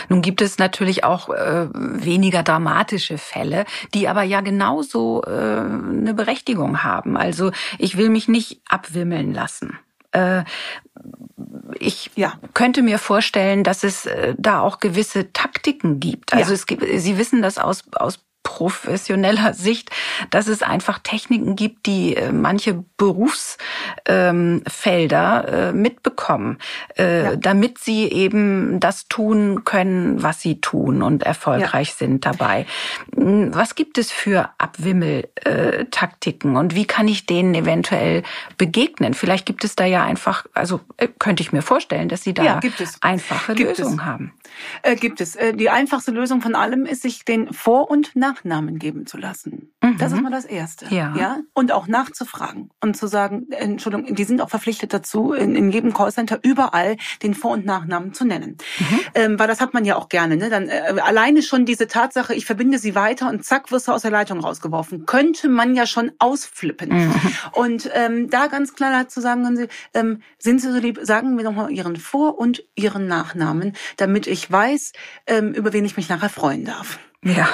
Nun 0.09 0.23
gibt 0.23 0.43
es 0.43 0.59
natürlich 0.59 1.05
auch 1.05 1.29
äh, 1.29 1.69
weniger 1.73 2.43
dramatische 2.43 3.19
Fälle, 3.19 3.65
die 3.95 4.09
aber 4.09 4.25
ja 4.25 4.41
genauso 4.41 5.23
äh, 5.23 5.31
eine 5.31 6.13
Berechtigung 6.15 6.83
haben. 6.83 7.17
Also 7.17 7.53
ich 7.79 7.97
will 7.97 8.11
mich 8.11 8.29
nicht 8.29 8.61
abwimmeln 8.69 9.33
lassen. 9.33 9.79
Äh, 10.13 10.45
ich 11.79 12.11
Ja. 12.17 12.35
könnte 12.55 12.83
mir 12.83 12.99
vorstellen, 12.99 13.65
dass 13.65 13.85
es 13.85 14.07
äh, 14.07 14.35
da 14.39 14.61
auch 14.61 14.79
gewisse 14.81 15.33
Taktiken 15.33 16.01
gibt. 16.01 16.33
Also 16.35 16.51
Ja. 16.51 16.55
es 16.55 16.67
gibt, 16.67 16.85
Sie 17.01 17.19
wissen 17.19 17.43
das 17.43 17.59
aus, 17.59 17.85
aus 17.93 18.19
professioneller 18.43 19.55
Sicht, 19.55 19.91
dass 20.31 20.47
es 20.49 20.63
einfach 20.63 20.99
Techniken 20.99 21.57
gibt, 21.57 21.87
die 21.87 22.17
äh, 22.17 22.33
manche 22.33 22.85
Berufsfelder 22.97 25.49
äh, 25.49 25.73
mitbekommen, 25.73 26.59
äh, 26.99 27.23
Ja. 27.25 27.37
damit 27.37 27.79
sie 27.79 28.05
eben 28.11 28.81
das 28.81 29.09
tun 29.09 29.65
können, 29.65 30.23
was 30.23 30.41
sie 30.41 30.61
tun 30.61 31.03
und 31.03 31.23
erfolgreich 31.23 31.95
sind 31.95 32.25
dabei. 32.27 32.67
Hm, 33.15 33.55
Was 33.55 33.75
gibt 33.75 33.99
es 33.99 34.11
für 34.11 34.51
Abwimmeltaktiken 34.59 36.57
und 36.57 36.75
wie 36.75 36.87
kann 36.87 37.09
ich 37.09 37.27
denen 37.27 37.55
eventuell 37.55 38.23
begegnen? 38.59 39.15
Vielleicht 39.15 39.47
gibt 39.47 39.65
es 39.65 39.77
da 39.77 39.85
ja 39.85 40.05
einfach, 40.05 40.47
also 40.55 40.81
könnte 41.19 41.43
ich 41.43 41.53
mir 41.53 41.63
vorstellen, 41.63 42.09
dass 42.09 42.23
Sie 42.23 42.35
da 42.35 42.43
Ja, 42.43 42.61
gibt 42.61 42.81
es. 42.81 42.99
einfache 43.03 43.55
Gibt 43.55 43.73
es. 43.73 43.79
Lösungen 43.79 44.05
haben. 44.05 44.33
Äh, 44.83 44.97
gibt 44.97 45.21
es. 45.21 45.39
Die 45.55 45.71
einfachste 45.71 46.11
Lösung 46.11 46.41
von 46.43 46.55
allem 46.55 46.85
ist, 46.87 47.03
sich 47.03 47.25
den 47.25 47.53
Vor- 47.53 47.91
und 47.91 48.15
Nachnamen 48.17 48.30
Nachnamen 48.31 48.79
geben 48.79 49.07
zu 49.07 49.19
lassen. 49.19 49.73
Mhm. 49.83 49.99
Das 49.99 50.13
ist 50.13 50.23
mal 50.23 50.31
das 50.31 50.45
Erste. 50.45 50.87
Ja. 50.91 51.15
ja. 51.17 51.39
Und 51.55 51.73
auch 51.73 51.87
nachzufragen 51.87 52.71
und 52.83 52.97
zu 52.97 53.07
sagen, 53.07 53.47
Entschuldigung, 53.51 54.15
die 54.15 54.25
sind 54.25 54.41
auch 54.41 54.51
verpflichtet 54.51 54.93
dazu, 54.93 55.33
in, 55.33 55.55
in 55.55 55.71
jedem 55.71 55.93
Callcenter 55.93 56.39
überall 56.43 56.97
den 57.23 57.35
Vor- 57.35 57.53
und 57.53 57.67
Nachnamen 57.67 58.15
zu 58.15 58.25
nennen. 58.25 58.57
Mhm. 58.79 59.01
Ähm, 59.15 59.39
weil 59.39 59.49
das 59.49 59.61
hat 59.61 59.75
man 59.75 59.85
ja 59.85 59.97
auch 59.97 60.09
gerne. 60.09 60.37
Ne? 60.37 60.51
Dann 60.51 60.69
äh, 60.69 61.01
alleine 61.01 61.43
schon 61.43 61.67
diese 61.67 61.87
Tatsache, 61.87 62.35
ich 62.35 62.47
verbinde 62.47 62.79
sie 62.79 62.95
weiter 62.95 63.29
und 63.29 63.45
zack, 63.45 63.71
wirst 63.71 63.89
du 63.89 63.93
aus 63.93 64.03
der 64.03 64.11
Leitung 64.11 64.41
rausgeworfen, 64.41 65.07
könnte 65.07 65.49
man 65.49 65.75
ja 65.75 65.87
schon 65.87 66.13
ausflippen. 66.19 66.91
Mhm. 66.91 67.15
Und 67.53 67.91
ähm, 67.95 68.31
da 68.31 68.47
ganz 68.47 68.75
klar 68.75 69.09
zu 69.09 69.21
sagen, 69.21 69.45
können 69.45 69.69
Sie, 69.69 69.69
ähm, 69.95 70.23
sind 70.39 70.61
Sie 70.61 70.73
so 70.73 70.79
lieb, 70.79 70.99
sagen 71.03 71.35
mir 71.35 71.45
doch 71.45 71.53
mal 71.53 71.71
Ihren 71.71 71.97
Vor- 71.97 72.39
und 72.39 72.63
Ihren 72.75 73.07
Nachnamen, 73.07 73.75
damit 73.97 74.27
ich 74.27 74.51
weiß, 74.51 74.93
ähm, 75.27 75.53
über 75.53 75.73
wen 75.73 75.85
ich 75.85 75.97
mich 75.97 76.09
nachher 76.09 76.29
freuen 76.29 76.65
darf. 76.65 76.99
Ja, 77.23 77.49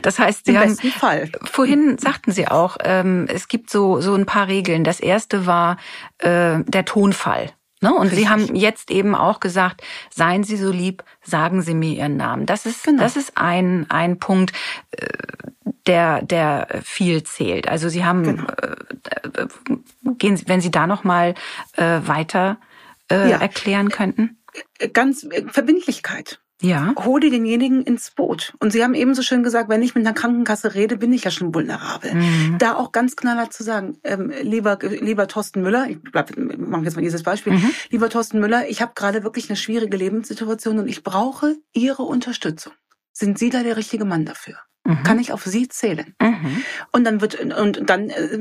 das 0.00 0.18
heißt, 0.18 0.46
Sie 0.46 0.52
Im 0.52 0.60
haben 0.60 0.76
Fall. 0.76 1.30
vorhin 1.44 1.98
sagten 1.98 2.32
Sie 2.32 2.48
auch, 2.48 2.78
ähm, 2.82 3.26
es 3.28 3.48
gibt 3.48 3.68
so 3.68 4.00
so 4.00 4.14
ein 4.14 4.24
paar 4.24 4.48
Regeln. 4.48 4.82
Das 4.82 4.98
erste 4.98 5.44
war 5.44 5.76
äh, 6.18 6.60
der 6.64 6.84
Tonfall. 6.86 7.52
Ne? 7.82 7.92
Und 7.92 8.08
Richtig. 8.08 8.18
Sie 8.18 8.28
haben 8.28 8.54
jetzt 8.54 8.90
eben 8.90 9.14
auch 9.14 9.40
gesagt, 9.40 9.82
seien 10.10 10.44
Sie 10.44 10.56
so 10.56 10.70
lieb, 10.70 11.02
sagen 11.22 11.60
Sie 11.60 11.74
mir 11.74 11.94
Ihren 11.96 12.16
Namen. 12.16 12.46
Das 12.46 12.64
ist 12.64 12.84
genau. 12.84 13.02
das 13.02 13.16
ist 13.16 13.32
ein 13.36 13.86
ein 13.90 14.18
Punkt, 14.18 14.52
äh, 14.92 15.06
der 15.86 16.22
der 16.22 16.68
viel 16.82 17.22
zählt. 17.22 17.68
Also 17.68 17.90
Sie 17.90 18.04
haben 18.04 18.22
genau. 18.22 18.46
äh, 18.62 19.46
gehen 20.16 20.38
Sie, 20.38 20.48
wenn 20.48 20.62
Sie 20.62 20.70
da 20.70 20.86
noch 20.86 21.04
mal 21.04 21.34
äh, 21.76 22.00
weiter 22.04 22.58
äh, 23.10 23.30
ja. 23.30 23.36
erklären 23.38 23.90
könnten. 23.90 24.38
Ganz 24.92 25.24
äh, 25.24 25.44
Verbindlichkeit. 25.48 26.40
Ja. 26.60 26.94
Hole 26.98 27.30
denjenigen 27.30 27.82
ins 27.82 28.10
Boot. 28.10 28.54
Und 28.58 28.72
Sie 28.72 28.82
haben 28.84 28.94
eben 28.94 29.14
so 29.14 29.22
schön 29.22 29.42
gesagt, 29.42 29.68
wenn 29.68 29.82
ich 29.82 29.94
mit 29.94 30.06
einer 30.06 30.14
Krankenkasse 30.14 30.74
rede, 30.74 30.96
bin 30.96 31.12
ich 31.12 31.24
ja 31.24 31.30
schon 31.30 31.54
vulnerabel. 31.54 32.14
Mhm. 32.14 32.56
Da 32.58 32.76
auch 32.76 32.92
ganz 32.92 33.16
knallhart 33.16 33.52
zu 33.52 33.62
sagen, 33.62 33.98
ähm, 34.04 34.32
lieber, 34.42 34.78
lieber 34.82 35.26
Thorsten 35.26 35.62
Müller, 35.62 35.86
ich 35.88 35.98
bleib, 36.02 36.36
mache 36.36 36.84
jetzt 36.84 36.96
mal 36.96 37.02
dieses 37.02 37.22
Beispiel, 37.22 37.54
mhm. 37.54 37.70
lieber 37.90 38.10
Thorsten 38.10 38.40
Müller, 38.40 38.68
ich 38.68 38.82
habe 38.82 38.92
gerade 38.94 39.24
wirklich 39.24 39.48
eine 39.48 39.56
schwierige 39.56 39.96
Lebenssituation 39.96 40.78
und 40.78 40.88
ich 40.88 41.02
brauche 41.02 41.56
Ihre 41.72 42.02
Unterstützung. 42.02 42.72
Sind 43.12 43.38
Sie 43.38 43.50
da 43.50 43.62
der 43.62 43.76
richtige 43.76 44.04
Mann 44.04 44.24
dafür? 44.24 44.56
Mhm. 44.84 45.02
Kann 45.02 45.18
ich 45.18 45.32
auf 45.32 45.44
sie 45.44 45.68
zählen? 45.68 46.14
Mhm. 46.20 46.62
Und 46.90 47.04
dann 47.04 47.20
wird 47.20 47.38
und 47.40 47.88
dann 47.88 48.08
äh, 48.08 48.36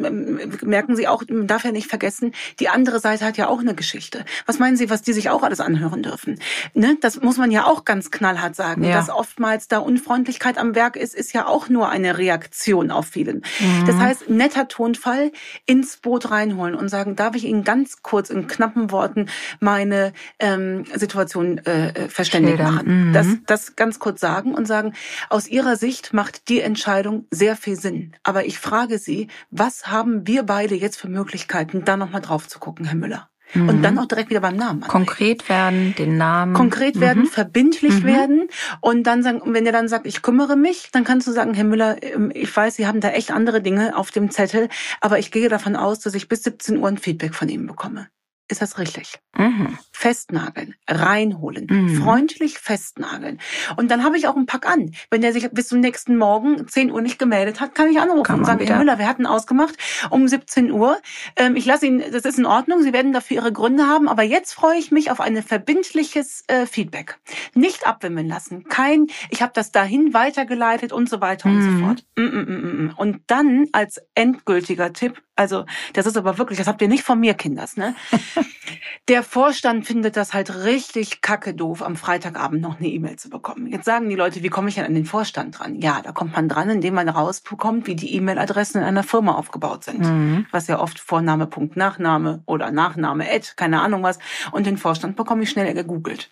merken 0.63 0.95
sie 0.95 1.07
auch, 1.07 1.23
man 1.29 1.47
darf 1.47 1.65
ja 1.65 1.71
nicht 1.71 1.87
vergessen, 1.87 2.33
die 2.59 2.69
andere 2.69 2.99
Seite 2.99 3.25
hat 3.25 3.35
ja 3.37 3.47
auch 3.47 3.59
eine 3.59 3.75
Geschichte. 3.75 4.23
Was 4.45 4.57
meinen 4.57 4.77
Sie, 4.77 4.89
was 4.89 5.01
die 5.01 5.11
sich 5.11 5.29
auch 5.29 5.43
alles 5.43 5.59
anhören 5.59 6.01
dürfen? 6.01 6.39
Ne? 6.73 6.97
Das 7.01 7.21
muss 7.21 7.37
man 7.37 7.51
ja 7.51 7.65
auch 7.65 7.83
ganz 7.83 8.09
knallhart 8.09 8.55
sagen. 8.55 8.85
Ja. 8.85 8.93
Dass 8.93 9.09
oftmals 9.09 9.67
da 9.67 9.79
Unfreundlichkeit 9.79 10.57
am 10.57 10.75
Werk 10.75 10.95
ist, 10.95 11.13
ist 11.13 11.33
ja 11.33 11.45
auch 11.45 11.67
nur 11.67 11.89
eine 11.89 12.17
Reaktion 12.17 12.89
auf 12.89 13.07
vielen. 13.07 13.43
Mhm. 13.59 13.85
Das 13.85 13.97
heißt, 13.97 14.29
netter 14.29 14.69
Tonfall 14.69 15.33
ins 15.65 15.97
Boot 15.97 16.31
reinholen 16.31 16.75
und 16.75 16.87
sagen, 16.87 17.17
darf 17.17 17.35
ich 17.35 17.43
Ihnen 17.43 17.65
ganz 17.65 18.01
kurz 18.01 18.29
in 18.29 18.47
knappen 18.47 18.91
Worten 18.91 19.27
meine 19.59 20.13
ähm, 20.39 20.85
Situation 20.95 21.57
äh, 21.59 22.07
verständlich 22.07 22.55
Schildern. 22.55 22.75
machen? 22.75 23.09
Mhm. 23.09 23.13
Das, 23.13 23.27
das 23.45 23.75
ganz 23.75 23.99
kurz 23.99 24.21
sagen 24.21 24.53
und 24.53 24.67
sagen, 24.67 24.93
aus 25.29 25.47
Ihrer 25.47 25.75
Sicht 25.75 26.13
macht 26.13 26.28
macht 26.29 26.47
die 26.47 26.61
Entscheidung 26.61 27.25
sehr 27.31 27.55
viel 27.55 27.75
Sinn. 27.75 28.11
Aber 28.21 28.45
ich 28.45 28.59
frage 28.59 28.99
Sie, 28.99 29.29
was 29.49 29.87
haben 29.87 30.27
wir 30.27 30.43
beide 30.43 30.75
jetzt 30.75 30.97
für 30.97 31.09
Möglichkeiten, 31.09 31.85
da 31.85 31.97
nochmal 31.97 32.21
drauf 32.21 32.47
zu 32.47 32.59
gucken, 32.59 32.85
Herr 32.85 32.95
Müller? 32.95 33.29
Mhm. 33.55 33.67
Und 33.67 33.81
dann 33.81 33.97
auch 33.97 34.05
direkt 34.05 34.29
wieder 34.29 34.41
beim 34.41 34.55
Namen. 34.55 34.83
Anregen. 34.83 34.91
Konkret 34.91 35.49
werden, 35.49 35.95
den 35.97 36.17
Namen. 36.17 36.53
Konkret 36.53 36.99
werden, 36.99 37.23
mhm. 37.23 37.27
verbindlich 37.27 38.03
mhm. 38.03 38.07
werden. 38.07 38.47
Und 38.79 39.07
dann 39.07 39.23
sagen, 39.23 39.41
wenn 39.47 39.65
er 39.65 39.71
dann 39.71 39.87
sagt, 39.87 40.05
ich 40.05 40.21
kümmere 40.21 40.55
mich, 40.55 40.91
dann 40.91 41.03
kannst 41.03 41.25
du 41.25 41.31
sagen, 41.31 41.55
Herr 41.55 41.63
Müller, 41.63 41.97
ähm, 42.03 42.31
ich 42.31 42.55
weiß, 42.55 42.75
Sie 42.75 42.85
haben 42.85 43.01
da 43.01 43.09
echt 43.09 43.31
andere 43.31 43.63
Dinge 43.63 43.97
auf 43.97 44.11
dem 44.11 44.29
Zettel, 44.29 44.69
aber 45.01 45.17
ich 45.17 45.31
gehe 45.31 45.49
davon 45.49 45.75
aus, 45.75 45.99
dass 45.99 46.13
ich 46.13 46.27
bis 46.27 46.43
17 46.43 46.77
Uhr 46.77 46.87
ein 46.87 46.99
Feedback 46.99 47.33
von 47.33 47.49
Ihnen 47.49 47.65
bekomme 47.65 48.07
ist 48.49 48.61
das 48.61 48.77
richtig. 48.77 49.19
Mhm. 49.37 49.77
Festnageln, 49.91 50.75
reinholen, 50.87 51.67
mhm. 51.69 52.01
freundlich 52.01 52.59
festnageln. 52.59 53.39
Und 53.77 53.89
dann 53.91 54.03
habe 54.03 54.17
ich 54.17 54.27
auch 54.27 54.35
einen 54.35 54.45
Pack 54.45 54.67
an. 54.67 54.91
Wenn 55.09 55.21
der 55.21 55.33
sich 55.33 55.49
bis 55.51 55.67
zum 55.67 55.79
nächsten 55.79 56.17
Morgen 56.17 56.67
10 56.67 56.91
Uhr 56.91 57.01
nicht 57.01 57.19
gemeldet 57.19 57.61
hat, 57.61 57.75
kann 57.75 57.89
ich 57.89 57.99
anrufen 57.99 58.23
kann 58.23 58.39
und 58.39 58.45
sagen, 58.45 58.65
Herr 58.65 58.77
Müller, 58.77 58.97
wir 58.97 59.07
hatten 59.07 59.25
ausgemacht 59.25 59.75
um 60.09 60.27
17 60.27 60.71
Uhr. 60.71 60.99
Ähm, 61.35 61.55
ich 61.55 61.65
lasse 61.65 61.85
Ihnen, 61.85 62.03
das 62.11 62.25
ist 62.25 62.39
in 62.39 62.45
Ordnung, 62.45 62.81
Sie 62.81 62.91
werden 62.93 63.13
dafür 63.13 63.37
Ihre 63.37 63.53
Gründe 63.53 63.87
haben, 63.87 64.09
aber 64.09 64.23
jetzt 64.23 64.53
freue 64.53 64.77
ich 64.77 64.91
mich 64.91 65.11
auf 65.11 65.21
ein 65.21 65.41
verbindliches 65.43 66.43
äh, 66.47 66.65
Feedback. 66.65 67.19
Nicht 67.53 67.85
abwimmeln 67.85 68.27
lassen, 68.27 68.65
kein, 68.65 69.07
ich 69.29 69.41
habe 69.41 69.51
das 69.53 69.71
dahin 69.71 70.13
weitergeleitet 70.13 70.91
und 70.91 71.09
so 71.09 71.21
weiter 71.21 71.49
mhm. 71.49 71.55
und 71.55 71.61
so 71.61 71.69
mhm. 71.69 71.85
fort. 71.85 72.05
Mm, 72.17 72.21
mm, 72.21 72.85
mm, 72.85 72.93
und 72.97 73.21
dann 73.27 73.67
als 73.71 74.01
endgültiger 74.15 74.91
Tipp, 74.93 75.21
also 75.39 75.63
das 75.93 76.05
ist 76.05 76.17
aber 76.17 76.37
wirklich, 76.37 76.59
das 76.59 76.67
habt 76.67 76.81
ihr 76.81 76.89
nicht 76.89 77.03
von 77.03 77.17
mir, 77.17 77.33
Kinders, 77.33 77.77
ne? 77.77 77.95
Der 79.07 79.23
Vorstand 79.23 79.87
findet 79.87 80.17
das 80.17 80.33
halt 80.33 80.53
richtig 80.65 81.21
kacke 81.21 81.53
doof, 81.53 81.81
am 81.81 81.95
Freitagabend 81.95 82.61
noch 82.61 82.77
eine 82.77 82.89
E-Mail 82.89 83.15
zu 83.15 83.29
bekommen. 83.29 83.67
Jetzt 83.67 83.85
sagen 83.85 84.09
die 84.09 84.17
Leute, 84.17 84.43
wie 84.43 84.49
komme 84.49 84.67
ich 84.67 84.75
denn 84.75 84.83
an 84.83 84.93
den 84.93 85.05
Vorstand 85.05 85.57
dran? 85.57 85.79
Ja, 85.79 86.01
da 86.01 86.11
kommt 86.11 86.33
man 86.33 86.49
dran, 86.49 86.69
indem 86.69 86.93
man 86.93 87.07
rausbekommt, 87.07 87.87
wie 87.87 87.95
die 87.95 88.13
E-Mail-Adressen 88.15 88.81
in 88.81 88.83
einer 88.83 89.03
Firma 89.03 89.35
aufgebaut 89.35 89.85
sind. 89.85 90.01
Mhm. 90.01 90.45
Was 90.51 90.67
ja 90.67 90.77
oft 90.77 90.99
Vorname, 90.99 91.47
Punkt, 91.47 91.77
Nachname 91.77 92.43
oder 92.45 92.69
Nachname, 92.69 93.25
Ad, 93.31 93.53
keine 93.55 93.79
Ahnung 93.79 94.03
was. 94.03 94.19
Und 94.51 94.67
den 94.67 94.77
Vorstand 94.77 95.15
bekomme 95.15 95.43
ich 95.43 95.49
schnell 95.49 95.73
gegoogelt. 95.73 96.31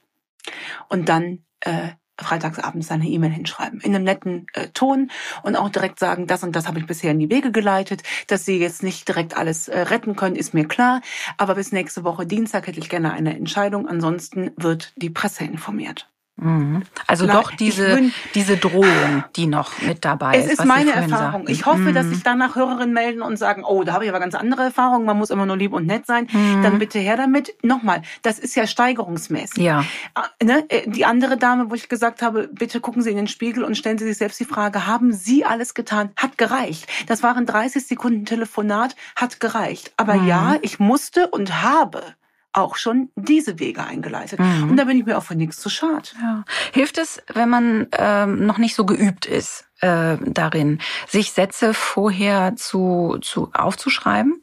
Und 0.90 1.08
dann 1.08 1.46
äh, 1.62 1.92
freitagsabends 2.20 2.88
seine 2.88 3.08
E-Mail 3.08 3.32
hinschreiben. 3.32 3.80
In 3.82 3.96
einem 3.96 4.04
netten 4.04 4.48
äh, 4.54 4.68
Ton 4.70 5.12
und 5.44 5.56
auch 5.56 5.70
direkt 5.70 6.00
sagen, 6.00 6.28
das 6.28 6.44
und 6.44 6.56
das 6.56 6.68
habe 6.68 6.80
ich 6.80 6.88
bisher 6.88 7.12
in 7.12 7.20
die 7.20 7.30
Wege 7.30 7.52
geleitet. 7.52 8.04
Dass 8.28 8.46
Sie 8.46 8.58
jetzt 8.58 8.84
nicht 8.84 9.08
direkt 9.08 9.38
alles 9.38 9.68
äh, 9.68 9.80
retten 9.80 10.16
können, 10.16 10.36
ist 10.36 10.54
mir 10.54 10.68
klar. 10.68 11.02
Aber 11.38 11.56
bis 11.56 11.72
nächste 11.72 12.04
Woche 12.04 12.26
Dienstag 12.26 12.68
hätte 12.68 12.80
ich 12.80 12.90
gerne 12.90 13.14
eine 13.14 13.36
Entscheidung. 13.36 13.88
Ansonsten 13.88 14.52
wird 14.56 14.94
die 14.96 15.10
Presse 15.10 15.44
informiert. 15.44 16.10
Mhm. 16.38 16.84
Also 17.08 17.26
Klar, 17.26 17.42
doch 17.42 17.52
diese, 17.52 17.96
bin, 17.96 18.14
diese 18.36 18.58
Drohung, 18.58 19.24
die 19.36 19.48
noch 19.48 19.82
mit 19.82 20.06
dabei 20.06 20.38
ist. 20.38 20.46
Es 20.46 20.60
ist 20.60 20.66
meine 20.66 20.92
Erfahrung. 20.92 21.42
Sagten. 21.42 21.52
Ich 21.52 21.66
hoffe, 21.66 21.80
mhm. 21.80 21.94
dass 21.96 22.06
sich 22.08 22.22
danach 22.22 22.56
Hörerinnen 22.56 22.94
melden 22.94 23.24
und 23.24 23.38
sagen, 23.38 23.64
oh, 23.64 23.84
da 23.84 23.94
habe 23.94 24.06
ich 24.06 24.10
aber 24.10 24.20
ganz 24.20 24.36
andere 24.36 24.64
Erfahrungen, 24.64 25.06
man 25.06 25.18
muss 25.18 25.32
immer 25.32 25.48
nur 25.48 25.58
lieb 25.58 25.74
und 25.74 25.88
nett 25.88 26.06
sein. 26.06 26.28
Mhm. 26.32 26.62
Dann 26.62 26.80
bitte 26.80 27.00
her 27.00 27.18
damit. 27.18 27.56
Nochmal, 27.64 28.04
das 28.22 28.38
ist 28.38 28.56
ja 28.56 28.68
steigerungsmäßig. 28.68 29.64
Ja. 29.64 29.84
Ah, 30.14 30.26
ne? 30.44 30.64
Äh, 30.70 30.88
die 30.88 31.06
andere 31.06 31.38
Dame, 31.38 31.72
wo 31.72 31.76
ich 31.76 31.90
gesagt 31.90 32.22
habe, 32.22 32.50
bitte 32.52 32.82
gucken 32.82 33.02
Sie 33.02 33.10
in 33.10 33.18
den 33.18 33.28
Spiegel 33.28 33.64
und 33.64 33.76
stellen 33.76 33.98
Sie 33.98 34.06
sich 34.06 34.18
selbst 34.18 34.40
die 34.40 34.46
Frage, 34.46 34.86
haben 34.86 35.12
Sie 35.14 35.44
alles 35.44 35.74
getan? 35.74 36.12
Hat 36.16 36.38
gereicht. 36.38 36.88
Das 37.08 37.24
waren 37.24 37.48
30 37.48 37.88
Sekunden 37.88 38.26
Telefonat, 38.26 38.96
hat 39.16 39.40
gereicht. 39.40 39.92
Aber 39.98 40.16
mhm. 40.16 40.28
ja, 40.28 40.56
ich 40.62 40.80
musste 40.80 41.28
und 41.30 41.64
habe 41.64 42.04
auch 42.58 42.76
schon 42.76 43.10
diese 43.16 43.60
Wege 43.60 43.84
eingeleitet. 43.84 44.40
Mhm. 44.40 44.72
Und 44.72 44.78
da 44.78 44.86
bin 44.86 44.98
ich 44.98 45.06
mir 45.06 45.18
auch 45.18 45.24
für 45.24 45.36
nichts 45.36 45.58
zu 45.58 45.70
schade. 45.70 46.10
Ja. 46.22 46.44
Hilft 46.74 46.98
es, 46.98 47.22
wenn 47.34 47.50
man 47.50 47.88
ähm, 47.98 48.46
noch 48.46 48.58
nicht 48.58 48.76
so 48.76 48.86
geübt 48.86 49.26
ist 49.26 49.68
äh, 49.82 50.18
darin, 50.26 50.80
sich 51.08 51.32
Sätze 51.32 51.74
vorher 51.74 52.56
zu, 52.56 53.20
zu 53.22 53.52
aufzuschreiben 53.54 54.42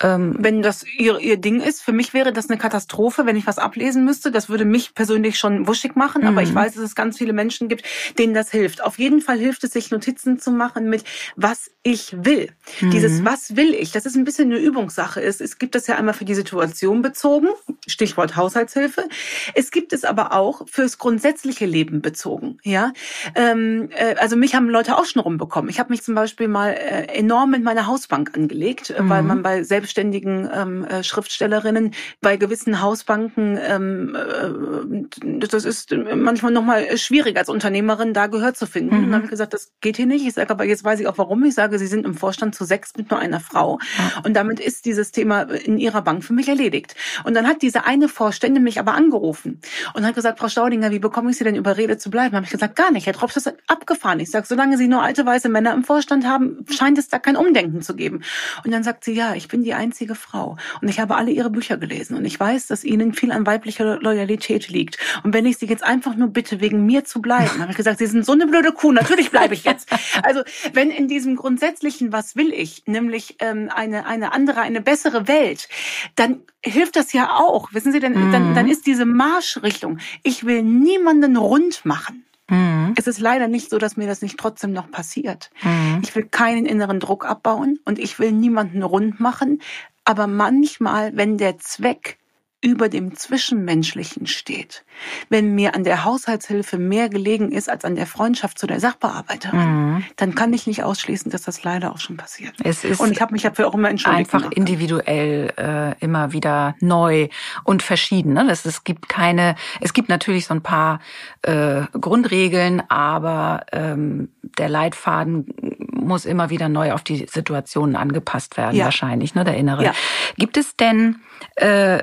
ähm, 0.00 0.36
wenn 0.38 0.62
das 0.62 0.84
ihr, 0.96 1.18
ihr 1.18 1.36
Ding 1.36 1.60
ist. 1.60 1.82
Für 1.82 1.92
mich 1.92 2.14
wäre 2.14 2.32
das 2.32 2.48
eine 2.48 2.58
Katastrophe, 2.58 3.26
wenn 3.26 3.36
ich 3.36 3.46
was 3.46 3.58
ablesen 3.58 4.04
müsste. 4.04 4.30
Das 4.30 4.48
würde 4.48 4.64
mich 4.64 4.94
persönlich 4.94 5.38
schon 5.38 5.66
wuschig 5.66 5.96
machen. 5.96 6.22
Mhm. 6.22 6.28
Aber 6.28 6.42
ich 6.42 6.50
mhm. 6.50 6.56
weiß, 6.56 6.74
dass 6.74 6.84
es 6.84 6.94
ganz 6.94 7.18
viele 7.18 7.32
Menschen 7.32 7.68
gibt, 7.68 7.84
denen 8.18 8.34
das 8.34 8.50
hilft. 8.50 8.82
Auf 8.82 8.98
jeden 8.98 9.20
Fall 9.20 9.38
hilft 9.38 9.64
es, 9.64 9.72
sich 9.72 9.90
Notizen 9.90 10.38
zu 10.38 10.50
machen 10.50 10.88
mit, 10.88 11.04
was 11.36 11.70
ich 11.82 12.14
will. 12.24 12.50
Mhm. 12.80 12.90
Dieses, 12.90 13.24
was 13.24 13.56
will 13.56 13.74
ich, 13.74 13.92
das 13.92 14.06
ist 14.06 14.16
ein 14.16 14.24
bisschen 14.24 14.50
eine 14.50 14.60
Übungssache. 14.60 15.22
Es, 15.22 15.40
es 15.40 15.58
gibt 15.58 15.74
das 15.74 15.86
ja 15.86 15.96
einmal 15.96 16.14
für 16.14 16.24
die 16.24 16.34
Situation 16.34 17.02
bezogen, 17.02 17.48
Stichwort 17.86 18.36
Haushaltshilfe. 18.36 19.08
Es 19.54 19.70
gibt 19.70 19.92
es 19.92 20.04
aber 20.04 20.32
auch 20.32 20.66
fürs 20.68 20.98
grundsätzliche 20.98 21.66
Leben 21.66 22.00
bezogen. 22.00 22.58
Ja, 22.62 22.92
ähm, 23.34 23.90
äh, 23.94 24.14
also 24.16 24.36
mich 24.36 24.54
haben 24.54 24.68
Leute 24.68 24.96
auch 24.96 25.04
schon 25.04 25.20
rumbekommen. 25.20 25.70
Ich 25.70 25.78
habe 25.78 25.90
mich 25.90 26.02
zum 26.02 26.14
Beispiel 26.14 26.48
mal 26.48 26.70
äh, 26.70 27.06
enorm 27.14 27.50
mit 27.50 27.62
meiner 27.62 27.86
Hausbank 27.86 28.32
angelegt, 28.34 28.94
mhm. 28.98 29.08
weil 29.08 29.22
man 29.22 29.42
bei 29.42 29.62
selbst 29.62 29.89
selbstständigen 29.90 30.48
ähm, 30.52 30.84
äh, 30.84 31.02
Schriftstellerinnen 31.02 31.92
bei 32.20 32.36
gewissen 32.36 32.80
Hausbanken, 32.80 33.58
ähm, 33.60 34.16
äh, 34.16 35.38
das 35.38 35.64
ist 35.64 35.94
manchmal 36.14 36.52
nochmal 36.52 36.96
schwierig 36.96 37.36
als 37.36 37.48
Unternehmerin, 37.48 38.14
da 38.14 38.28
Gehör 38.28 38.54
zu 38.54 38.66
finden. 38.66 38.96
Mhm. 38.96 39.04
Und 39.04 39.10
dann 39.10 39.14
habe 39.14 39.24
ich 39.24 39.30
gesagt, 39.30 39.52
das 39.52 39.72
geht 39.80 39.96
hier 39.96 40.06
nicht. 40.06 40.26
Ich 40.26 40.34
sage 40.34 40.50
aber, 40.50 40.64
jetzt 40.64 40.84
weiß 40.84 41.00
ich 41.00 41.08
auch 41.08 41.18
warum. 41.18 41.44
Ich 41.44 41.54
sage, 41.54 41.78
Sie 41.78 41.86
sind 41.86 42.06
im 42.06 42.14
Vorstand 42.14 42.54
zu 42.54 42.64
sechs 42.64 42.92
mit 42.96 43.10
nur 43.10 43.18
einer 43.18 43.40
Frau. 43.40 43.78
Und 44.24 44.34
damit 44.34 44.60
ist 44.60 44.84
dieses 44.84 45.10
Thema 45.10 45.42
in 45.42 45.78
Ihrer 45.78 46.02
Bank 46.02 46.24
für 46.24 46.32
mich 46.32 46.48
erledigt. 46.48 46.94
Und 47.24 47.34
dann 47.34 47.46
hat 47.46 47.62
diese 47.62 47.84
eine 47.84 48.08
Vorständin 48.08 48.62
mich 48.62 48.78
aber 48.78 48.94
angerufen 48.94 49.60
und 49.94 50.06
hat 50.06 50.14
gesagt, 50.14 50.38
Frau 50.38 50.48
Staudinger, 50.48 50.90
wie 50.90 50.98
bekomme 50.98 51.30
ich 51.30 51.38
Sie 51.38 51.44
denn 51.44 51.56
überredet 51.56 52.00
zu 52.00 52.10
bleiben? 52.10 52.36
Habe 52.36 52.44
ich 52.44 52.52
gesagt, 52.52 52.76
gar 52.76 52.92
nicht. 52.92 53.06
Herr 53.06 53.14
Drops 53.14 53.36
ist 53.36 53.52
abgefahren. 53.66 54.20
Ich 54.20 54.30
sage, 54.30 54.46
solange 54.46 54.76
Sie 54.76 54.88
nur 54.88 55.02
alte 55.02 55.26
weiße 55.26 55.48
Männer 55.48 55.74
im 55.74 55.84
Vorstand 55.84 56.26
haben, 56.26 56.64
scheint 56.70 56.98
es 56.98 57.08
da 57.08 57.18
kein 57.18 57.36
Umdenken 57.36 57.82
zu 57.82 57.94
geben. 57.96 58.22
Und 58.64 58.70
dann 58.70 58.82
sagt 58.82 59.04
sie, 59.04 59.14
ja, 59.14 59.34
ich 59.34 59.48
bin 59.48 59.62
die 59.62 59.74
einzige 59.80 60.14
Frau 60.14 60.56
und 60.82 60.88
ich 60.88 61.00
habe 61.00 61.16
alle 61.16 61.30
ihre 61.30 61.50
Bücher 61.50 61.78
gelesen 61.78 62.16
und 62.16 62.24
ich 62.26 62.38
weiß, 62.38 62.66
dass 62.66 62.84
ihnen 62.84 63.14
viel 63.14 63.32
an 63.32 63.46
weiblicher 63.46 63.98
Loyalität 63.98 64.68
liegt. 64.68 64.98
Und 65.24 65.32
wenn 65.32 65.46
ich 65.46 65.56
sie 65.56 65.66
jetzt 65.66 65.82
einfach 65.82 66.14
nur 66.14 66.28
bitte, 66.28 66.60
wegen 66.60 66.84
mir 66.84 67.04
zu 67.04 67.22
bleiben, 67.22 67.58
habe 67.60 67.70
ich 67.70 67.76
gesagt, 67.76 67.98
sie 67.98 68.06
sind 68.06 68.26
so 68.26 68.32
eine 68.32 68.46
blöde 68.46 68.72
Kuh, 68.72 68.92
natürlich 68.92 69.30
bleibe 69.30 69.54
ich 69.54 69.64
jetzt. 69.64 69.88
Also 70.22 70.42
wenn 70.74 70.90
in 70.90 71.08
diesem 71.08 71.36
grundsätzlichen, 71.36 72.12
was 72.12 72.36
will 72.36 72.52
ich, 72.52 72.82
nämlich 72.86 73.36
ähm, 73.40 73.70
eine, 73.74 74.06
eine 74.06 74.32
andere, 74.32 74.60
eine 74.60 74.82
bessere 74.82 75.26
Welt, 75.28 75.68
dann 76.16 76.42
hilft 76.62 76.96
das 76.96 77.12
ja 77.12 77.36
auch. 77.36 77.72
Wissen 77.72 77.92
Sie, 77.92 78.00
denn, 78.00 78.12
mhm. 78.12 78.32
dann, 78.32 78.54
dann 78.54 78.68
ist 78.68 78.86
diese 78.86 79.06
Marschrichtung, 79.06 79.98
ich 80.22 80.44
will 80.44 80.62
niemanden 80.62 81.36
rund 81.36 81.84
machen. 81.84 82.24
Mhm. 82.50 82.94
Es 82.96 83.06
ist 83.06 83.20
leider 83.20 83.48
nicht 83.48 83.70
so, 83.70 83.78
dass 83.78 83.96
mir 83.96 84.06
das 84.06 84.22
nicht 84.22 84.38
trotzdem 84.38 84.72
noch 84.72 84.90
passiert. 84.90 85.50
Mhm. 85.62 86.00
Ich 86.02 86.14
will 86.14 86.24
keinen 86.24 86.66
inneren 86.66 87.00
Druck 87.00 87.24
abbauen 87.24 87.78
und 87.84 87.98
ich 87.98 88.18
will 88.18 88.32
niemanden 88.32 88.82
rund 88.82 89.20
machen. 89.20 89.62
Aber 90.04 90.26
manchmal, 90.26 91.16
wenn 91.16 91.38
der 91.38 91.58
Zweck 91.58 92.18
über 92.62 92.88
dem 92.90 93.16
Zwischenmenschlichen 93.16 94.26
steht. 94.26 94.84
Wenn 95.30 95.54
mir 95.54 95.74
an 95.74 95.82
der 95.82 96.04
Haushaltshilfe 96.04 96.76
mehr 96.76 97.08
gelegen 97.08 97.52
ist 97.52 97.70
als 97.70 97.84
an 97.84 97.94
der 97.94 98.06
Freundschaft 98.06 98.58
zu 98.58 98.66
der 98.66 98.80
Sachbearbeiterin, 98.80 99.92
mhm. 99.94 100.04
dann 100.16 100.34
kann 100.34 100.52
ich 100.52 100.66
nicht 100.66 100.82
ausschließen, 100.82 101.30
dass 101.30 101.42
das 101.42 101.64
leider 101.64 101.92
auch 101.92 101.98
schon 101.98 102.18
passiert. 102.18 102.54
Es 102.62 102.84
ist 102.84 103.00
und 103.00 103.12
ich 103.12 103.22
habe 103.22 103.32
mich 103.32 103.42
dafür 103.42 103.66
auch 103.66 103.74
immer 103.74 103.88
entschuldigt. 103.88 104.34
Einfach 104.34 104.50
individuell 104.50 105.52
äh, 105.56 106.04
immer 106.04 106.32
wieder 106.32 106.76
neu 106.80 107.28
und 107.64 107.82
verschieden. 107.82 108.34
Ne? 108.34 108.46
Das, 108.46 108.66
es 108.66 108.84
gibt 108.84 109.08
keine, 109.08 109.54
es 109.80 109.94
gibt 109.94 110.10
natürlich 110.10 110.46
so 110.46 110.52
ein 110.52 110.62
paar 110.62 111.00
äh, 111.42 111.82
Grundregeln, 111.92 112.82
aber 112.90 113.64
ähm, 113.72 114.28
der 114.42 114.68
Leitfaden 114.68 115.69
muss 116.00 116.24
immer 116.24 116.50
wieder 116.50 116.68
neu 116.68 116.92
auf 116.92 117.02
die 117.02 117.26
Situationen 117.30 117.96
angepasst 117.96 118.56
werden, 118.56 118.76
ja. 118.76 118.84
wahrscheinlich, 118.84 119.34
ne, 119.34 119.44
der 119.44 119.56
innere. 119.56 119.84
Ja. 119.84 119.92
Gibt 120.36 120.56
es 120.56 120.76
denn 120.76 121.20
äh, 121.56 122.02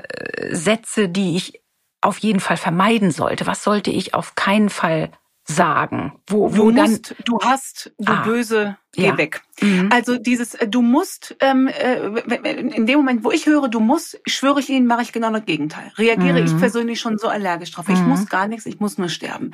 Sätze, 0.50 1.08
die 1.08 1.36
ich 1.36 1.60
auf 2.00 2.18
jeden 2.18 2.40
Fall 2.40 2.56
vermeiden 2.56 3.10
sollte? 3.10 3.46
Was 3.46 3.62
sollte 3.64 3.90
ich 3.90 4.14
auf 4.14 4.34
keinen 4.34 4.70
Fall 4.70 5.10
sagen? 5.44 6.12
Wo, 6.26 6.56
wo 6.56 6.70
du 6.70 6.76
dann 6.76 6.90
musst, 6.90 7.14
du 7.24 7.38
hast, 7.42 7.92
du 7.98 8.12
ah, 8.12 8.22
böse, 8.22 8.76
geh 8.92 9.06
ja. 9.06 9.18
weg. 9.18 9.42
Mhm. 9.60 9.88
Also 9.90 10.18
dieses, 10.18 10.54
äh, 10.54 10.68
du 10.68 10.82
musst, 10.82 11.36
ähm, 11.40 11.68
äh, 11.68 12.06
in 12.50 12.86
dem 12.86 12.98
Moment, 12.98 13.24
wo 13.24 13.30
ich 13.30 13.46
höre, 13.46 13.68
du 13.68 13.80
musst, 13.80 14.20
schwöre 14.26 14.60
ich 14.60 14.68
Ihnen, 14.68 14.86
mache 14.86 15.02
ich 15.02 15.12
genau 15.12 15.30
das 15.32 15.44
Gegenteil. 15.46 15.90
Reagiere 15.96 16.40
mhm. 16.40 16.46
ich 16.46 16.58
persönlich 16.58 17.00
schon 17.00 17.18
so 17.18 17.28
allergisch 17.28 17.70
drauf. 17.72 17.88
Ich 17.88 17.98
mhm. 17.98 18.08
muss 18.08 18.26
gar 18.26 18.46
nichts, 18.46 18.66
ich 18.66 18.78
muss 18.78 18.98
nur 18.98 19.08
sterben. 19.08 19.52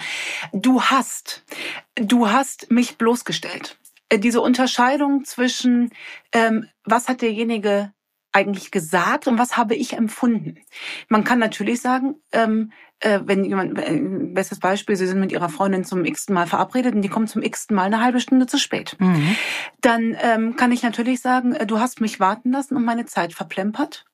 Du 0.52 0.82
hast, 0.82 1.44
du 1.94 2.28
hast 2.28 2.70
mich 2.70 2.98
bloßgestellt. 2.98 3.78
Äh, 4.08 4.18
diese 4.18 4.40
Unterscheidung 4.40 5.24
zwischen, 5.24 5.90
ähm, 6.32 6.68
was 6.84 7.08
hat 7.08 7.22
derjenige 7.22 7.92
eigentlich 8.32 8.72
gesagt 8.72 9.28
und 9.28 9.38
was 9.38 9.56
habe 9.56 9.76
ich 9.76 9.92
empfunden? 9.92 10.56
Man 11.08 11.22
kann 11.22 11.38
natürlich 11.38 11.80
sagen, 11.80 12.16
ähm, 12.32 12.72
äh, 12.98 13.20
wenn 13.24 13.44
jemand, 13.44 13.78
äh, 13.78 14.00
bestes 14.00 14.58
Beispiel, 14.58 14.96
Sie 14.96 15.06
sind 15.06 15.20
mit 15.20 15.30
Ihrer 15.30 15.48
Freundin 15.48 15.84
zum 15.84 16.04
x-ten 16.04 16.34
Mal 16.34 16.46
verabredet 16.46 16.94
und 16.94 17.02
die 17.02 17.08
kommt 17.08 17.30
zum 17.30 17.42
x-ten 17.42 17.76
Mal 17.76 17.84
eine 17.84 18.00
halbe 18.00 18.20
Stunde 18.20 18.46
zu 18.46 18.58
spät. 18.58 18.96
Mhm. 18.98 19.36
Dann 19.80 20.16
ähm, 20.20 20.56
kann 20.56 20.72
ich 20.72 20.82
natürlich 20.82 21.20
sagen, 21.20 21.54
äh, 21.54 21.66
du 21.66 21.78
hast 21.78 22.00
mich 22.00 22.18
warten 22.18 22.50
lassen 22.50 22.76
und 22.76 22.84
meine 22.84 23.06
Zeit 23.06 23.32
verplempert. 23.34 24.04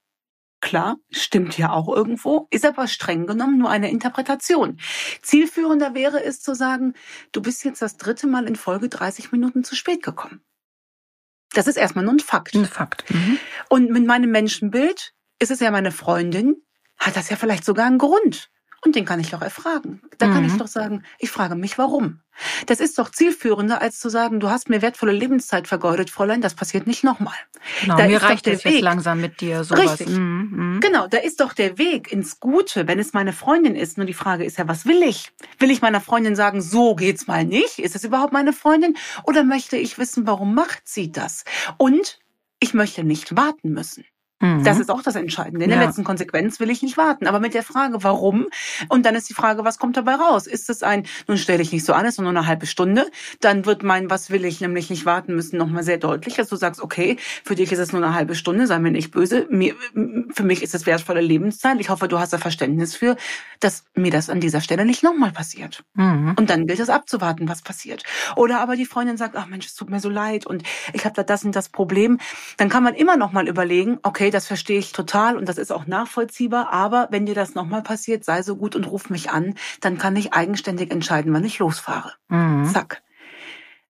Klar, 0.60 0.96
stimmt 1.10 1.56
ja 1.56 1.72
auch 1.72 1.88
irgendwo, 1.88 2.46
ist 2.50 2.66
aber 2.66 2.86
streng 2.86 3.26
genommen 3.26 3.58
nur 3.58 3.70
eine 3.70 3.90
Interpretation. 3.90 4.78
Zielführender 5.22 5.94
wäre 5.94 6.22
es 6.22 6.42
zu 6.42 6.54
sagen, 6.54 6.94
du 7.32 7.40
bist 7.40 7.64
jetzt 7.64 7.80
das 7.80 7.96
dritte 7.96 8.26
Mal 8.26 8.46
in 8.46 8.56
Folge 8.56 8.88
30 8.90 9.32
Minuten 9.32 9.64
zu 9.64 9.74
spät 9.74 10.02
gekommen. 10.02 10.42
Das 11.54 11.66
ist 11.66 11.76
erstmal 11.76 12.04
nur 12.04 12.14
ein 12.14 12.20
Fakt. 12.20 12.54
Ein 12.54 12.66
Fakt. 12.66 13.10
Mhm. 13.10 13.38
Und 13.68 13.90
mit 13.90 14.06
meinem 14.06 14.30
Menschenbild 14.30 15.14
ist 15.38 15.50
es 15.50 15.60
ja 15.60 15.70
meine 15.70 15.92
Freundin, 15.92 16.56
hat 16.98 17.16
das 17.16 17.30
ja 17.30 17.36
vielleicht 17.36 17.64
sogar 17.64 17.86
einen 17.86 17.98
Grund. 17.98 18.50
Und 18.82 18.96
den 18.96 19.04
kann 19.04 19.20
ich 19.20 19.30
doch 19.30 19.42
erfragen. 19.42 20.00
Da 20.16 20.26
mhm. 20.26 20.32
kann 20.32 20.44
ich 20.44 20.52
mhm. 20.54 20.58
doch 20.58 20.66
sagen, 20.66 21.02
ich 21.18 21.30
frage 21.30 21.54
mich, 21.54 21.76
warum. 21.76 22.20
Das 22.66 22.80
ist 22.80 22.98
doch 22.98 23.10
zielführender, 23.10 23.82
als 23.82 23.98
zu 23.98 24.08
sagen, 24.08 24.40
du 24.40 24.48
hast 24.48 24.70
mir 24.70 24.80
wertvolle 24.80 25.12
Lebenszeit 25.12 25.68
vergeudet, 25.68 26.08
Fräulein, 26.08 26.40
das 26.40 26.54
passiert 26.54 26.86
nicht 26.86 27.04
nochmal. 27.04 27.34
Genau, 27.82 27.98
da 27.98 28.06
mir 28.06 28.22
reicht 28.22 28.46
es 28.46 28.64
jetzt 28.64 28.80
langsam 28.80 29.20
mit 29.20 29.42
dir 29.42 29.64
sowas. 29.64 30.00
Richtig. 30.00 30.16
Mhm, 30.16 30.48
mhm. 30.52 30.80
Genau, 30.80 31.06
da 31.08 31.18
ist 31.18 31.40
doch 31.40 31.52
der 31.52 31.76
Weg 31.76 32.10
ins 32.10 32.40
Gute, 32.40 32.88
wenn 32.88 32.98
es 32.98 33.12
meine 33.12 33.34
Freundin 33.34 33.76
ist. 33.76 33.98
Nur 33.98 34.06
die 34.06 34.14
Frage 34.14 34.44
ist 34.44 34.56
ja, 34.56 34.66
was 34.66 34.86
will 34.86 35.02
ich? 35.02 35.30
Will 35.58 35.70
ich 35.70 35.82
meiner 35.82 36.00
Freundin 36.00 36.34
sagen, 36.34 36.62
so 36.62 36.94
geht's 36.94 37.26
mal 37.26 37.44
nicht? 37.44 37.78
Ist 37.78 37.94
es 37.94 38.04
überhaupt 38.04 38.32
meine 38.32 38.54
Freundin? 38.54 38.96
Oder 39.24 39.44
möchte 39.44 39.76
ich 39.76 39.98
wissen, 39.98 40.26
warum 40.26 40.54
macht 40.54 40.82
sie 40.88 41.12
das? 41.12 41.44
Und 41.76 42.18
ich 42.60 42.72
möchte 42.72 43.04
nicht 43.04 43.36
warten 43.36 43.72
müssen. 43.72 44.04
Mhm. 44.40 44.64
Das 44.64 44.78
ist 44.78 44.90
auch 44.90 45.02
das 45.02 45.16
Entscheidende. 45.16 45.64
In 45.64 45.70
ja. 45.70 45.76
der 45.76 45.86
letzten 45.86 46.04
Konsequenz 46.04 46.60
will 46.60 46.70
ich 46.70 46.82
nicht 46.82 46.96
warten. 46.96 47.26
Aber 47.26 47.40
mit 47.40 47.54
der 47.54 47.62
Frage, 47.62 48.02
warum? 48.02 48.46
Und 48.88 49.04
dann 49.04 49.14
ist 49.14 49.28
die 49.28 49.34
Frage, 49.34 49.64
was 49.64 49.78
kommt 49.78 49.96
dabei 49.96 50.14
raus? 50.14 50.46
Ist 50.46 50.70
es 50.70 50.82
ein, 50.82 51.04
nun 51.28 51.36
stelle 51.36 51.62
ich 51.62 51.72
nicht 51.72 51.84
so 51.84 51.92
an, 51.92 52.06
es 52.06 52.14
ist 52.14 52.20
nur 52.20 52.30
eine 52.30 52.46
halbe 52.46 52.66
Stunde. 52.66 53.10
Dann 53.40 53.66
wird 53.66 53.82
mein, 53.82 54.08
was 54.08 54.30
will 54.30 54.44
ich 54.44 54.60
nämlich 54.60 54.88
nicht 54.88 55.04
warten 55.04 55.34
müssen, 55.34 55.58
nochmal 55.58 55.82
sehr 55.82 55.98
deutlich, 55.98 56.34
dass 56.36 56.48
du 56.48 56.56
sagst, 56.56 56.80
okay, 56.80 57.18
für 57.44 57.54
dich 57.54 57.70
ist 57.70 57.78
es 57.78 57.92
nur 57.92 58.02
eine 58.02 58.14
halbe 58.14 58.34
Stunde, 58.34 58.66
sei 58.66 58.78
mir 58.78 58.90
nicht 58.90 59.10
böse. 59.10 59.46
Mir, 59.50 59.74
für 60.32 60.42
mich 60.42 60.62
ist 60.62 60.74
es 60.74 60.86
wertvolle 60.86 61.20
Lebenszeit. 61.20 61.78
Ich 61.78 61.90
hoffe, 61.90 62.08
du 62.08 62.18
hast 62.18 62.32
da 62.32 62.38
Verständnis 62.38 62.96
für, 62.96 63.16
dass 63.60 63.84
mir 63.94 64.10
das 64.10 64.30
an 64.30 64.40
dieser 64.40 64.62
Stelle 64.62 64.86
nicht 64.86 65.02
nochmal 65.02 65.32
passiert. 65.32 65.84
Mhm. 65.94 66.34
Und 66.38 66.48
dann 66.48 66.66
gilt 66.66 66.80
es 66.80 66.88
abzuwarten, 66.88 67.48
was 67.48 67.60
passiert. 67.60 68.04
Oder 68.36 68.60
aber 68.60 68.76
die 68.76 68.86
Freundin 68.86 69.18
sagt, 69.18 69.36
ach 69.36 69.46
Mensch, 69.46 69.66
es 69.66 69.74
tut 69.74 69.90
mir 69.90 70.00
so 70.00 70.08
leid 70.08 70.46
und 70.46 70.62
ich 70.94 71.04
habe 71.04 71.14
da 71.14 71.22
das 71.22 71.44
und 71.44 71.54
das 71.54 71.68
Problem. 71.68 72.18
Dann 72.56 72.70
kann 72.70 72.82
man 72.82 72.94
immer 72.94 73.16
noch 73.16 73.32
mal 73.32 73.46
überlegen, 73.46 73.98
okay, 74.02 74.29
das 74.30 74.46
verstehe 74.46 74.78
ich 74.78 74.92
total 74.92 75.36
und 75.36 75.48
das 75.48 75.58
ist 75.58 75.72
auch 75.72 75.86
nachvollziehbar. 75.86 76.72
Aber 76.72 77.08
wenn 77.10 77.26
dir 77.26 77.34
das 77.34 77.54
nochmal 77.54 77.82
passiert, 77.82 78.24
sei 78.24 78.42
so 78.42 78.56
gut 78.56 78.76
und 78.76 78.90
ruf 78.90 79.10
mich 79.10 79.30
an, 79.30 79.54
dann 79.80 79.98
kann 79.98 80.16
ich 80.16 80.32
eigenständig 80.32 80.90
entscheiden, 80.90 81.32
wann 81.32 81.44
ich 81.44 81.58
losfahre. 81.58 82.12
Mhm. 82.28 82.66
Zack. 82.66 83.02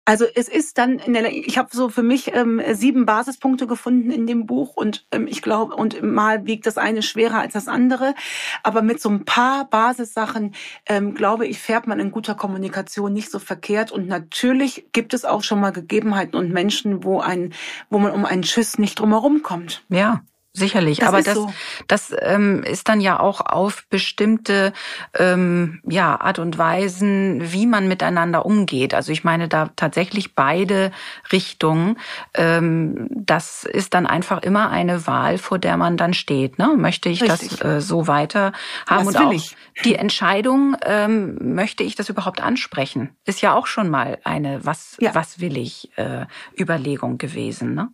Also 0.04 0.24
es 0.34 0.48
ist 0.48 0.78
dann, 0.78 0.98
in 0.98 1.12
der, 1.12 1.30
ich 1.30 1.58
habe 1.58 1.68
so 1.72 1.88
für 1.88 2.02
mich 2.02 2.34
ähm, 2.34 2.60
sieben 2.72 3.06
Basispunkte 3.06 3.66
gefunden 3.66 4.10
in 4.10 4.26
dem 4.26 4.46
Buch 4.46 4.74
und 4.74 5.06
ähm, 5.12 5.26
ich 5.26 5.42
glaube, 5.42 5.76
und 5.76 6.02
mal 6.02 6.46
wiegt 6.46 6.66
das 6.66 6.78
eine 6.78 7.02
schwerer 7.02 7.40
als 7.40 7.52
das 7.52 7.68
andere. 7.68 8.14
Aber 8.62 8.82
mit 8.82 9.00
so 9.00 9.08
ein 9.10 9.24
paar 9.24 9.68
Basissachen, 9.68 10.54
ähm, 10.86 11.14
glaube 11.14 11.46
ich, 11.46 11.60
fährt 11.60 11.86
man 11.86 12.00
in 12.00 12.10
guter 12.10 12.34
Kommunikation 12.34 13.12
nicht 13.12 13.30
so 13.30 13.38
verkehrt. 13.38 13.92
Und 13.92 14.08
natürlich 14.08 14.86
gibt 14.92 15.14
es 15.14 15.24
auch 15.24 15.42
schon 15.42 15.60
mal 15.60 15.70
Gegebenheiten 15.70 16.36
und 16.36 16.50
Menschen, 16.50 17.04
wo 17.04 17.20
ein, 17.20 17.52
wo 17.90 17.98
man 17.98 18.12
um 18.12 18.24
einen 18.24 18.42
Schiss 18.42 18.78
nicht 18.78 18.98
drumherum 18.98 19.42
kommt. 19.42 19.84
Ja. 19.90 20.22
Sicherlich, 20.60 20.98
das 20.98 21.08
aber 21.08 21.22
das, 21.22 21.34
so. 21.34 21.52
das 21.88 22.14
ähm, 22.20 22.62
ist 22.62 22.88
dann 22.88 23.00
ja 23.00 23.18
auch 23.18 23.40
auf 23.40 23.86
bestimmte 23.88 24.72
ähm, 25.18 25.80
ja, 25.88 26.20
Art 26.20 26.38
und 26.38 26.58
Weisen, 26.58 27.52
wie 27.52 27.66
man 27.66 27.88
miteinander 27.88 28.44
umgeht. 28.44 28.92
Also 28.92 29.10
ich 29.10 29.24
meine 29.24 29.48
da 29.48 29.70
tatsächlich 29.74 30.34
beide 30.34 30.92
Richtungen. 31.32 31.96
Ähm, 32.34 33.08
das 33.10 33.64
ist 33.64 33.94
dann 33.94 34.06
einfach 34.06 34.42
immer 34.42 34.70
eine 34.70 35.06
Wahl, 35.06 35.38
vor 35.38 35.58
der 35.58 35.76
man 35.76 35.96
dann 35.96 36.12
steht. 36.12 36.58
Ne? 36.58 36.74
Möchte 36.76 37.08
ich 37.08 37.22
Richtig. 37.22 37.58
das 37.58 37.64
äh, 37.64 37.80
so 37.80 38.06
weiter 38.06 38.52
haben 38.86 39.06
das 39.06 39.16
und 39.16 39.26
auch 39.26 39.32
ich. 39.32 39.56
die 39.84 39.94
Entscheidung, 39.94 40.76
ähm, 40.84 41.54
möchte 41.54 41.82
ich 41.82 41.94
das 41.94 42.10
überhaupt 42.10 42.42
ansprechen, 42.42 43.16
ist 43.24 43.40
ja 43.40 43.54
auch 43.54 43.66
schon 43.66 43.88
mal 43.88 44.18
eine 44.24 44.64
was 44.64 44.96
ja. 45.00 45.14
was 45.14 45.40
will 45.40 45.56
ich 45.56 45.90
äh, 45.96 46.26
Überlegung 46.58 47.16
gewesen. 47.16 47.74
Ne? 47.74 47.88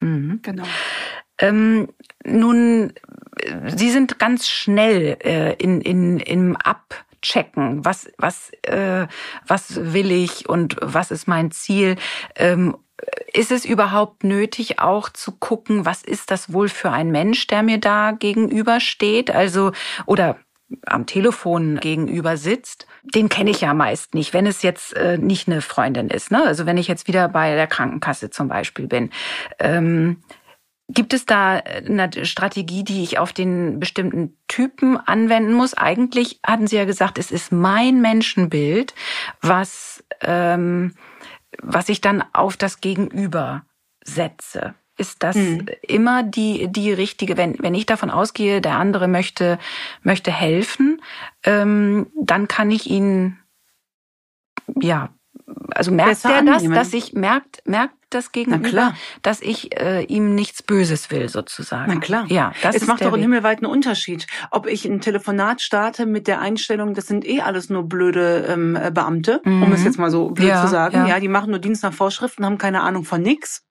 Mhm. 0.00 0.40
Genau. 0.42 0.64
Ähm, 1.38 1.88
nun, 2.24 2.92
Sie 3.76 3.90
sind 3.90 4.18
ganz 4.18 4.48
schnell 4.48 5.18
äh, 5.22 5.54
in, 5.54 5.80
in, 5.80 6.18
im 6.18 6.56
Abchecken. 6.56 7.84
Was, 7.84 8.10
was, 8.18 8.50
äh, 8.62 9.06
was 9.46 9.92
will 9.92 10.10
ich 10.10 10.48
und 10.48 10.76
was 10.80 11.10
ist 11.10 11.28
mein 11.28 11.50
Ziel? 11.50 11.96
Ähm, 12.34 12.76
ist 13.34 13.52
es 13.52 13.66
überhaupt 13.66 14.24
nötig, 14.24 14.78
auch 14.78 15.10
zu 15.10 15.32
gucken, 15.32 15.84
was 15.84 16.02
ist 16.02 16.30
das 16.30 16.52
wohl 16.52 16.70
für 16.70 16.90
ein 16.90 17.10
Mensch, 17.10 17.46
der 17.46 17.62
mir 17.62 17.78
da 17.78 18.12
gegenübersteht? 18.12 19.30
Also, 19.30 19.72
oder 20.06 20.38
am 20.86 21.06
Telefon 21.06 21.78
gegenüber 21.78 22.36
sitzt, 22.36 22.86
den 23.02 23.28
kenne 23.28 23.50
ich 23.50 23.60
ja 23.60 23.72
meist 23.74 24.14
nicht, 24.14 24.32
wenn 24.32 24.46
es 24.46 24.62
jetzt 24.62 24.96
äh, 24.96 25.16
nicht 25.16 25.46
eine 25.46 25.60
Freundin 25.60 26.08
ist. 26.08 26.32
Ne? 26.32 26.42
Also 26.44 26.66
wenn 26.66 26.76
ich 26.76 26.88
jetzt 26.88 27.06
wieder 27.06 27.28
bei 27.28 27.54
der 27.54 27.68
Krankenkasse 27.68 28.30
zum 28.30 28.48
Beispiel 28.48 28.88
bin. 28.88 29.10
Ähm, 29.60 30.22
Gibt 30.88 31.14
es 31.14 31.26
da 31.26 31.54
eine 31.54 32.24
Strategie, 32.24 32.84
die 32.84 33.02
ich 33.02 33.18
auf 33.18 33.32
den 33.32 33.80
bestimmten 33.80 34.36
Typen 34.46 34.96
anwenden 34.96 35.52
muss? 35.52 35.74
Eigentlich 35.74 36.38
hatten 36.44 36.68
Sie 36.68 36.76
ja 36.76 36.84
gesagt, 36.84 37.18
es 37.18 37.32
ist 37.32 37.50
mein 37.50 38.00
Menschenbild, 38.00 38.94
was, 39.40 40.04
ähm, 40.20 40.94
was 41.60 41.88
ich 41.88 42.00
dann 42.00 42.22
auf 42.32 42.56
das 42.56 42.80
Gegenüber 42.80 43.64
setze. 44.04 44.74
Ist 44.96 45.24
das 45.24 45.34
hm. 45.34 45.66
immer 45.82 46.22
die, 46.22 46.68
die 46.68 46.92
richtige, 46.92 47.36
wenn, 47.36 47.56
wenn 47.58 47.74
ich 47.74 47.86
davon 47.86 48.10
ausgehe, 48.10 48.60
der 48.60 48.76
andere 48.76 49.08
möchte, 49.08 49.58
möchte 50.02 50.30
helfen, 50.30 51.02
ähm, 51.42 52.06
dann 52.14 52.46
kann 52.46 52.70
ich 52.70 52.88
ihn, 52.88 53.38
ja, 54.80 55.10
also 55.74 55.90
merkt 55.90 56.22
Besser 56.22 56.36
er 56.36 56.42
das, 56.44 56.58
annehmen. 56.58 56.74
dass 56.74 56.92
ich, 56.92 57.12
merkt, 57.12 57.62
merkt 57.66 57.95
das 58.10 58.32
Gegenüber, 58.32 58.94
dass 59.22 59.40
ich 59.40 59.78
äh, 59.80 60.04
ihm 60.04 60.34
nichts 60.34 60.62
Böses 60.62 61.10
will, 61.10 61.28
sozusagen. 61.28 61.92
Na 61.92 62.00
klar. 62.00 62.26
Ja, 62.28 62.52
das 62.62 62.76
es 62.76 62.86
macht 62.86 63.04
doch 63.04 63.12
einen 63.12 63.22
himmelweiten 63.22 63.66
Unterschied, 63.66 64.26
ob 64.50 64.66
ich 64.66 64.84
ein 64.84 65.00
Telefonat 65.00 65.60
starte 65.60 66.06
mit 66.06 66.26
der 66.26 66.40
Einstellung, 66.40 66.94
das 66.94 67.06
sind 67.06 67.26
eh 67.26 67.40
alles 67.40 67.68
nur 67.68 67.88
blöde 67.88 68.46
ähm, 68.48 68.78
Beamte, 68.92 69.40
mhm. 69.44 69.62
um 69.62 69.72
es 69.72 69.84
jetzt 69.84 69.98
mal 69.98 70.10
so 70.10 70.30
blöd 70.30 70.48
ja, 70.48 70.62
zu 70.62 70.68
sagen. 70.68 70.96
Ja. 70.96 71.06
ja, 71.08 71.20
die 71.20 71.28
machen 71.28 71.50
nur 71.50 71.58
Dienst 71.58 71.82
nach 71.82 71.92
Vorschriften, 71.92 72.44
haben 72.44 72.58
keine 72.58 72.82
Ahnung 72.82 73.04
von 73.04 73.20
nix. 73.22 73.65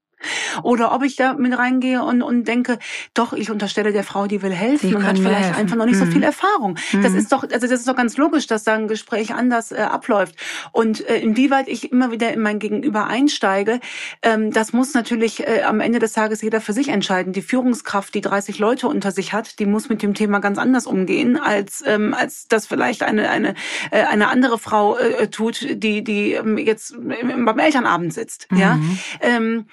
Oder 0.64 0.94
ob 0.94 1.04
ich 1.04 1.16
da 1.16 1.34
mit 1.34 1.58
reingehe 1.58 2.04
und, 2.04 2.22
und 2.22 2.48
denke, 2.48 2.80
doch, 3.14 3.34
ich 3.34 3.52
unterstelle 3.52 3.92
der 3.92 4.04
Frau, 4.04 4.28
die 4.28 4.42
will 4.42 4.52
helfen 4.52 4.90
die 4.90 4.96
und 4.96 5.06
hat 5.06 5.18
vielleicht 5.18 5.46
helfen. 5.46 5.60
einfach 5.60 5.76
noch 5.76 5.86
nicht 5.86 6.00
mhm. 6.00 6.06
so 6.06 6.12
viel 6.12 6.24
Erfahrung. 6.24 6.78
Mhm. 6.92 7.04
Das 7.04 7.14
ist 7.14 7.32
doch, 7.32 7.44
also 7.44 7.68
das 7.68 7.80
ist 7.80 7.88
doch 7.88 7.96
ganz 7.96 8.18
logisch, 8.18 8.48
dass 8.48 8.64
da 8.64 8.74
ein 8.74 8.88
Gespräch 8.88 9.34
anders 9.34 9.72
äh, 9.72 9.78
abläuft. 9.78 10.36
Und 10.72 11.08
äh, 11.08 11.20
inwieweit 11.20 11.68
ich 11.68 11.92
immer 11.92 12.12
wieder 12.12 12.34
in 12.34 12.42
mein 12.42 12.60
Gegenüber 12.60 13.08
einsteige, 13.08 13.80
ähm, 14.22 14.52
das 14.52 14.74
muss 14.74 14.94
natürlich 14.94 15.48
äh, 15.48 15.64
am 15.64 15.80
Ende 15.80 16.00
des 16.00 16.14
Tages 16.14 16.42
jeder 16.42 16.62
für 16.62 16.74
sich 16.74 16.90
entscheiden. 16.90 17.34
Die 17.34 17.42
Führungskraft, 17.42 18.14
die 18.14 18.22
30 18.22 18.60
Leute 18.60 18.88
unter 18.88 19.12
sich 19.12 19.34
hat, 19.34 19.60
die 19.60 19.66
muss 19.66 19.90
mit 19.90 20.02
dem 20.02 20.14
Thema 20.14 20.40
ganz 20.40 20.58
anders 20.58 20.88
umgehen, 20.88 21.38
als, 21.38 21.84
ähm, 21.86 22.14
als 22.14 22.48
das 22.48 22.66
vielleicht 22.66 23.04
eine, 23.04 23.30
eine, 23.30 23.56
äh, 23.92 24.04
eine 24.04 24.30
andere 24.30 24.58
Frau 24.58 24.98
äh, 24.98 25.28
tut, 25.28 25.66
die, 25.70 26.04
die 26.04 26.34
ähm, 26.34 26.58
jetzt 26.58 26.96
beim 26.98 27.60
Elternabend 27.60 28.14
sitzt. 28.14 28.52
Mhm. 28.52 28.58
Ja. 28.58 28.80
Ähm, 29.22 29.66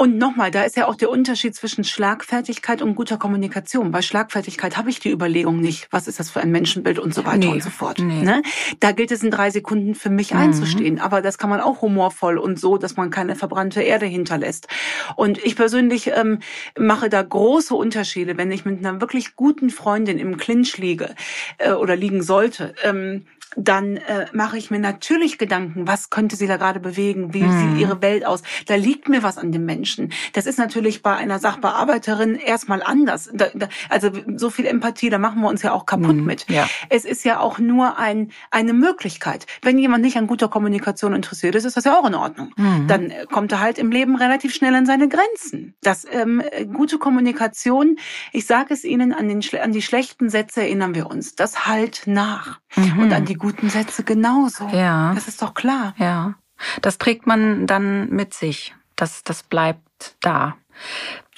und 0.00 0.16
nochmal, 0.16 0.50
da 0.50 0.62
ist 0.62 0.78
ja 0.78 0.88
auch 0.88 0.96
der 0.96 1.10
Unterschied 1.10 1.54
zwischen 1.54 1.84
Schlagfertigkeit 1.84 2.80
und 2.80 2.94
guter 2.94 3.18
Kommunikation. 3.18 3.90
Bei 3.90 4.00
Schlagfertigkeit 4.00 4.78
habe 4.78 4.88
ich 4.88 4.98
die 4.98 5.10
Überlegung 5.10 5.60
nicht, 5.60 5.88
was 5.90 6.08
ist 6.08 6.18
das 6.18 6.30
für 6.30 6.40
ein 6.40 6.50
Menschenbild 6.50 6.98
und 6.98 7.12
so 7.12 7.26
weiter 7.26 7.36
nee, 7.36 7.48
und 7.48 7.62
so 7.62 7.68
fort. 7.68 7.98
Nee. 7.98 8.22
Ne? 8.22 8.40
Da 8.78 8.92
gilt 8.92 9.12
es 9.12 9.22
in 9.22 9.30
drei 9.30 9.50
Sekunden 9.50 9.94
für 9.94 10.08
mich 10.08 10.32
mhm. 10.32 10.40
einzustehen. 10.40 11.00
Aber 11.00 11.20
das 11.20 11.36
kann 11.36 11.50
man 11.50 11.60
auch 11.60 11.82
humorvoll 11.82 12.38
und 12.38 12.58
so, 12.58 12.78
dass 12.78 12.96
man 12.96 13.10
keine 13.10 13.36
verbrannte 13.36 13.82
Erde 13.82 14.06
hinterlässt. 14.06 14.68
Und 15.16 15.36
ich 15.44 15.54
persönlich 15.54 16.10
ähm, 16.16 16.38
mache 16.78 17.10
da 17.10 17.20
große 17.20 17.74
Unterschiede, 17.74 18.38
wenn 18.38 18.50
ich 18.52 18.64
mit 18.64 18.78
einer 18.78 19.02
wirklich 19.02 19.36
guten 19.36 19.68
Freundin 19.68 20.18
im 20.18 20.38
Clinch 20.38 20.78
liege 20.78 21.14
äh, 21.58 21.72
oder 21.72 21.94
liegen 21.94 22.22
sollte. 22.22 22.74
Ähm, 22.84 23.26
dann 23.56 23.96
äh, 23.96 24.26
mache 24.32 24.56
ich 24.58 24.70
mir 24.70 24.78
natürlich 24.78 25.38
Gedanken, 25.38 25.86
was 25.88 26.10
könnte 26.10 26.36
sie 26.36 26.46
da 26.46 26.56
gerade 26.56 26.78
bewegen, 26.78 27.34
wie 27.34 27.42
mhm. 27.42 27.58
sieht 27.58 27.80
ihre 27.80 28.00
Welt 28.00 28.24
aus. 28.24 28.42
Da 28.66 28.76
liegt 28.76 29.08
mir 29.08 29.22
was 29.22 29.38
an 29.38 29.50
dem 29.50 29.64
Menschen. 29.64 30.12
Das 30.34 30.46
ist 30.46 30.58
natürlich 30.58 31.02
bei 31.02 31.16
einer 31.16 31.38
Sachbearbeiterin 31.38 32.36
erstmal 32.36 32.82
anders. 32.82 33.28
Da, 33.32 33.46
da, 33.54 33.68
also 33.88 34.10
so 34.36 34.50
viel 34.50 34.66
Empathie, 34.66 35.10
da 35.10 35.18
machen 35.18 35.40
wir 35.40 35.48
uns 35.48 35.62
ja 35.62 35.72
auch 35.72 35.84
kaputt 35.84 36.16
mhm. 36.16 36.24
mit. 36.24 36.48
Ja. 36.48 36.68
Es 36.88 37.04
ist 37.04 37.24
ja 37.24 37.40
auch 37.40 37.58
nur 37.58 37.98
ein, 37.98 38.30
eine 38.50 38.72
Möglichkeit. 38.72 39.46
Wenn 39.62 39.78
jemand 39.78 40.04
nicht 40.04 40.16
an 40.16 40.26
guter 40.26 40.48
Kommunikation 40.48 41.12
interessiert 41.12 41.54
ist, 41.56 41.64
ist 41.64 41.76
das 41.76 41.84
ja 41.84 41.98
auch 41.98 42.06
in 42.06 42.14
Ordnung. 42.14 42.52
Mhm. 42.56 42.86
Dann 42.86 43.12
kommt 43.32 43.50
er 43.52 43.60
halt 43.60 43.78
im 43.78 43.90
Leben 43.90 44.16
relativ 44.16 44.54
schnell 44.54 44.74
an 44.74 44.86
seine 44.86 45.08
Grenzen. 45.08 45.74
Das 45.82 46.06
ähm, 46.10 46.42
gute 46.72 46.98
Kommunikation, 46.98 47.96
ich 48.32 48.46
sage 48.46 48.74
es 48.74 48.84
Ihnen, 48.84 49.12
an, 49.12 49.28
den, 49.28 49.42
an 49.60 49.72
die 49.72 49.82
schlechten 49.82 50.30
Sätze 50.30 50.62
erinnern 50.62 50.94
wir 50.94 51.10
uns. 51.10 51.34
Das 51.34 51.66
halt 51.66 52.02
nach. 52.06 52.60
Mhm. 52.76 53.00
Und 53.00 53.12
an 53.12 53.24
die 53.24 53.39
guten 53.40 53.70
Sätze 53.70 54.04
genauso. 54.04 54.68
Ja. 54.68 55.12
Das 55.14 55.28
ist 55.28 55.42
doch 55.42 55.54
klar. 55.54 55.94
Ja. 55.98 56.34
Das 56.82 56.98
trägt 56.98 57.26
man 57.26 57.66
dann 57.66 58.10
mit 58.10 58.34
sich. 58.34 58.74
Das, 58.96 59.24
das 59.24 59.42
bleibt 59.42 60.16
da. 60.20 60.56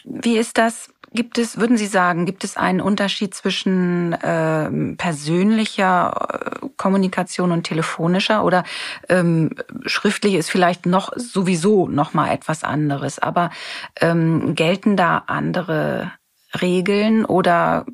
Wie 0.05 0.37
ist 0.37 0.59
das? 0.59 0.91
Gibt 1.15 1.37
es, 1.37 1.59
würden 1.59 1.77
Sie 1.77 1.87
sagen, 1.87 2.25
gibt 2.25 2.43
es 2.43 2.57
einen 2.57 2.81
Unterschied 2.81 3.35
zwischen 3.35 4.15
äh, 4.15 4.95
persönlicher 4.97 6.61
Kommunikation 6.79 7.53
und 7.53 7.65
telefonischer 7.65 8.45
oder 8.45 8.65
ähm, 9.11 9.51
schriftlich 9.85 10.35
ist 10.35 10.51
vielleicht 10.51 10.87
noch 10.87 11.13
sowieso 11.17 11.87
noch 11.87 12.15
mal 12.15 12.31
etwas 12.31 12.65
anderes, 12.65 13.19
aber 13.19 13.51
ähm, 14.01 14.55
gelten 14.55 14.97
da 14.97 15.25
andere 15.27 16.13
Regeln 16.61 17.25
oder 17.25 17.87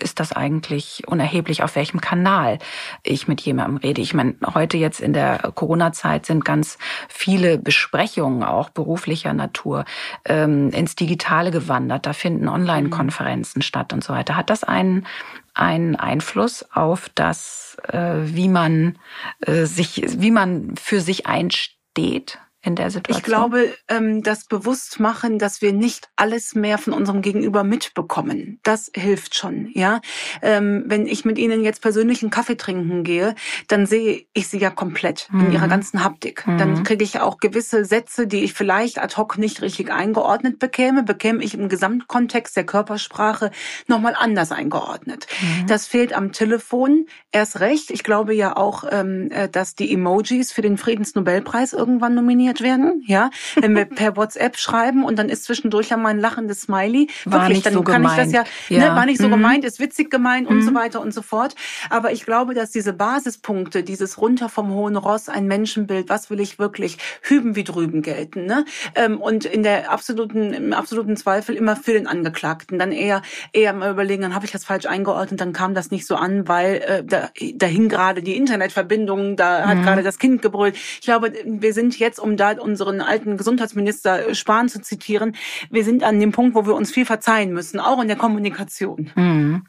ist 0.00 0.20
das 0.20 0.32
eigentlich 0.32 1.02
unerheblich, 1.06 1.62
auf 1.62 1.76
welchem 1.76 2.00
Kanal 2.00 2.58
ich 3.02 3.28
mit 3.28 3.40
jemandem 3.40 3.78
rede? 3.78 4.00
Ich 4.00 4.14
meine, 4.14 4.36
heute 4.54 4.76
jetzt 4.76 5.00
in 5.00 5.12
der 5.12 5.38
Corona-Zeit 5.54 6.26
sind 6.26 6.44
ganz 6.44 6.78
viele 7.08 7.58
Besprechungen 7.58 8.42
auch 8.42 8.70
beruflicher 8.70 9.32
Natur 9.32 9.84
ähm, 10.24 10.70
ins 10.70 10.96
Digitale 10.96 11.50
gewandert. 11.50 12.06
Da 12.06 12.12
finden 12.12 12.48
Online-Konferenzen 12.48 13.58
mhm. 13.58 13.62
statt 13.62 13.92
und 13.92 14.04
so 14.04 14.12
weiter. 14.12 14.36
Hat 14.36 14.50
das 14.50 14.64
einen, 14.64 15.06
einen 15.54 15.96
Einfluss 15.96 16.64
auf 16.72 17.10
das, 17.14 17.76
äh, 17.88 18.14
wie 18.22 18.48
man 18.48 18.98
äh, 19.40 19.64
sich, 19.64 20.02
wie 20.06 20.30
man 20.30 20.74
für 20.76 21.00
sich 21.00 21.26
einsteht? 21.26 22.38
In 22.68 22.76
der 22.76 22.90
Situation? 22.90 23.18
Ich 23.18 23.24
glaube, 23.24 23.74
ähm, 23.88 24.22
das 24.22 24.44
Bewusstmachen, 24.44 25.38
dass 25.38 25.60
wir 25.60 25.72
nicht 25.72 26.08
alles 26.16 26.54
mehr 26.54 26.78
von 26.78 26.92
unserem 26.92 27.22
Gegenüber 27.22 27.64
mitbekommen, 27.64 28.60
das 28.62 28.90
hilft 28.94 29.34
schon. 29.34 29.70
Ja, 29.72 30.00
ähm, 30.42 30.84
wenn 30.86 31.06
ich 31.06 31.24
mit 31.24 31.38
Ihnen 31.38 31.64
jetzt 31.64 31.82
persönlich 31.82 32.22
einen 32.22 32.30
Kaffee 32.30 32.56
trinken 32.56 33.02
gehe, 33.02 33.34
dann 33.66 33.86
sehe 33.86 34.26
ich 34.34 34.48
Sie 34.48 34.58
ja 34.58 34.70
komplett 34.70 35.28
mhm. 35.32 35.46
in 35.46 35.52
Ihrer 35.52 35.68
ganzen 35.68 36.04
Haptik. 36.04 36.46
Mhm. 36.46 36.58
Dann 36.58 36.82
kriege 36.84 37.02
ich 37.02 37.18
auch 37.20 37.38
gewisse 37.38 37.84
Sätze, 37.84 38.26
die 38.26 38.44
ich 38.44 38.52
vielleicht 38.52 38.98
ad 38.98 39.16
hoc 39.16 39.38
nicht 39.38 39.62
richtig 39.62 39.90
eingeordnet 39.90 40.58
bekäme, 40.58 41.02
bekäme 41.02 41.42
ich 41.42 41.54
im 41.54 41.68
Gesamtkontext 41.68 42.56
der 42.56 42.64
Körpersprache 42.64 43.50
nochmal 43.86 44.14
anders 44.16 44.52
eingeordnet. 44.52 45.26
Mhm. 45.40 45.66
Das 45.66 45.86
fehlt 45.86 46.12
am 46.12 46.32
Telefon 46.32 47.06
erst 47.32 47.60
recht. 47.60 47.90
Ich 47.90 48.04
glaube 48.04 48.34
ja 48.34 48.56
auch, 48.56 48.84
ähm, 48.90 49.30
äh, 49.30 49.48
dass 49.48 49.74
die 49.74 49.92
Emojis 49.92 50.52
für 50.52 50.62
den 50.62 50.76
Friedensnobelpreis 50.76 51.72
irgendwann 51.72 52.14
nominiert 52.14 52.57
nominiert 52.58 52.62
werden, 52.62 53.02
ja, 53.06 53.30
wenn 53.56 53.74
wir 53.74 53.84
per 53.84 54.16
WhatsApp 54.16 54.56
schreiben 54.56 55.04
und 55.04 55.18
dann 55.18 55.28
ist 55.28 55.44
zwischendurch 55.44 55.88
ja 55.88 55.96
mal 55.96 56.10
ein 56.10 56.20
lachendes 56.20 56.62
Smiley. 56.62 57.08
War 57.24 57.40
Wirklich, 57.40 57.58
nicht 57.58 57.66
dann 57.66 57.74
so 57.74 57.82
kann 57.82 58.02
gemeint. 58.02 58.18
ich 58.18 58.24
das 58.24 58.48
ja, 58.68 58.76
ja. 58.76 58.90
Ne, 58.90 58.96
war 58.96 59.06
nicht 59.06 59.20
so 59.20 59.26
mhm. 59.26 59.32
gemeint, 59.32 59.64
ist 59.64 59.80
witzig 59.80 60.10
gemeint 60.10 60.48
mhm. 60.48 60.56
und 60.56 60.62
so 60.62 60.70
mhm. 60.70 60.76
weiter 60.76 61.00
und 61.00 61.12
so 61.12 61.22
fort. 61.22 61.54
Aber 61.90 62.12
ich 62.12 62.24
glaube, 62.24 62.54
dass 62.54 62.70
diese 62.70 62.92
Basispunkte, 62.92 63.82
dieses 63.82 64.18
runter 64.18 64.48
vom 64.48 64.72
hohen 64.72 64.96
Ross, 64.96 65.28
ein 65.28 65.46
Menschenbild, 65.46 66.08
was 66.08 66.30
will 66.30 66.40
ich 66.40 66.58
wirklich, 66.58 66.98
hüben 67.22 67.56
wie 67.56 67.64
drüben 67.64 68.02
gelten, 68.02 68.46
ne? 68.46 68.64
Ähm, 68.94 69.20
und 69.20 69.44
in 69.44 69.62
der 69.62 69.90
absoluten, 69.90 70.52
im 70.52 70.72
absoluten 70.72 71.16
Zweifel 71.16 71.54
immer 71.54 71.76
für 71.76 71.92
den 71.92 72.06
Angeklagten. 72.06 72.78
Dann 72.78 72.92
eher, 72.92 73.22
eher 73.52 73.72
mal 73.72 73.90
überlegen, 73.90 74.22
dann 74.22 74.34
habe 74.34 74.44
ich 74.44 74.52
das 74.52 74.64
falsch 74.64 74.86
eingeordnet, 74.86 75.40
dann 75.40 75.52
kam 75.52 75.74
das 75.74 75.90
nicht 75.90 76.06
so 76.06 76.16
an, 76.16 76.48
weil 76.48 76.76
äh, 76.76 77.04
da, 77.04 77.30
da 77.54 77.66
hing 77.66 77.88
gerade 77.88 78.22
die 78.22 78.36
Internetverbindung, 78.36 79.36
da 79.36 79.66
hat 79.66 79.78
mhm. 79.78 79.82
gerade 79.82 80.02
das 80.02 80.18
Kind 80.18 80.42
gebrüllt. 80.42 80.76
Ich 80.76 81.02
glaube, 81.02 81.32
wir 81.44 81.72
sind 81.72 81.98
jetzt, 81.98 82.18
um 82.18 82.36
da 82.36 82.47
unseren 82.56 83.00
alten 83.00 83.36
Gesundheitsminister 83.36 84.34
Spahn 84.34 84.68
zu 84.68 84.80
zitieren, 84.80 85.36
wir 85.70 85.84
sind 85.84 86.02
an 86.02 86.18
dem 86.18 86.32
Punkt, 86.32 86.54
wo 86.54 86.66
wir 86.66 86.74
uns 86.74 86.90
viel 86.90 87.04
verzeihen 87.04 87.52
müssen, 87.52 87.80
auch 87.80 88.00
in 88.00 88.08
der 88.08 88.16
Kommunikation. 88.16 89.10
Mhm. 89.14 89.64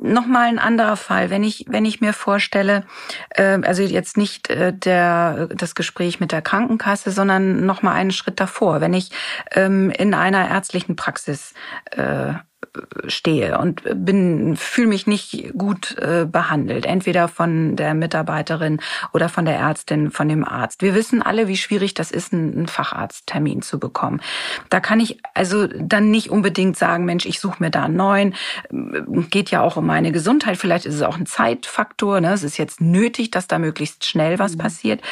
Nochmal 0.00 0.48
ein 0.48 0.58
anderer 0.58 0.96
Fall, 0.96 1.30
wenn 1.30 1.44
ich 1.44 1.64
wenn 1.68 1.84
ich 1.84 2.00
mir 2.00 2.12
vorstelle, 2.12 2.84
äh, 3.30 3.58
also 3.62 3.82
jetzt 3.82 4.16
nicht 4.16 4.50
äh, 4.50 4.72
der 4.72 5.48
das 5.54 5.74
Gespräch 5.74 6.20
mit 6.20 6.32
der 6.32 6.42
Krankenkasse, 6.42 7.12
sondern 7.12 7.64
nochmal 7.64 7.94
einen 7.94 8.10
Schritt 8.10 8.40
davor, 8.40 8.80
wenn 8.80 8.92
ich 8.92 9.10
ähm, 9.52 9.90
in 9.90 10.14
einer 10.14 10.48
ärztlichen 10.48 10.96
Praxis 10.96 11.54
äh, 11.92 12.34
stehe 13.06 13.58
und 13.58 13.82
bin 13.94 14.56
fühle 14.56 14.88
mich 14.88 15.06
nicht 15.06 15.52
gut 15.56 15.96
äh, 15.98 16.26
behandelt, 16.30 16.86
entweder 16.86 17.28
von 17.28 17.76
der 17.76 17.94
Mitarbeiterin 17.94 18.80
oder 19.12 19.28
von 19.28 19.44
der 19.44 19.56
Ärztin, 19.56 20.10
von 20.10 20.28
dem 20.28 20.44
Arzt. 20.44 20.82
Wir 20.82 20.94
wissen 20.94 21.22
alle, 21.22 21.48
wie 21.48 21.56
schwierig 21.56 21.94
das 21.94 22.10
ist, 22.10 22.32
einen 22.32 22.68
Facharzttermin 22.68 23.62
zu 23.62 23.78
bekommen. 23.78 24.20
Da 24.70 24.80
kann 24.80 25.00
ich 25.00 25.20
also 25.34 25.66
dann 25.66 26.10
nicht 26.10 26.30
unbedingt 26.30 26.76
sagen, 26.76 27.04
Mensch, 27.04 27.26
ich 27.26 27.40
suche 27.40 27.62
mir 27.62 27.70
da 27.70 27.84
einen 27.84 27.96
neuen. 27.96 28.34
Geht 29.30 29.50
ja 29.50 29.62
auch 29.62 29.76
um 29.76 29.86
meine 29.86 30.12
Gesundheit. 30.12 30.56
Vielleicht 30.56 30.86
ist 30.86 30.94
es 30.94 31.02
auch 31.02 31.16
ein 31.16 31.26
Zeitfaktor. 31.26 32.20
Ne? 32.20 32.32
Es 32.32 32.42
ist 32.42 32.58
jetzt 32.58 32.80
nötig, 32.80 33.30
dass 33.30 33.46
da 33.46 33.58
möglichst 33.58 34.04
schnell 34.04 34.38
was 34.38 34.54
mhm. 34.54 34.58
passiert. 34.58 35.02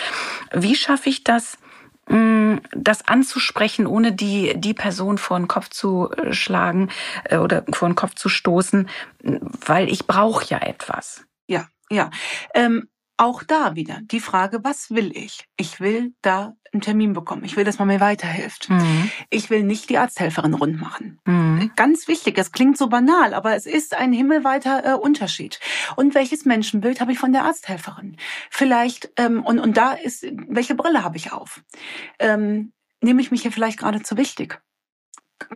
Wie 0.53 0.75
schaffe 0.75 1.09
ich 1.09 1.25
das? 1.25 1.59
Mm, 2.09 2.59
das 2.73 3.09
anzusprechen, 3.09 3.87
ohne 3.87 4.13
die, 4.13 4.55
die 4.57 4.75
Person 4.75 5.19
vor 5.19 5.39
den 5.39 5.49
Kopf 5.49 5.71
zu 5.71 6.11
äh, 6.13 6.33
schlagen 6.33 6.91
äh, 7.25 7.39
oder 7.39 7.65
vor 7.73 7.89
den 7.89 7.97
Kopf 7.97 8.15
zu 8.15 8.29
stoßen, 8.29 8.89
weil 9.23 9.89
ich 9.89 10.07
brauche 10.07 10.45
ja 10.47 10.59
etwas. 10.59 11.25
Ja, 11.49 11.67
ja. 11.91 12.11
Ähm, 12.55 12.89
auch 13.17 13.43
da 13.43 13.75
wieder 13.75 14.01
die 14.03 14.21
Frage, 14.21 14.63
was 14.63 14.91
will 14.91 15.17
ich? 15.17 15.47
Ich 15.57 15.81
will 15.81 16.15
da 16.23 16.55
einen 16.73 16.83
Termin 16.83 17.13
bekommen. 17.13 17.45
Ich 17.45 17.57
will, 17.57 17.65
dass 17.65 17.79
man 17.79 17.89
mir 17.89 18.01
weiterhilft. 18.01 18.69
Mhm. 18.69 19.11
Ich 19.31 19.49
will 19.49 19.63
nicht 19.63 19.89
die 19.89 19.99
Arzthelferin 19.99 20.55
rund 20.55 20.79
machen. 20.79 21.19
Mhm. 21.25 21.73
Ganz 21.77 22.09
wichtig, 22.09 22.35
das 22.35 22.53
klingt 22.53 22.77
so 22.77 22.89
banal, 22.89 23.33
aber 23.33 23.55
es 23.55 23.67
ist 23.67 23.95
ein 23.95 24.13
himmelweiter 24.13 24.85
äh, 24.85 24.95
Unterschied. 24.95 25.61
Und 25.97 26.15
welches 26.15 26.45
Menschenbild 26.45 27.01
habe 27.01 27.13
ich 27.13 27.19
von 27.19 27.33
der 27.33 27.45
Arzthelferin? 27.45 28.17
Vielleicht, 28.51 29.11
ähm, 29.17 29.43
und, 29.45 29.59
und 29.59 29.77
da 29.77 29.93
ist, 29.93 30.27
welche 30.49 30.75
Brille 30.75 31.03
habe 31.03 31.17
ich 31.17 31.33
auf? 31.33 31.63
Ähm, 32.19 32.73
nehme 33.01 33.23
ich 33.23 33.31
mich 33.31 33.43
hier 33.43 33.53
vielleicht 33.53 33.79
gerade 33.79 34.03
zu 34.03 34.17
wichtig? 34.17 34.61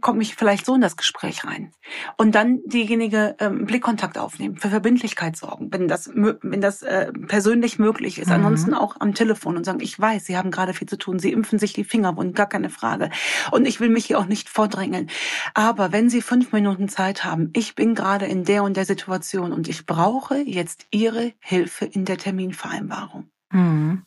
Komme 0.01 0.23
ich 0.23 0.37
vielleicht 0.37 0.67
so 0.67 0.75
in 0.75 0.81
das 0.81 0.97
Gespräch 0.97 1.45
rein. 1.45 1.73
Und 2.17 2.35
dann 2.35 2.61
diejenige 2.65 3.37
ähm, 3.39 3.65
Blickkontakt 3.65 4.19
aufnehmen, 4.19 4.57
für 4.57 4.69
Verbindlichkeit 4.69 5.37
sorgen, 5.37 5.69
wenn 5.73 5.89
das, 5.89 6.11
wenn 6.15 6.61
das 6.61 6.83
äh, 6.83 7.13
persönlich 7.13 7.79
möglich 7.79 8.19
ist. 8.19 8.29
Mhm. 8.29 8.35
Ansonsten 8.35 8.75
auch 8.75 8.97
am 9.01 9.15
Telefon 9.15 9.57
und 9.57 9.65
sagen, 9.65 9.81
ich 9.81 9.99
weiß, 9.99 10.25
Sie 10.25 10.37
haben 10.37 10.51
gerade 10.51 10.75
viel 10.75 10.89
zu 10.89 10.99
tun, 10.99 11.19
Sie 11.19 11.33
impfen 11.33 11.59
sich 11.59 11.73
die 11.73 11.85
Fingerwunden, 11.85 12.35
gar 12.35 12.49
keine 12.49 12.71
Frage. 12.71 13.11
Und 13.51 13.67
ich 13.67 13.81
will 13.81 13.89
mich 13.89 14.07
hier 14.07 14.19
auch 14.19 14.27
nicht 14.27 14.49
vordrängeln. 14.49 15.09
Aber 15.55 15.93
wenn 15.93 16.11
Sie 16.11 16.23
fünf 16.23 16.53
Minuten 16.53 16.89
Zeit 16.89 17.25
haben, 17.25 17.51
ich 17.55 17.75
bin 17.75 17.95
gerade 17.95 18.27
in 18.27 18.45
der 18.45 18.63
und 18.63 18.77
der 18.77 18.85
Situation 18.85 19.53
und 19.53 19.69
ich 19.69 19.87
brauche 19.87 20.39
jetzt 20.39 20.87
Ihre 20.91 21.33
Hilfe 21.41 21.87
in 21.87 22.05
der 22.05 22.19
Terminvereinbarung. 22.19 23.31
Mhm. 23.53 24.05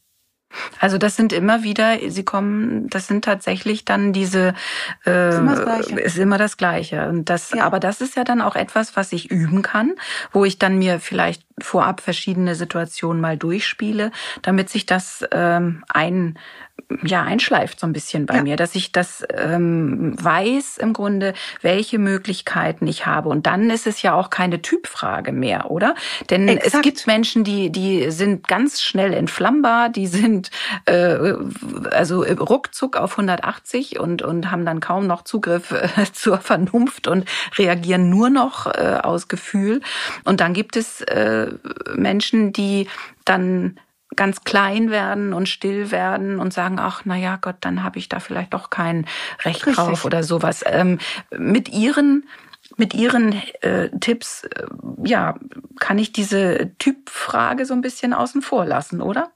Also 0.80 0.98
das 0.98 1.16
sind 1.16 1.34
immer 1.34 1.64
wieder, 1.64 1.98
sie 2.08 2.24
kommen, 2.24 2.90
das 2.90 3.08
sind 3.08 3.26
tatsächlich 3.26 3.86
dann 3.86 4.14
diese, 4.14 4.54
äh, 5.06 5.30
ist 5.30 5.38
immer 5.38 5.56
das 5.56 5.66
Gleiche. 5.66 6.00
Ist 6.00 6.18
immer 6.18 6.38
das 6.38 6.58
Gleiche. 6.58 7.08
Und 7.10 7.30
das, 7.30 7.52
ja. 7.52 7.66
aber 7.66 7.80
das 7.80 8.02
ist 8.02 8.16
ja 8.16 8.24
dann 8.24 8.42
auch 8.42 8.56
etwas, 8.56 8.96
was 8.96 9.12
ich 9.14 9.32
üben 9.32 9.62
kann, 9.62 9.94
wo 10.32 10.46
ich 10.46 10.60
dann 10.60 10.78
mir 10.78 11.00
vielleicht 11.00 11.44
vorab 11.60 12.02
verschiedene 12.02 12.56
Situationen 12.56 13.22
mal 13.22 13.38
durchspiele, 13.38 14.12
damit 14.42 14.70
sich 14.70 14.86
das 14.86 15.26
ähm, 15.32 15.84
ein 15.88 16.38
ja 17.04 17.24
einschleift 17.24 17.80
so 17.80 17.88
ein 17.88 17.94
bisschen 17.94 18.26
bei 18.26 18.38
ja. 18.38 18.44
mir, 18.44 18.56
dass 18.56 18.76
ich 18.76 18.92
das 18.92 19.26
ähm, 19.30 20.16
weiß 20.22 20.78
im 20.78 20.94
Grunde, 20.94 21.34
welche 21.62 22.00
Möglichkeiten 22.00 22.88
ich 22.88 23.06
habe. 23.06 23.30
Und 23.30 23.46
dann 23.46 23.70
ist 23.70 23.88
es 23.88 24.02
ja 24.02 24.14
auch 24.14 24.30
keine 24.30 24.62
Typfrage 24.62 25.32
mehr, 25.32 25.72
oder? 25.72 25.96
Denn 26.30 26.48
Exakt. 26.48 26.74
es 26.74 26.82
gibt 26.82 27.08
Menschen, 27.08 27.44
die 27.44 27.72
die 27.72 28.12
sind 28.12 28.48
ganz 28.48 28.82
schnell 28.82 29.14
entflammbar, 29.14 29.90
die 29.90 30.08
sind 30.08 30.52
äh, 30.86 31.34
also 31.92 32.24
ruckzuck 32.24 32.98
auf 32.98 33.12
180 33.12 34.00
und 34.00 34.22
und 34.22 34.52
haben 34.52 34.66
dann 34.66 34.80
kaum 34.80 35.08
noch 35.08 35.24
Zugriff 35.24 35.72
äh, 35.72 35.88
zur 36.14 36.38
Vernunft 36.40 37.08
und 37.08 37.26
reagieren 37.58 38.10
nur 38.10 38.30
noch 38.30 38.68
äh, 38.68 39.00
aus 39.02 39.28
Gefühl. 39.28 39.82
Und 40.24 40.40
dann 40.40 40.54
gibt 40.54 40.76
es 40.76 41.02
äh, 41.02 41.48
Menschen, 41.96 42.54
die 42.54 42.88
dann 43.26 43.80
ganz 44.16 44.44
klein 44.44 44.90
werden 44.90 45.34
und 45.34 45.50
still 45.50 45.92
werden 45.92 46.40
und 46.40 46.54
sagen, 46.54 46.80
ach, 46.80 47.02
na 47.06 47.16
ja, 47.18 47.38
Gott, 47.38 47.58
dann 47.62 47.84
habe 47.84 48.00
ich 48.00 48.10
da 48.10 48.20
vielleicht 48.20 48.54
doch 48.54 48.70
kein 48.70 49.06
Recht 49.44 49.66
Richtig. 49.66 49.76
drauf 49.76 50.06
oder 50.06 50.24
sowas. 50.24 50.64
Ähm, 50.66 51.00
mit 51.38 51.70
ihren 51.70 52.26
mit 52.78 52.94
Ihren 52.94 53.40
äh, 53.62 53.90
Tipps, 54.00 54.46
äh, 54.46 54.66
ja, 55.04 55.36
kann 55.80 56.00
ich 56.00 56.12
diese 56.12 56.72
Typfrage 56.80 57.66
so 57.66 57.74
ein 57.74 57.82
bisschen 57.82 58.14
außen 58.14 58.42
vor 58.42 58.66
lassen, 58.66 59.02
oder? 59.02 59.32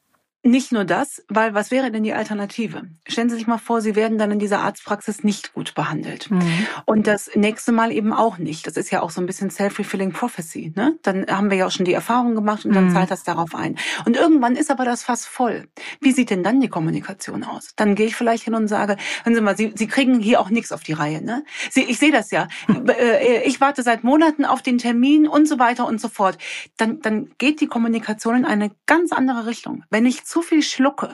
Nicht 0.48 0.72
nur 0.72 0.86
das, 0.86 1.22
weil 1.28 1.54
was 1.54 1.72
wäre 1.72 1.92
denn 1.92 2.04
die 2.04 2.14
Alternative? 2.14 2.84
Stellen 3.06 3.30
Sie 3.30 3.36
sich 3.36 3.48
mal 3.48 3.58
vor, 3.58 3.82
Sie 3.82 3.98
werden 3.98 4.18
dann 4.18 4.32
in 4.32 4.40
dieser 4.40 4.60
Arztpraxis 4.60 5.26
nicht 5.26 5.54
gut 5.54 5.76
behandelt. 5.76 6.32
Mhm. 6.32 6.68
Und 6.86 7.06
das 7.06 7.30
nächste 7.36 7.74
Mal 7.74 7.92
eben 7.92 8.14
auch 8.14 8.38
nicht. 8.38 8.66
Das 8.66 8.78
ist 8.78 8.90
ja 8.90 9.02
auch 9.02 9.10
so 9.10 9.20
ein 9.20 9.26
bisschen 9.26 9.50
self-fulfilling 9.50 10.14
prophecy. 10.14 10.72
Ne? 10.74 10.98
Dann 11.02 11.28
haben 11.28 11.50
wir 11.50 11.58
ja 11.58 11.68
auch 11.68 11.72
schon 11.72 11.84
die 11.84 11.92
Erfahrung 11.92 12.34
gemacht 12.34 12.64
und 12.64 12.74
dann 12.74 12.86
mhm. 12.86 12.94
zahlt 12.94 13.12
das 13.12 13.26
darauf 13.26 13.56
ein. 13.56 13.76
Und 14.06 14.16
irgendwann 14.16 14.56
ist 14.56 14.72
aber 14.72 14.86
das 14.86 15.04
Fass 15.04 15.26
voll. 15.26 15.68
Wie 16.00 16.14
sieht 16.14 16.30
denn 16.30 16.44
dann 16.44 16.62
die 16.62 16.70
Kommunikation 16.70 17.44
aus? 17.44 17.74
Dann 17.76 17.96
gehe 17.96 18.06
ich 18.06 18.16
vielleicht 18.16 18.46
hin 18.46 18.56
und 18.56 18.70
sage, 18.70 18.96
hören 19.26 19.36
Sie 19.36 19.42
mal, 19.42 19.58
Sie, 19.58 19.74
Sie 19.76 19.88
kriegen 19.88 20.18
hier 20.22 20.40
auch 20.40 20.50
nichts 20.50 20.72
auf 20.72 20.82
die 20.82 20.94
Reihe. 20.94 21.22
Ne? 21.22 21.44
Sie, 21.72 21.84
ich 21.84 22.00
sehe 22.00 22.14
das 22.14 22.32
ja. 22.32 22.48
Mhm. 22.68 22.88
Ich 23.44 23.60
warte 23.60 23.84
seit 23.84 24.04
Monaten 24.04 24.46
auf 24.46 24.62
den 24.62 24.78
Termin 24.78 25.28
und 25.28 25.48
so 25.48 25.60
weiter 25.60 25.88
und 25.88 26.00
so 26.00 26.08
fort. 26.08 26.38
Dann, 26.78 27.02
dann 27.02 27.32
geht 27.38 27.60
die 27.60 27.68
Kommunikation 27.68 28.36
in 28.38 28.46
eine 28.46 28.72
ganz 28.86 29.12
andere 29.12 29.46
Richtung. 29.46 29.84
Wenn 29.90 30.06
ich 30.06 30.24
zu 30.26 30.37
viel 30.42 30.62
schlucke 30.62 31.14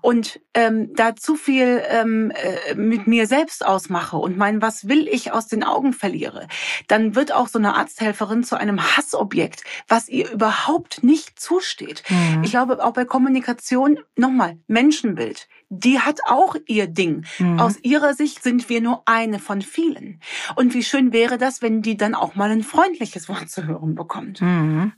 und 0.00 0.40
ähm, 0.54 0.94
da 0.94 1.16
zu 1.16 1.36
viel 1.36 1.82
ähm, 1.88 2.30
äh, 2.30 2.74
mit 2.74 3.06
mir 3.06 3.26
selbst 3.26 3.64
ausmache 3.64 4.16
und 4.16 4.36
mein 4.36 4.62
Was 4.62 4.88
will 4.88 5.08
ich 5.08 5.32
aus 5.32 5.46
den 5.46 5.64
Augen 5.64 5.92
verliere, 5.92 6.48
dann 6.88 7.14
wird 7.14 7.32
auch 7.32 7.48
so 7.48 7.58
eine 7.58 7.74
Arzthelferin 7.74 8.44
zu 8.44 8.56
einem 8.56 8.96
Hassobjekt, 8.96 9.64
was 9.88 10.08
ihr 10.08 10.30
überhaupt 10.30 11.02
nicht 11.02 11.38
zusteht. 11.38 12.02
Mhm. 12.08 12.42
Ich 12.44 12.50
glaube, 12.50 12.82
auch 12.84 12.92
bei 12.92 13.04
Kommunikation, 13.04 13.98
nochmal, 14.16 14.58
Menschenbild, 14.66 15.48
die 15.68 16.00
hat 16.00 16.20
auch 16.26 16.56
ihr 16.66 16.86
Ding. 16.86 17.24
Mhm. 17.38 17.58
Aus 17.58 17.78
ihrer 17.82 18.14
Sicht 18.14 18.42
sind 18.42 18.68
wir 18.68 18.80
nur 18.80 19.02
eine 19.06 19.38
von 19.38 19.62
vielen. 19.62 20.20
Und 20.56 20.74
wie 20.74 20.84
schön 20.84 21.12
wäre 21.12 21.38
das, 21.38 21.62
wenn 21.62 21.82
die 21.82 21.96
dann 21.96 22.14
auch 22.14 22.34
mal 22.34 22.50
ein 22.50 22.62
freundliches 22.62 23.28
Wort 23.28 23.50
zu 23.50 23.66
hören 23.66 23.94
bekommt. 23.94 24.40
Mhm. 24.40 24.92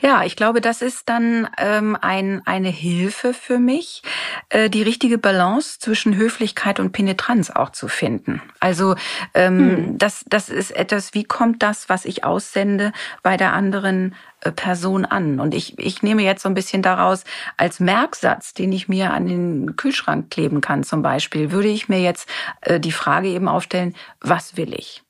Ja, 0.00 0.24
ich 0.24 0.36
glaube, 0.36 0.60
das 0.60 0.82
ist 0.82 1.08
dann 1.08 1.48
ähm, 1.58 1.96
ein, 2.00 2.42
eine 2.46 2.68
Hilfe 2.68 3.34
für 3.34 3.58
mich, 3.58 4.02
äh, 4.48 4.70
die 4.70 4.82
richtige 4.82 5.18
Balance 5.18 5.78
zwischen 5.78 6.16
Höflichkeit 6.16 6.78
und 6.80 6.92
Penetranz 6.92 7.50
auch 7.50 7.70
zu 7.70 7.88
finden. 7.88 8.40
Also 8.60 8.94
ähm, 9.34 9.58
hm. 9.58 9.98
das, 9.98 10.24
das 10.28 10.48
ist 10.48 10.70
etwas, 10.70 11.14
wie 11.14 11.24
kommt 11.24 11.62
das, 11.62 11.88
was 11.88 12.04
ich 12.04 12.24
aussende, 12.24 12.92
bei 13.22 13.36
der 13.36 13.52
anderen 13.52 14.14
äh, 14.40 14.52
Person 14.52 15.04
an. 15.04 15.40
Und 15.40 15.54
ich, 15.54 15.78
ich 15.78 16.02
nehme 16.02 16.22
jetzt 16.22 16.42
so 16.42 16.48
ein 16.48 16.54
bisschen 16.54 16.82
daraus, 16.82 17.24
als 17.56 17.80
Merksatz, 17.80 18.54
den 18.54 18.72
ich 18.72 18.88
mir 18.88 19.12
an 19.12 19.26
den 19.26 19.76
Kühlschrank 19.76 20.30
kleben 20.30 20.60
kann 20.60 20.84
zum 20.84 21.02
Beispiel, 21.02 21.50
würde 21.50 21.68
ich 21.68 21.88
mir 21.88 22.00
jetzt 22.00 22.28
äh, 22.60 22.78
die 22.78 22.92
Frage 22.92 23.28
eben 23.28 23.48
aufstellen, 23.48 23.94
was 24.20 24.56
will 24.56 24.74
ich? 24.74 25.02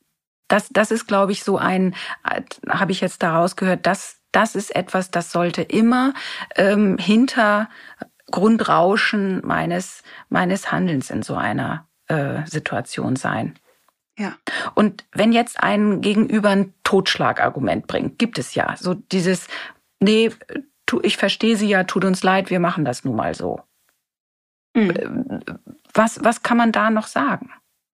Das, 0.48 0.68
das 0.70 0.90
ist, 0.90 1.06
glaube 1.06 1.32
ich, 1.32 1.44
so 1.44 1.58
ein, 1.58 1.94
äh, 2.24 2.40
habe 2.70 2.92
ich 2.92 3.02
jetzt 3.02 3.22
daraus 3.22 3.54
gehört, 3.56 3.86
das 3.86 4.17
das 4.32 4.54
ist 4.54 4.74
etwas, 4.74 5.10
das 5.10 5.32
sollte 5.32 5.62
immer 5.62 6.14
ähm, 6.56 6.98
hinter 6.98 7.68
Grundrauschen 8.30 9.40
meines, 9.46 10.02
meines 10.28 10.70
Handelns 10.70 11.10
in 11.10 11.22
so 11.22 11.34
einer 11.34 11.86
äh, 12.08 12.46
Situation 12.46 13.16
sein. 13.16 13.58
Ja. 14.18 14.36
Und 14.74 15.06
wenn 15.12 15.32
jetzt 15.32 15.62
ein 15.62 16.00
Gegenüber 16.00 16.50
ein 16.50 16.74
Totschlagargument 16.82 17.86
bringt, 17.86 18.18
gibt 18.18 18.38
es 18.38 18.54
ja 18.54 18.74
so 18.76 18.94
dieses, 18.94 19.46
nee, 20.00 20.30
tu, 20.86 21.00
ich 21.02 21.16
verstehe 21.16 21.56
Sie 21.56 21.68
ja, 21.68 21.84
tut 21.84 22.04
uns 22.04 22.22
leid, 22.22 22.50
wir 22.50 22.60
machen 22.60 22.84
das 22.84 23.04
nun 23.04 23.16
mal 23.16 23.34
so. 23.34 23.60
Mhm. 24.74 25.40
Was, 25.94 26.22
was 26.22 26.42
kann 26.42 26.56
man 26.56 26.72
da 26.72 26.90
noch 26.90 27.06
sagen? 27.06 27.50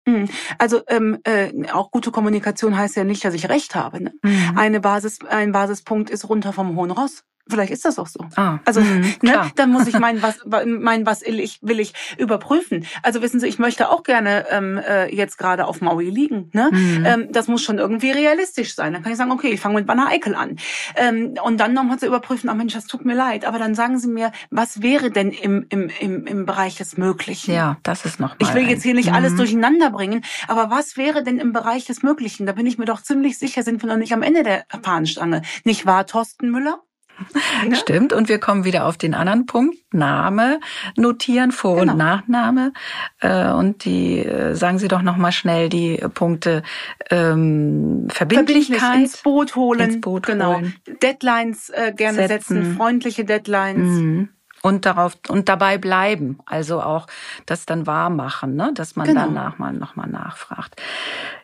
Mhm. 0.07 0.29
Also 0.59 0.83
ähm, 0.89 1.19
äh, 1.25 1.51
auch 1.73 1.91
gute 1.91 2.11
Kommunikation 2.11 2.77
heißt 2.77 2.97
ja 2.97 3.05
nicht, 3.05 3.25
dass 3.25 3.35
ich 3.35 3.49
recht 3.49 3.75
habe. 3.75 4.03
Ne? 4.03 4.13
Mhm. 4.23 4.53
Eine 4.57 4.81
Basis, 4.81 5.19
ein 5.29 5.53
Basispunkt 5.53 6.11
ist 6.11 6.29
runter 6.29 6.53
vom 6.53 6.77
hohen 6.77 6.91
Ross. 6.91 7.25
Vielleicht 7.49 7.72
ist 7.72 7.84
das 7.84 7.99
auch 7.99 8.07
so. 8.07 8.20
Ah, 8.36 8.59
also 8.64 8.80
mh, 8.80 9.07
ne, 9.22 9.51
dann 9.55 9.70
muss 9.70 9.86
ich 9.86 9.99
meinen, 9.99 10.22
was 10.45 10.45
mein, 10.66 11.05
was 11.05 11.22
will 11.22 11.40
ich, 11.40 11.59
will 11.62 11.78
ich 11.78 11.92
überprüfen. 12.16 12.86
Also 13.03 13.20
wissen 13.20 13.38
Sie, 13.38 13.47
ich 13.47 13.59
möchte 13.59 13.90
auch 13.90 14.03
gerne 14.03 14.47
ähm, 14.51 14.78
äh, 14.78 15.14
jetzt 15.14 15.36
gerade 15.36 15.66
auf 15.66 15.82
Maui 15.82 16.09
liegen. 16.09 16.51
Ne? 16.53 16.70
Mhm. 16.72 17.05
Ähm, 17.07 17.28
das 17.32 17.49
muss 17.49 17.62
schon 17.62 17.78
irgendwie 17.78 18.11
realistisch 18.11 18.74
sein. 18.74 18.95
Dann 18.95 19.03
kann 19.03 19.12
ich 19.12 19.18
sagen, 19.18 19.30
okay, 19.30 19.49
ich 19.49 19.61
fange 19.61 19.74
mit 19.74 19.86
Banner 19.86 20.09
Eikel 20.09 20.34
an. 20.34 20.57
Ähm, 20.97 21.34
und 21.45 21.59
dann 21.59 21.74
nochmal 21.74 21.99
zu 21.99 22.07
überprüfen, 22.07 22.49
ach 22.49 22.55
Mensch, 22.55 22.72
das 22.72 22.86
tut 22.86 23.05
mir 23.05 23.14
leid. 23.14 23.45
Aber 23.45 23.59
dann 23.59 23.74
sagen 23.74 23.99
Sie 23.99 24.09
mir, 24.09 24.32
was 24.51 24.80
wäre 24.80 25.11
denn 25.11 25.30
im, 25.30 25.66
im, 25.68 25.90
im, 26.01 26.26
im 26.26 26.47
Bereich 26.47 26.76
des 26.76 26.97
Möglichen? 26.97 27.53
Ja, 27.53 27.76
das 27.82 28.07
ist 28.07 28.20
noch. 28.20 28.36
ich 28.38 28.55
will 28.55 28.68
jetzt 28.68 28.82
hier 28.82 28.95
nicht 28.95 29.11
mhm. 29.11 29.16
alles 29.16 29.36
durcheinander 29.36 29.90
bringen, 29.90 30.24
aber 30.49 30.70
was 30.70 30.97
wäre 30.97 31.22
denn 31.22 31.38
im 31.38 31.53
Bereich 31.53 31.84
des 31.84 32.03
Möglichen? 32.03 32.47
Da 32.47 32.53
bin 32.53 32.66
ich 32.66 32.78
mir 32.78 32.86
doch 32.86 33.03
ziemlich 33.03 33.38
sicher, 33.38 33.62
sind 33.62 33.82
wir 33.82 33.88
noch 33.88 33.97
nicht 33.97 34.14
am 34.14 34.22
Ende 34.22 34.42
der 34.42 34.64
Fahnenstange. 34.82 35.42
Nicht 35.64 35.84
wahr, 35.84 36.07
Thorsten 36.07 36.51
Müller? 36.51 36.80
Ja. 37.69 37.77
Stimmt. 37.77 38.12
Und 38.12 38.29
wir 38.29 38.39
kommen 38.39 38.65
wieder 38.65 38.85
auf 38.87 38.99
den 38.99 39.15
anderen 39.15 39.47
Punkt. 39.47 39.77
Name 39.93 40.61
notieren, 40.97 41.53
Vor- 41.53 41.81
genau. 41.81 41.93
und 41.93 41.99
Nachname. 41.99 42.73
Äh, 43.21 43.51
und 43.53 43.85
die, 43.85 44.19
äh, 44.19 44.55
sagen 44.55 44.79
Sie 44.79 44.89
doch 44.89 45.03
nochmal 45.03 45.33
schnell 45.33 45.69
die 45.69 45.97
Punkte 46.15 46.62
ähm, 47.11 48.09
Verbindlichkeit. 48.11 48.81
Verbindlich 48.81 49.12
ins 49.12 49.23
Boot 49.23 49.57
holen. 49.57 49.81
Ins 49.81 50.01
Boot 50.01 50.27
genau. 50.27 50.55
holen. 50.55 50.75
Deadlines 51.03 51.71
äh, 51.71 51.93
gerne 51.97 52.27
setzen. 52.29 52.57
setzen, 52.57 52.77
freundliche 52.77 53.25
Deadlines. 53.25 54.01
Mhm. 54.01 54.29
Und 54.62 54.87
darauf 54.87 55.19
und 55.29 55.51
dabei 55.51 55.77
bleiben, 55.77 56.39
also 56.47 56.81
auch 56.81 57.07
das 57.45 57.67
dann 57.67 57.87
wahr 57.87 58.09
machen, 58.09 58.57
ne? 58.57 58.73
dass 58.75 58.97
man 58.97 59.07
genau. 59.07 59.27
danach 59.27 59.59
mal 59.59 59.75
nochmal 59.75 60.09
nachfragt. 60.09 60.81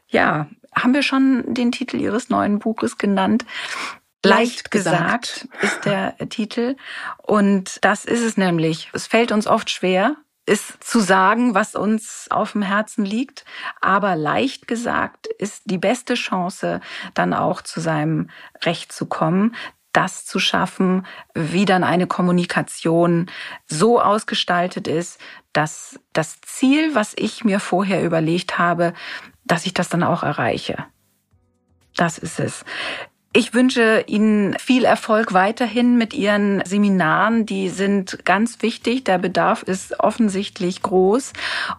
Ja, 0.08 0.48
haben 0.74 0.94
wir 0.94 1.02
schon 1.02 1.52
den 1.52 1.70
Titel 1.70 1.98
Ihres 1.98 2.30
neuen 2.30 2.58
Buches 2.58 2.96
genannt? 2.96 3.44
Leicht 4.24 4.70
gesagt 4.70 5.48
ist 5.62 5.84
der 5.84 6.16
Titel. 6.28 6.76
Und 7.22 7.78
das 7.82 8.04
ist 8.04 8.22
es 8.22 8.36
nämlich. 8.36 8.90
Es 8.92 9.06
fällt 9.06 9.32
uns 9.32 9.46
oft 9.46 9.70
schwer, 9.70 10.16
es 10.46 10.78
zu 10.80 11.00
sagen, 11.00 11.54
was 11.54 11.74
uns 11.74 12.26
auf 12.30 12.52
dem 12.52 12.62
Herzen 12.62 13.04
liegt. 13.04 13.44
Aber 13.80 14.16
leicht 14.16 14.66
gesagt 14.66 15.26
ist 15.38 15.62
die 15.64 15.78
beste 15.78 16.14
Chance, 16.14 16.80
dann 17.14 17.32
auch 17.32 17.62
zu 17.62 17.80
seinem 17.80 18.30
Recht 18.62 18.92
zu 18.92 19.06
kommen, 19.06 19.54
das 19.92 20.24
zu 20.24 20.38
schaffen, 20.38 21.06
wie 21.34 21.64
dann 21.64 21.84
eine 21.84 22.06
Kommunikation 22.06 23.30
so 23.66 24.00
ausgestaltet 24.00 24.86
ist, 24.86 25.20
dass 25.52 25.98
das 26.12 26.40
Ziel, 26.42 26.94
was 26.94 27.12
ich 27.16 27.44
mir 27.44 27.58
vorher 27.58 28.04
überlegt 28.04 28.58
habe, 28.58 28.92
dass 29.44 29.66
ich 29.66 29.74
das 29.74 29.88
dann 29.88 30.02
auch 30.02 30.22
erreiche. 30.22 30.84
Das 31.96 32.18
ist 32.18 32.38
es. 32.38 32.64
Ich 33.32 33.54
wünsche 33.54 34.02
Ihnen 34.08 34.56
viel 34.58 34.84
Erfolg 34.84 35.32
weiterhin 35.32 35.96
mit 35.96 36.14
Ihren 36.14 36.64
Seminaren. 36.64 37.46
Die 37.46 37.68
sind 37.68 38.24
ganz 38.24 38.60
wichtig. 38.60 39.04
Der 39.04 39.18
Bedarf 39.18 39.62
ist 39.62 40.00
offensichtlich 40.00 40.82
groß 40.82 41.32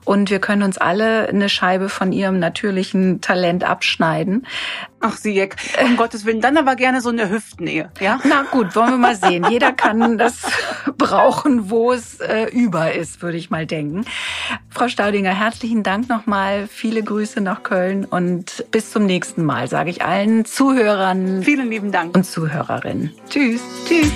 und 0.05 0.29
wir 0.29 0.39
können 0.39 0.63
uns 0.63 0.77
alle 0.77 1.27
eine 1.27 1.49
Scheibe 1.49 1.89
von 1.89 2.13
Ihrem 2.13 2.39
natürlichen 2.39 3.19
Talent 3.19 3.65
abschneiden. 3.65 4.47
Ach, 5.01 5.17
Sieg, 5.17 5.55
um 5.83 5.97
Gottes 5.97 6.25
Willen, 6.25 6.41
dann 6.41 6.57
aber 6.57 6.75
gerne 6.75 7.01
so 7.01 7.09
eine 7.09 7.29
Hüftnähe, 7.29 7.91
ja? 7.99 8.19
Na 8.23 8.43
gut, 8.43 8.75
wollen 8.75 8.91
wir 8.91 8.97
mal 8.97 9.15
sehen. 9.15 9.45
Jeder 9.49 9.73
kann 9.73 10.19
das 10.19 10.43
brauchen, 10.97 11.71
wo 11.71 11.91
es 11.91 12.19
äh, 12.19 12.45
über 12.51 12.93
ist, 12.93 13.21
würde 13.23 13.37
ich 13.37 13.49
mal 13.49 13.65
denken. 13.65 14.05
Frau 14.69 14.87
Staudinger, 14.87 15.33
herzlichen 15.33 15.81
Dank 15.81 16.07
nochmal. 16.07 16.67
Viele 16.67 17.01
Grüße 17.01 17.41
nach 17.41 17.63
Köln 17.63 18.05
und 18.05 18.63
bis 18.69 18.91
zum 18.91 19.05
nächsten 19.05 19.43
Mal, 19.43 19.67
sage 19.67 19.89
ich 19.89 20.05
allen 20.05 20.45
Zuhörern. 20.45 21.40
Vielen 21.41 21.69
lieben 21.69 21.91
Dank. 21.91 22.15
Und 22.15 22.23
Zuhörerinnen. 22.23 23.11
Tschüss. 23.29 23.61
Tschüss. 23.87 24.11